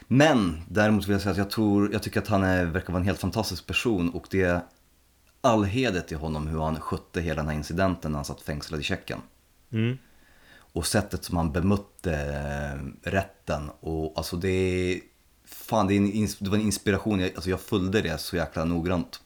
Men 0.07 0.61
däremot 0.69 1.05
vill 1.05 1.11
jag 1.11 1.21
säga 1.21 1.31
att 1.31 1.37
jag 1.37 1.49
tror, 1.49 1.93
jag 1.93 2.03
tycker 2.03 2.21
att 2.21 2.27
han 2.27 2.43
är, 2.43 2.65
verkar 2.65 2.93
vara 2.93 2.99
en 2.99 3.05
helt 3.05 3.19
fantastisk 3.19 3.67
person 3.67 4.09
och 4.09 4.27
det 4.29 4.41
är 4.41 4.61
all 5.41 5.63
heder 5.63 6.01
till 6.01 6.17
honom 6.17 6.47
hur 6.47 6.59
han 6.59 6.79
skötte 6.79 7.21
hela 7.21 7.41
den 7.41 7.49
här 7.49 7.55
incidenten 7.55 8.11
när 8.11 8.17
han 8.17 8.25
satt 8.25 8.41
fängslad 8.41 8.79
i 8.79 8.83
Tjeckien. 8.83 9.19
Mm. 9.71 9.97
Och 10.57 10.87
sättet 10.87 11.23
som 11.23 11.37
han 11.37 11.51
bemötte 11.51 12.13
eh, 12.13 13.09
rätten 13.09 13.69
och 13.79 14.13
alltså 14.17 14.35
det 14.37 14.49
är, 14.49 14.99
fan 15.45 15.87
det, 15.87 15.93
är 15.93 15.97
en, 15.97 16.27
det 16.39 16.49
var 16.49 16.57
en 16.57 16.63
inspiration, 16.63 17.19
jag, 17.19 17.31
alltså 17.35 17.49
jag 17.49 17.59
följde 17.59 18.01
det 18.01 18.17
så 18.17 18.35
jäkla 18.35 18.65
noggrant. 18.65 19.21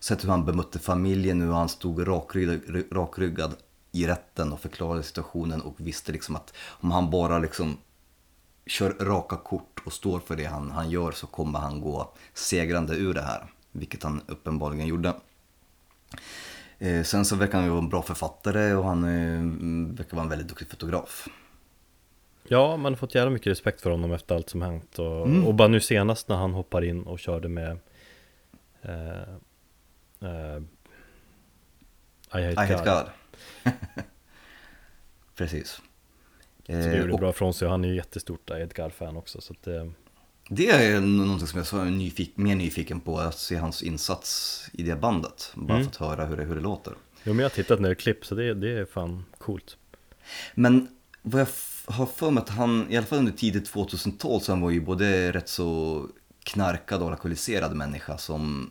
Sättet 0.00 0.24
hur 0.24 0.30
han 0.30 0.44
bemötte 0.44 0.78
familjen, 0.78 1.40
hur 1.40 1.52
han 1.52 1.68
stod 1.68 2.08
rakryggad, 2.08 2.84
rakryggad 2.92 3.54
i 3.92 4.06
rätten 4.06 4.52
och 4.52 4.60
förklarade 4.60 5.02
situationen 5.02 5.60
och 5.60 5.74
visste 5.76 6.12
liksom 6.12 6.36
att 6.36 6.54
om 6.68 6.90
han 6.90 7.10
bara 7.10 7.38
liksom 7.38 7.76
kör 8.66 8.90
raka 9.00 9.36
kort 9.36 9.80
och 9.86 9.92
står 9.92 10.20
för 10.20 10.36
det 10.36 10.44
han, 10.44 10.70
han 10.70 10.90
gör 10.90 11.12
så 11.12 11.26
kommer 11.26 11.58
han 11.58 11.80
gå 11.80 12.12
segrande 12.34 12.94
ur 12.96 13.14
det 13.14 13.22
här. 13.22 13.46
Vilket 13.72 14.02
han 14.02 14.20
uppenbarligen 14.26 14.86
gjorde. 14.86 15.14
Eh, 16.78 17.02
sen 17.02 17.24
så 17.24 17.36
verkar 17.36 17.54
han 17.54 17.64
ju 17.64 17.70
vara 17.70 17.82
en 17.82 17.88
bra 17.88 18.02
författare 18.02 18.74
och 18.74 18.84
han 18.84 19.04
eh, 19.04 19.10
mm, 19.38 19.94
verkar 19.94 20.16
vara 20.16 20.24
en 20.24 20.30
väldigt 20.30 20.48
duktig 20.48 20.68
fotograf. 20.68 21.28
Ja, 22.48 22.76
man 22.76 22.92
har 22.92 22.96
fått 22.98 23.14
jävla 23.14 23.30
mycket 23.30 23.46
respekt 23.50 23.80
för 23.80 23.90
honom 23.90 24.12
efter 24.12 24.34
allt 24.34 24.50
som 24.50 24.62
hänt 24.62 24.98
och, 24.98 25.26
Mm. 25.26 25.46
och 25.46 25.54
bara 25.54 25.68
nu 25.68 25.80
senast 25.80 26.28
när 26.28 26.36
han 26.36 26.54
hoppar 26.54 26.84
in 26.84 27.02
och 27.02 27.18
körde 27.18 27.48
med 27.48 27.78
eh, 28.82 29.34
eh, 30.22 30.62
I 32.40 32.42
hate, 32.46 32.52
I 32.52 32.56
hate 32.74 32.74
God. 32.74 32.84
God. 33.64 33.72
Precis. 35.36 35.70
Så 36.66 36.72
det 36.72 36.78
Eh, 36.92 37.00
gjorde 37.00 37.12
och 37.12 37.18
bra 37.18 37.32
från 37.32 37.54
sig 37.54 37.68
han 37.68 37.84
är 37.84 37.88
ju 37.88 37.94
jättestort 37.96 38.50
I 38.50 38.52
hate 38.52 38.82
God-fan 38.82 39.16
också 39.16 39.40
så 39.40 39.52
att 39.52 39.66
eh, 39.66 39.86
det 40.48 40.70
är 40.70 41.00
någonting 41.00 41.46
som 41.64 41.78
jag 41.78 41.86
är 41.86 41.90
nyfik- 41.90 42.32
mer 42.34 42.54
nyfiken 42.56 43.00
på, 43.00 43.18
att 43.18 43.38
se 43.38 43.56
hans 43.56 43.82
insats 43.82 44.64
i 44.72 44.82
det 44.82 44.96
bandet. 44.96 45.52
Bara 45.54 45.78
Mm. 45.78 45.90
för 45.90 46.04
att 46.04 46.10
höra 46.18 46.26
hur 46.26 46.36
det, 46.36 46.44
hur 46.44 46.54
det 46.54 46.60
låter. 46.60 46.92
Jo 47.24 47.32
men 47.32 47.38
jag 47.38 47.44
har 47.44 47.54
tittat 47.54 47.80
ner 47.80 47.94
klipp 47.94 48.26
så 48.26 48.34
det, 48.34 48.54
det 48.54 48.78
är 48.78 48.84
fan 48.84 49.24
coolt 49.38 49.76
Men 50.54 50.88
vad 51.22 51.40
jag 51.40 51.48
har 51.86 52.06
för 52.06 52.30
mig 52.30 52.42
att 52.42 52.48
han, 52.48 52.86
i 52.90 52.96
alla 52.96 53.06
fall 53.06 53.18
under 53.18 53.32
tidigt 53.32 53.66
2012, 53.66 54.40
så 54.40 54.52
han 54.52 54.60
var 54.60 54.70
ju 54.70 54.80
både 54.80 55.32
rätt 55.32 55.48
så 55.48 56.06
knarkad 56.44 57.02
och 57.02 57.10
alkoholiserad 57.10 57.76
människa 57.76 58.18
som 58.18 58.70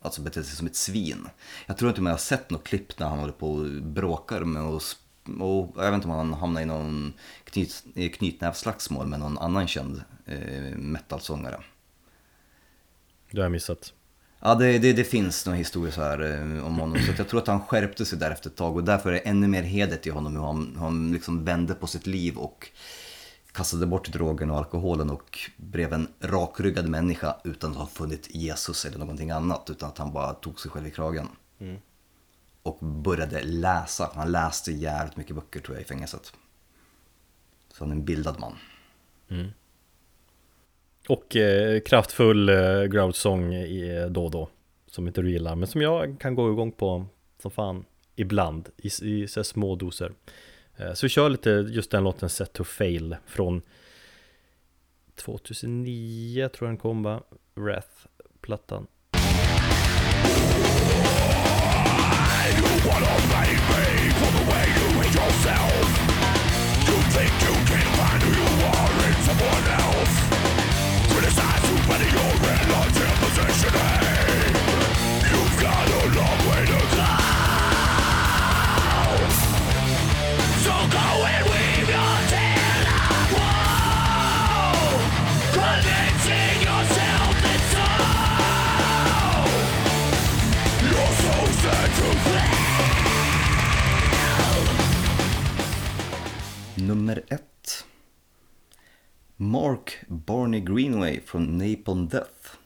alltså 0.00 0.22
betedde 0.22 0.46
sig 0.46 0.56
som 0.56 0.66
ett 0.66 0.76
svin. 0.76 1.28
Jag 1.66 1.76
tror 1.76 1.88
inte 1.88 2.00
man 2.00 2.10
har 2.10 2.18
sett 2.18 2.50
något 2.50 2.64
klipp 2.64 2.98
när 2.98 3.06
han 3.06 3.18
håller 3.18 3.32
på 3.32 3.52
och 3.52 3.82
bråkar 3.82 4.40
med 4.40 4.62
och, 4.62 4.80
sp- 4.80 5.40
och 5.40 5.72
jag 5.76 5.90
vet 5.90 5.94
inte 5.94 6.08
om 6.08 6.14
han 6.14 6.34
hamnar 6.34 6.60
i 6.60 6.64
någon 6.64 7.12
knyt, 7.44 7.84
knytnävsslagsmål 8.12 9.06
med 9.06 9.20
någon 9.20 9.38
annan 9.38 9.68
känd 9.68 10.02
eh, 10.26 10.76
metalsångare. 10.76 11.60
Det 13.30 13.38
har 13.38 13.44
jag 13.44 13.52
missat 13.52 13.92
Ja, 14.42 14.54
det, 14.54 14.78
det, 14.78 14.92
det 14.92 15.04
finns 15.04 15.46
några 15.46 15.56
historier 15.58 15.92
så 15.92 16.02
här 16.02 16.20
eh, 16.20 16.66
om 16.66 16.78
honom. 16.78 16.98
Så 16.98 17.12
jag 17.18 17.28
tror 17.28 17.40
att 17.40 17.46
han 17.46 17.60
skärpte 17.60 18.04
sig 18.04 18.18
där 18.18 18.30
efter 18.30 18.50
ett 18.50 18.56
tag 18.56 18.76
och 18.76 18.84
därför 18.84 19.08
är 19.08 19.12
det 19.12 19.18
ännu 19.18 19.48
mer 19.48 19.62
heder 19.62 19.96
till 19.96 20.12
honom 20.12 20.36
hur 20.36 20.42
han, 20.42 20.76
han 20.78 21.12
liksom 21.12 21.44
vände 21.44 21.74
på 21.74 21.86
sitt 21.86 22.06
liv 22.06 22.36
och 22.36 22.70
kastade 23.52 23.86
bort 23.86 24.12
drogen 24.12 24.50
och 24.50 24.56
alkoholen 24.56 25.10
och 25.10 25.38
blev 25.56 25.92
en 25.92 26.08
rakryggad 26.20 26.88
människa 26.88 27.36
utan 27.44 27.70
att 27.70 27.76
ha 27.76 27.86
funnit 27.86 28.34
Jesus 28.34 28.84
eller 28.84 28.98
någonting 28.98 29.30
annat. 29.30 29.70
Utan 29.70 29.88
att 29.88 29.98
han 29.98 30.12
bara 30.12 30.34
tog 30.34 30.60
sig 30.60 30.70
själv 30.70 30.86
i 30.86 30.90
kragen. 30.90 31.28
Mm. 31.58 31.80
Och 32.62 32.78
började 32.78 33.42
läsa. 33.42 34.10
Han 34.14 34.32
läste 34.32 34.72
jävligt 34.72 35.16
mycket 35.16 35.36
böcker 35.36 35.60
tror 35.60 35.76
jag 35.76 35.82
i 35.82 35.88
fängelset. 35.88 36.32
Så 37.72 37.84
han 37.84 37.90
är 37.90 37.96
en 37.96 38.04
bildad 38.04 38.40
man. 38.40 38.54
Och 41.08 41.36
eh, 41.36 41.80
kraftfull 41.80 42.48
eh, 42.48 42.84
growlsång 42.84 43.54
i, 43.54 43.96
eh, 43.96 44.06
då 44.06 44.24
och 44.24 44.30
då 44.30 44.48
Som 44.86 45.06
inte 45.06 45.22
du 45.22 45.30
gillar 45.30 45.56
men 45.56 45.68
som 45.68 45.82
jag 45.82 46.20
kan 46.20 46.34
gå 46.34 46.52
igång 46.52 46.72
på 46.72 47.06
som 47.42 47.50
fan 47.50 47.84
ibland 48.16 48.68
i, 48.76 48.86
i 48.86 49.20
här 49.36 49.42
små 49.42 49.76
doser 49.76 50.12
Eh, 50.80 50.92
så 50.92 51.06
vi 51.06 51.10
kör 51.10 51.28
lite 51.28 51.50
just 51.50 51.90
den 51.90 52.04
låten 52.04 52.28
Set 52.28 52.52
to 52.52 52.64
Fail 52.64 53.16
från 53.26 53.62
2009 55.16 56.48
tror 56.48 56.68
jag 56.68 56.72
den 56.72 56.76
kom 56.76 57.02
va? 57.02 57.22
Wrath-plattan 57.54 58.86
Nummer 96.80 97.22
ett. 97.28 97.84
Mark 99.36 99.98
Barney 100.08 100.60
Greenway 100.60 101.20
från 101.20 101.58
Napalm 101.58 102.08
Death. 102.08 102.56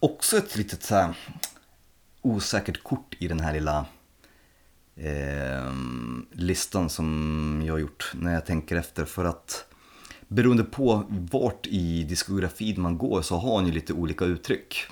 Också 0.00 0.36
ett 0.36 0.56
litet 0.56 0.82
så 0.82 0.94
här 0.94 1.16
osäkert 2.20 2.82
kort 2.82 3.16
i 3.18 3.28
den 3.28 3.40
här 3.40 3.54
lilla 3.54 3.86
eh, 4.96 5.72
listan 6.32 6.90
som 6.90 7.62
jag 7.66 7.74
har 7.74 7.78
gjort 7.78 8.12
när 8.14 8.34
jag 8.34 8.46
tänker 8.46 8.76
efter. 8.76 9.04
För 9.04 9.24
att 9.24 9.64
beroende 10.28 10.64
på 10.64 11.04
vart 11.08 11.66
i 11.66 12.02
diskografin 12.02 12.80
man 12.80 12.98
går 12.98 13.22
så 13.22 13.36
har 13.36 13.56
han 13.56 13.66
ju 13.66 13.72
lite 13.72 13.92
olika 13.92 14.24
uttryck. 14.24 14.86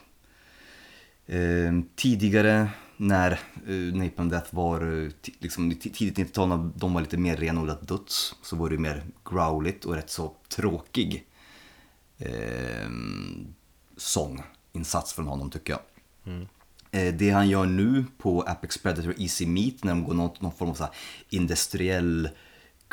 Eh, 1.27 1.73
tidigare 1.97 2.69
när 3.01 3.33
eh, 3.67 3.95
Napalm 3.95 4.29
Death 4.29 4.55
var 4.55 5.03
eh, 5.03 5.11
liksom, 5.39 5.75
tidigt 5.75 6.19
90-tal 6.19 6.49
när 6.49 6.71
de 6.75 6.95
var 6.95 7.01
lite 7.01 7.17
mer 7.17 7.37
renodlat 7.37 7.89
döds 7.89 8.35
så 8.43 8.57
var 8.57 8.71
det 8.71 8.79
mer 8.79 9.05
growligt 9.25 9.85
och 9.85 9.95
rätt 9.95 10.11
så 10.11 10.33
tråkig 10.49 11.27
eh, 12.19 12.89
sånginsats 13.97 15.13
från 15.13 15.27
honom 15.27 15.51
tycker 15.51 15.73
jag. 15.73 15.81
Eh, 16.91 17.15
det 17.15 17.31
han 17.31 17.49
gör 17.49 17.67
nu 17.67 18.05
på 18.19 18.43
Apex 18.43 18.79
Predator 18.79 19.15
Easy 19.19 19.47
Meat 19.47 19.85
när 19.85 19.93
de 19.93 20.05
går 20.05 20.15
någon, 20.15 20.31
någon 20.39 20.53
form 20.53 20.71
av 20.71 20.75
så 20.75 20.89
industriell 21.31 22.29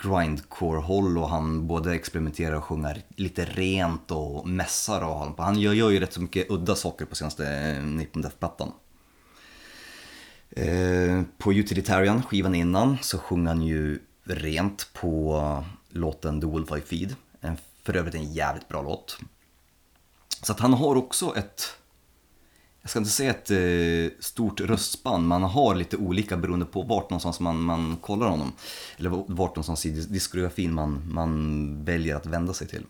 grindcore-håll 0.03 1.17
och 1.17 1.29
han 1.29 1.67
både 1.67 1.95
experimenterar 1.95 2.55
och 2.55 2.63
sjunger 2.63 3.01
lite 3.15 3.45
rent 3.45 4.11
och 4.11 4.47
mässar 4.47 5.01
och 5.01 5.35
på. 5.35 5.43
Han 5.43 5.59
gör, 5.59 5.73
gör 5.73 5.89
ju 5.89 5.99
rätt 5.99 6.13
så 6.13 6.21
mycket 6.21 6.49
udda 6.49 6.75
saker 6.75 7.05
på 7.05 7.15
senaste 7.15 7.43
Napalm 7.81 8.21
Death-plattan. 8.21 8.71
Eh, 10.55 11.21
på 11.37 11.53
Utilitarian, 11.53 12.23
skivan 12.23 12.55
innan, 12.55 12.97
så 13.01 13.17
sjunger 13.17 13.47
han 13.47 13.61
ju 13.61 13.99
rent 14.23 14.89
på 14.93 15.63
låten 15.89 16.41
The 16.41 16.47
Wolf 16.47 16.69
I 16.77 16.81
Feed. 16.81 17.15
En, 17.41 17.57
för 17.83 17.95
övrigt 17.95 18.15
en 18.15 18.33
jävligt 18.33 18.67
bra 18.67 18.81
låt. 18.81 19.17
Så 20.41 20.51
att 20.51 20.59
han 20.59 20.73
har 20.73 20.95
också 20.95 21.33
ett, 21.37 21.77
jag 22.81 22.89
ska 22.89 22.99
inte 22.99 23.11
säga 23.11 23.29
ett 23.29 23.51
eh, 23.51 24.17
stort 24.19 24.61
röstspann, 24.61 25.27
men 25.27 25.41
han 25.41 25.51
har 25.51 25.75
lite 25.75 25.97
olika 25.97 26.37
beroende 26.37 26.65
på 26.65 26.81
vart 26.81 27.09
någonstans 27.09 27.39
man, 27.39 27.61
man 27.61 27.97
kollar 28.01 28.27
honom. 28.29 28.53
Eller 28.97 29.09
vart 29.09 29.49
någonstans 29.49 29.85
i 29.85 29.91
dis- 29.91 30.07
diskografin 30.09 30.73
man, 30.73 31.03
man 31.13 31.83
väljer 31.85 32.15
att 32.15 32.25
vända 32.25 32.53
sig 32.53 32.67
till. 32.67 32.85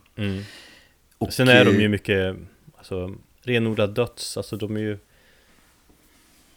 Och, 1.18 1.34
Sen 1.34 1.48
är 1.48 1.66
de 1.66 1.72
eh, 1.76 1.82
ju 1.82 1.90
mycket 1.90 2.36
alltså, 2.78 3.16
renodlad 3.42 3.96
döds, 3.96 4.38
alltså 4.38 4.58
de 4.58 4.76
är 4.76 4.82
ju 4.82 4.98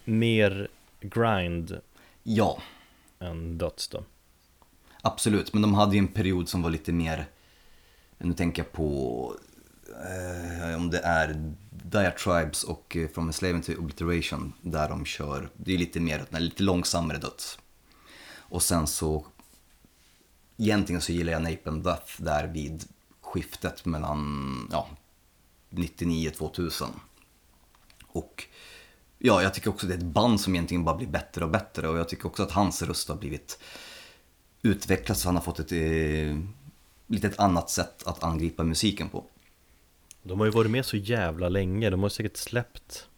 mer 0.04 0.68
grind 1.00 1.80
Ja, 2.22 2.62
än 3.18 3.58
döds 3.58 3.88
då 3.88 4.04
Absolut, 5.02 5.52
men 5.52 5.62
de 5.62 5.74
hade 5.74 5.92
ju 5.92 5.98
en 5.98 6.08
period 6.08 6.48
som 6.48 6.62
var 6.62 6.70
lite 6.70 6.92
mer, 6.92 7.26
nu 8.18 8.34
tänker 8.34 8.62
jag 8.62 8.72
på 8.72 9.36
eh, 9.88 10.76
om 10.76 10.90
det 10.90 10.98
är 10.98 11.54
Diatribes 11.70 12.64
och 12.64 12.96
eh, 12.96 13.08
From 13.08 13.26
Enslavement 13.26 13.66
to 13.66 13.72
Obliteration 13.72 14.52
där 14.60 14.88
de 14.88 15.04
kör, 15.04 15.50
det 15.56 15.74
är 15.74 15.78
lite 15.78 16.00
mer, 16.00 16.24
nej, 16.30 16.42
lite 16.42 16.62
långsammare 16.62 17.18
döds. 17.18 17.58
Och 18.50 18.62
sen 18.62 18.86
så, 18.86 19.26
egentligen 20.56 21.00
så 21.00 21.12
gillar 21.12 21.32
jag 21.32 21.42
Napalm 21.42 21.82
Death 21.82 22.22
där 22.22 22.46
vid 22.46 22.84
skiftet 23.20 23.84
mellan, 23.84 24.68
ja, 24.72 24.88
99-2000. 25.70 26.86
Och 28.06 28.44
ja, 29.18 29.42
jag 29.42 29.54
tycker 29.54 29.70
också 29.70 29.86
det 29.86 29.94
är 29.94 29.98
ett 29.98 30.04
band 30.04 30.40
som 30.40 30.54
egentligen 30.54 30.84
bara 30.84 30.96
blir 30.96 31.06
bättre 31.08 31.44
och 31.44 31.50
bättre 31.50 31.88
och 31.88 31.98
jag 31.98 32.08
tycker 32.08 32.26
också 32.26 32.42
att 32.42 32.52
hans 32.52 32.82
röst 32.82 33.08
har 33.08 33.16
blivit 33.16 33.58
utvecklats 34.62 35.20
så 35.20 35.28
han 35.28 35.36
har 35.36 35.42
fått 35.42 35.58
ett 35.58 35.72
eh, 35.72 36.38
lite 37.06 37.26
ett 37.26 37.38
annat 37.38 37.70
sätt 37.70 38.02
att 38.06 38.24
angripa 38.24 38.64
musiken 38.64 39.08
på. 39.08 39.24
De 40.22 40.38
har 40.38 40.46
ju 40.46 40.52
varit 40.52 40.70
med 40.70 40.84
så 40.84 40.96
jävla 40.96 41.48
länge, 41.48 41.90
de 41.90 42.02
har 42.02 42.08
säkert 42.08 42.36
släppt 42.36 43.08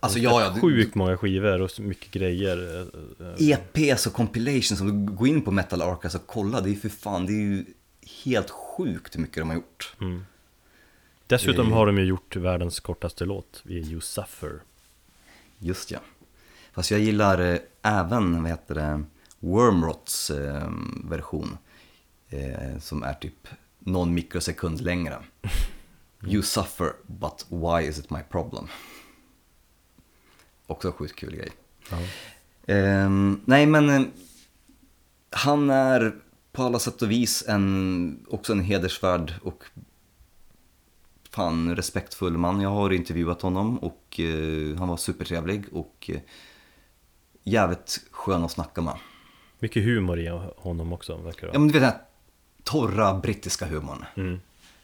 Alltså 0.00 0.18
ja, 0.18 0.40
ja, 0.54 0.60
sjukt 0.60 0.94
många 0.94 1.16
skivor 1.16 1.62
och 1.62 1.70
mycket 1.80 2.10
grejer 2.10 2.86
eh, 3.20 3.48
eh, 3.48 3.58
EPs 3.74 4.06
och 4.06 4.12
compilations, 4.12 4.80
om 4.80 5.06
du 5.06 5.12
går 5.12 5.28
in 5.28 5.42
på 5.42 5.50
Metal 5.50 5.82
Archives 5.82 6.14
och 6.14 6.26
kollar, 6.26 6.60
det 6.60 6.68
är 6.68 6.70
ju 6.70 6.80
för 6.80 6.88
fan, 6.88 7.26
det 7.26 7.32
är 7.32 7.40
ju 7.40 7.64
helt 8.24 8.50
sjukt 8.50 9.16
hur 9.16 9.20
mycket 9.20 9.36
de 9.36 9.48
har 9.48 9.56
gjort. 9.56 9.96
Dessutom 11.26 11.66
Eh. 11.66 11.72
har 11.74 11.86
de 11.86 11.98
ju 11.98 12.04
gjort 12.04 12.36
världens 12.36 12.80
kortaste 12.80 13.24
låt, 13.24 13.60
vi 13.64 13.78
är 13.80 13.84
You 13.84 14.00
Suffer 14.00 14.60
Just 15.58 15.90
ja. 15.90 15.98
Fast 16.72 16.90
jag 16.90 17.00
gillar 17.00 17.38
eh, 17.38 17.58
även, 17.82 18.42
vad 18.42 18.50
heter 18.50 18.74
det, 18.74 19.02
Wormrots 19.38 20.30
eh, 20.30 20.70
version. 21.04 21.58
Eh, 22.28 22.78
som 22.78 23.02
är 23.02 23.14
typ 23.14 23.48
någon 23.78 24.14
mikrosekund 24.14 24.80
längre. 24.80 25.18
You 26.26 26.42
suffer, 26.42 26.92
but 27.06 27.46
why 27.48 27.88
is 27.88 27.98
it 27.98 28.10
my 28.10 28.20
problem? 28.30 28.68
Också 30.66 30.92
sjukt 30.92 31.16
kul 31.16 31.36
grej. 31.36 31.50
ja. 31.90 31.96
Ehm, 32.66 33.40
nej 33.44 33.66
men 33.66 34.12
han 35.30 35.70
är 35.70 36.14
på 36.52 36.62
alla 36.62 36.78
sätt 36.78 37.02
och 37.02 37.10
vis 37.10 37.44
en, 37.48 38.26
också 38.30 38.52
en 38.52 38.60
hedersvärd 38.60 39.34
och 39.42 39.64
fan 41.38 41.76
respektfull 41.76 42.38
man. 42.38 42.60
Jag 42.60 42.70
har 42.70 42.92
intervjuat 42.92 43.42
honom 43.42 43.78
och 43.78 44.20
eh, 44.20 44.78
han 44.78 44.88
var 44.88 44.96
supertrevlig 44.96 45.64
och 45.72 46.10
eh, 46.12 46.20
jävligt 47.44 48.00
skön 48.10 48.44
att 48.44 48.50
snacka 48.50 48.80
med. 48.80 48.94
Mycket 49.58 49.84
humor 49.84 50.18
i 50.20 50.28
honom 50.56 50.92
också 50.92 51.16
verkar 51.16 51.46
det 51.46 51.52
Ja 51.52 51.58
men 51.58 51.68
du 51.68 51.72
vet 51.72 51.82
den 51.82 51.90
här 51.90 52.00
torra 52.64 53.14
brittiska 53.14 53.66
humorn. 53.66 54.04
mm. 54.16 54.40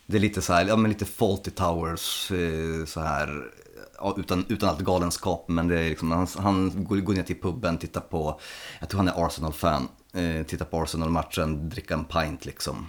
Det 0.07 0.17
är 0.17 0.21
lite 0.21 0.43
så 0.43 0.53
här, 0.53 0.67
ja 0.67 0.77
men 0.77 0.91
lite 0.91 1.05
Fawlty 1.05 1.51
Towers 1.51 2.31
eh, 2.31 2.85
så 2.87 3.01
här. 3.01 3.51
Ja, 3.99 4.15
utan, 4.19 4.45
utan 4.49 4.69
allt 4.69 4.81
galenskap 4.81 5.49
men 5.49 5.69
det 5.69 5.81
är 5.81 5.89
liksom, 5.89 6.11
han, 6.11 6.27
han 6.39 6.85
går, 6.85 6.97
går 6.97 7.15
ner 7.15 7.23
till 7.23 7.41
puben, 7.41 7.79
tittar 7.79 8.01
på, 8.01 8.41
jag 8.81 8.89
tror 8.89 8.99
han 8.99 9.09
är 9.09 9.27
Arsenal-fan, 9.27 9.89
eh, 10.13 10.47
tittar 10.47 10.65
på 10.65 10.83
Arsenal-matchen, 10.83 11.69
dricker 11.69 11.95
en 11.95 12.05
pint 12.05 12.45
liksom. 12.47 12.87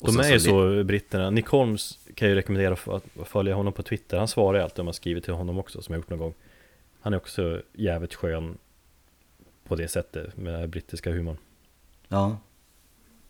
Och 0.00 0.12
De 0.12 0.20
är 0.20 0.32
ju 0.32 0.40
så 0.40 0.84
britterna, 0.84 1.30
Nick 1.30 1.46
Holmes 1.46 1.98
kan 2.14 2.28
jag 2.28 2.34
ju 2.34 2.34
rekommendera 2.34 2.76
att 2.94 3.28
följa 3.28 3.54
honom 3.54 3.72
på 3.72 3.82
Twitter 3.82 4.18
Han 4.18 4.28
svarar 4.28 4.58
ju 4.58 4.64
alltid 4.64 4.78
om 4.78 4.84
man 4.84 4.94
skriver 4.94 5.20
till 5.20 5.34
honom 5.34 5.58
också 5.58 5.82
som 5.82 5.92
jag 5.92 5.98
gjort 5.98 6.10
någon 6.10 6.18
gång 6.18 6.34
Han 7.00 7.12
är 7.12 7.16
också 7.16 7.62
jävligt 7.72 8.14
skön 8.14 8.58
på 9.64 9.76
det 9.76 9.88
sättet 9.88 10.36
med 10.36 10.68
brittiska 10.68 11.12
humorn 11.12 11.36
Ja. 12.08 12.38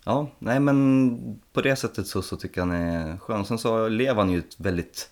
Ja, 0.05 0.31
nej 0.39 0.61
men 0.61 1.41
på 1.53 1.61
det 1.61 1.77
sättet 1.77 2.07
så, 2.07 2.23
så 2.23 2.37
tycker 2.37 2.61
jag 2.61 2.67
han 2.67 2.77
är 2.77 3.17
skön. 3.17 3.45
Sen 3.45 3.59
så 3.59 3.89
lever 3.89 4.21
han 4.21 4.31
ju 4.31 4.39
ett 4.39 4.61
väldigt 4.61 5.11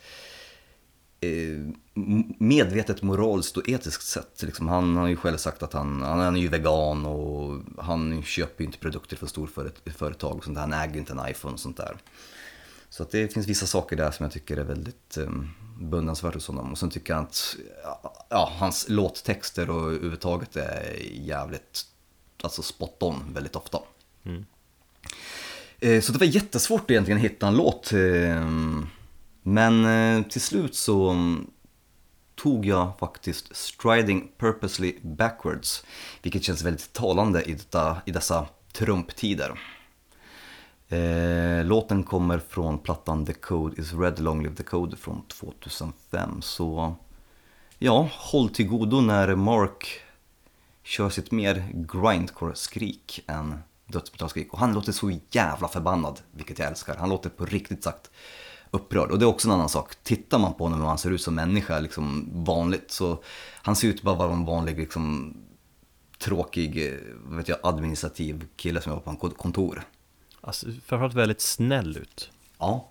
eh, 1.20 1.74
medvetet 2.38 3.02
moraliskt 3.02 3.56
och 3.56 3.68
etiskt 3.68 4.06
sätt. 4.06 4.42
Liksom, 4.42 4.68
han 4.68 4.96
har 4.96 5.06
ju 5.06 5.16
själv 5.16 5.36
sagt 5.36 5.62
att 5.62 5.72
han, 5.72 6.02
han 6.02 6.36
är 6.36 6.40
ju 6.40 6.48
vegan 6.48 7.06
och 7.06 7.60
han 7.78 8.22
köper 8.22 8.62
ju 8.62 8.66
inte 8.66 8.78
produkter 8.78 9.16
för 9.16 9.26
storföretag 9.26 10.36
och 10.36 10.44
sånt 10.44 10.54
där. 10.54 10.60
Han 10.60 10.72
äger 10.72 10.96
inte 10.98 11.12
en 11.12 11.28
iPhone 11.30 11.54
och 11.54 11.60
sånt 11.60 11.76
där. 11.76 11.96
Så 12.88 13.02
att 13.02 13.10
det 13.10 13.32
finns 13.32 13.46
vissa 13.46 13.66
saker 13.66 13.96
där 13.96 14.10
som 14.10 14.24
jag 14.24 14.32
tycker 14.32 14.56
är 14.56 14.64
väldigt 14.64 15.16
eh, 15.16 15.30
beundransvärt 15.80 16.34
hos 16.34 16.46
honom. 16.46 16.72
Och 16.72 16.78
sen 16.78 16.90
tycker 16.90 17.12
jag 17.12 17.22
att 17.22 17.56
ja, 18.28 18.52
hans 18.58 18.88
låttexter 18.88 19.70
och 19.70 19.82
överhuvudtaget 19.92 20.56
är 20.56 20.96
jävligt 21.12 21.86
alltså 22.42 22.62
spot 22.62 23.02
on 23.02 23.22
väldigt 23.34 23.56
ofta. 23.56 23.78
Mm. 24.24 24.44
Eh, 25.80 26.00
Så 26.00 26.12
det 26.12 26.18
var 26.18 26.26
jättesvårt 26.26 26.90
egentligen 26.90 27.18
att 27.18 27.24
hitta 27.24 27.46
en 27.46 27.56
låt. 27.56 27.92
eh, 27.92 28.46
Men 29.42 29.84
eh, 29.84 30.22
till 30.28 30.40
slut 30.40 30.74
så 30.74 31.12
tog 32.36 32.66
jag 32.66 32.98
faktiskt 32.98 33.56
Striding 33.56 34.28
Purposely 34.38 34.96
Backwards. 35.02 35.84
Vilket 36.22 36.42
känns 36.42 36.62
väldigt 36.62 36.92
talande 36.92 37.42
i, 37.42 37.52
detta, 37.52 37.96
i 38.06 38.10
dessa 38.10 38.46
Trump-tider. 38.72 39.58
Eh, 40.88 41.64
låten 41.64 42.04
kommer 42.04 42.38
från 42.38 42.78
plattan 42.78 43.26
The 43.26 43.32
Code 43.32 43.80
is 43.80 43.92
Red 43.92 44.18
Long 44.18 44.42
Live 44.42 44.54
the 44.54 44.62
Code 44.62 44.96
från 44.96 45.22
2005. 45.26 46.42
Så 46.42 46.94
ja, 47.78 48.08
håll 48.12 48.48
till 48.48 48.68
godo 48.68 49.00
när 49.00 49.34
Mark 49.34 50.00
kör 50.82 51.10
sitt 51.10 51.30
mer 51.30 51.68
grindcore-skrik 51.72 53.24
än 53.26 53.58
dödsmetallskrik. 53.86 54.52
Och 54.52 54.58
han 54.58 54.74
låter 54.74 54.92
så 54.92 55.18
jävla 55.30 55.68
förbannad, 55.68 56.20
vilket 56.30 56.58
jag 56.58 56.68
älskar. 56.68 56.96
Han 56.96 57.08
låter 57.08 57.30
på 57.30 57.46
riktigt 57.46 57.84
sagt 57.84 58.10
upprörd. 58.70 59.10
Och 59.10 59.18
det 59.18 59.24
är 59.24 59.28
också 59.28 59.48
en 59.48 59.54
annan 59.54 59.68
sak. 59.68 59.94
Tittar 60.02 60.38
man 60.38 60.54
på 60.54 60.64
honom 60.64 60.80
hur 60.80 60.86
han 60.86 60.98
ser 60.98 61.10
ut 61.10 61.20
som 61.22 61.34
människa, 61.34 61.80
liksom 61.80 62.28
vanligt, 62.44 62.90
så 62.90 63.22
han 63.62 63.76
ser 63.76 63.88
ut 63.88 64.02
bara 64.02 64.14
vara 64.14 64.32
en 64.32 64.44
vanlig, 64.44 64.78
liksom 64.78 65.36
tråkig, 66.18 66.86
eh, 66.92 66.98
vet 67.36 67.48
jag, 67.48 67.58
administrativ 67.62 68.46
kille 68.56 68.80
som 68.80 68.92
jobbar 68.92 69.02
på 69.04 69.10
en 69.10 69.16
kon- 69.16 69.30
kontor. 69.30 69.82
Alltså 70.40 70.66
framförallt 70.66 71.14
väldigt 71.14 71.40
snäll 71.40 71.96
ut 71.96 72.30
Ja, 72.58 72.88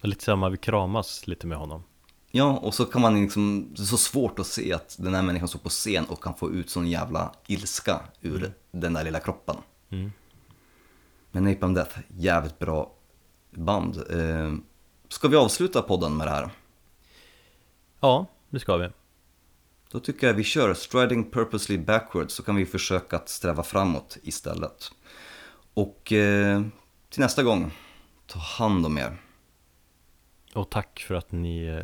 Lite 0.00 0.24
så 0.24 0.30
här 0.30 0.36
man 0.36 0.50
vill 0.50 0.60
kramas 0.60 1.26
lite 1.26 1.46
med 1.46 1.58
honom 1.58 1.82
Ja, 2.30 2.56
och 2.56 2.74
så 2.74 2.84
kan 2.84 3.02
man 3.02 3.22
liksom, 3.22 3.68
det 3.76 3.82
är 3.82 3.86
så 3.86 3.96
svårt 3.96 4.38
att 4.38 4.46
se 4.46 4.72
att 4.72 4.96
den 4.98 5.14
här 5.14 5.22
människan 5.22 5.48
står 5.48 5.58
på 5.58 5.68
scen 5.68 6.04
och 6.04 6.22
kan 6.22 6.34
få 6.34 6.50
ut 6.52 6.70
sån 6.70 6.86
jävla 6.88 7.32
ilska 7.46 8.00
ur 8.20 8.52
den 8.70 8.92
där 8.92 9.04
lilla 9.04 9.20
kroppen. 9.20 9.56
Mm. 9.90 10.12
Men 11.32 11.44
Napalm 11.44 11.74
Death, 11.74 11.98
jävligt 12.08 12.58
bra 12.58 12.92
band. 13.50 13.96
Eh, 13.96 14.54
ska 15.08 15.28
vi 15.28 15.36
avsluta 15.36 15.82
podden 15.82 16.16
med 16.16 16.26
det 16.26 16.30
här? 16.30 16.50
Ja, 18.00 18.26
det 18.50 18.60
ska 18.60 18.76
vi 18.76 18.88
Då 19.90 20.00
tycker 20.00 20.26
jag 20.26 20.34
vi 20.34 20.44
kör 20.44 20.74
Striding 20.74 21.30
Purposely 21.30 21.78
Backwards 21.78 22.34
så 22.34 22.42
kan 22.42 22.56
vi 22.56 22.66
försöka 22.66 23.16
att 23.16 23.28
sträva 23.28 23.62
framåt 23.62 24.16
istället. 24.22 24.92
Och 25.74 26.12
eh, 26.12 26.62
till 27.10 27.20
nästa 27.20 27.42
gång, 27.42 27.72
ta 28.26 28.38
hand 28.38 28.86
om 28.86 28.98
er. 28.98 29.16
Och 30.54 30.70
tack 30.70 31.04
för 31.08 31.14
att 31.14 31.32
ni 31.32 31.82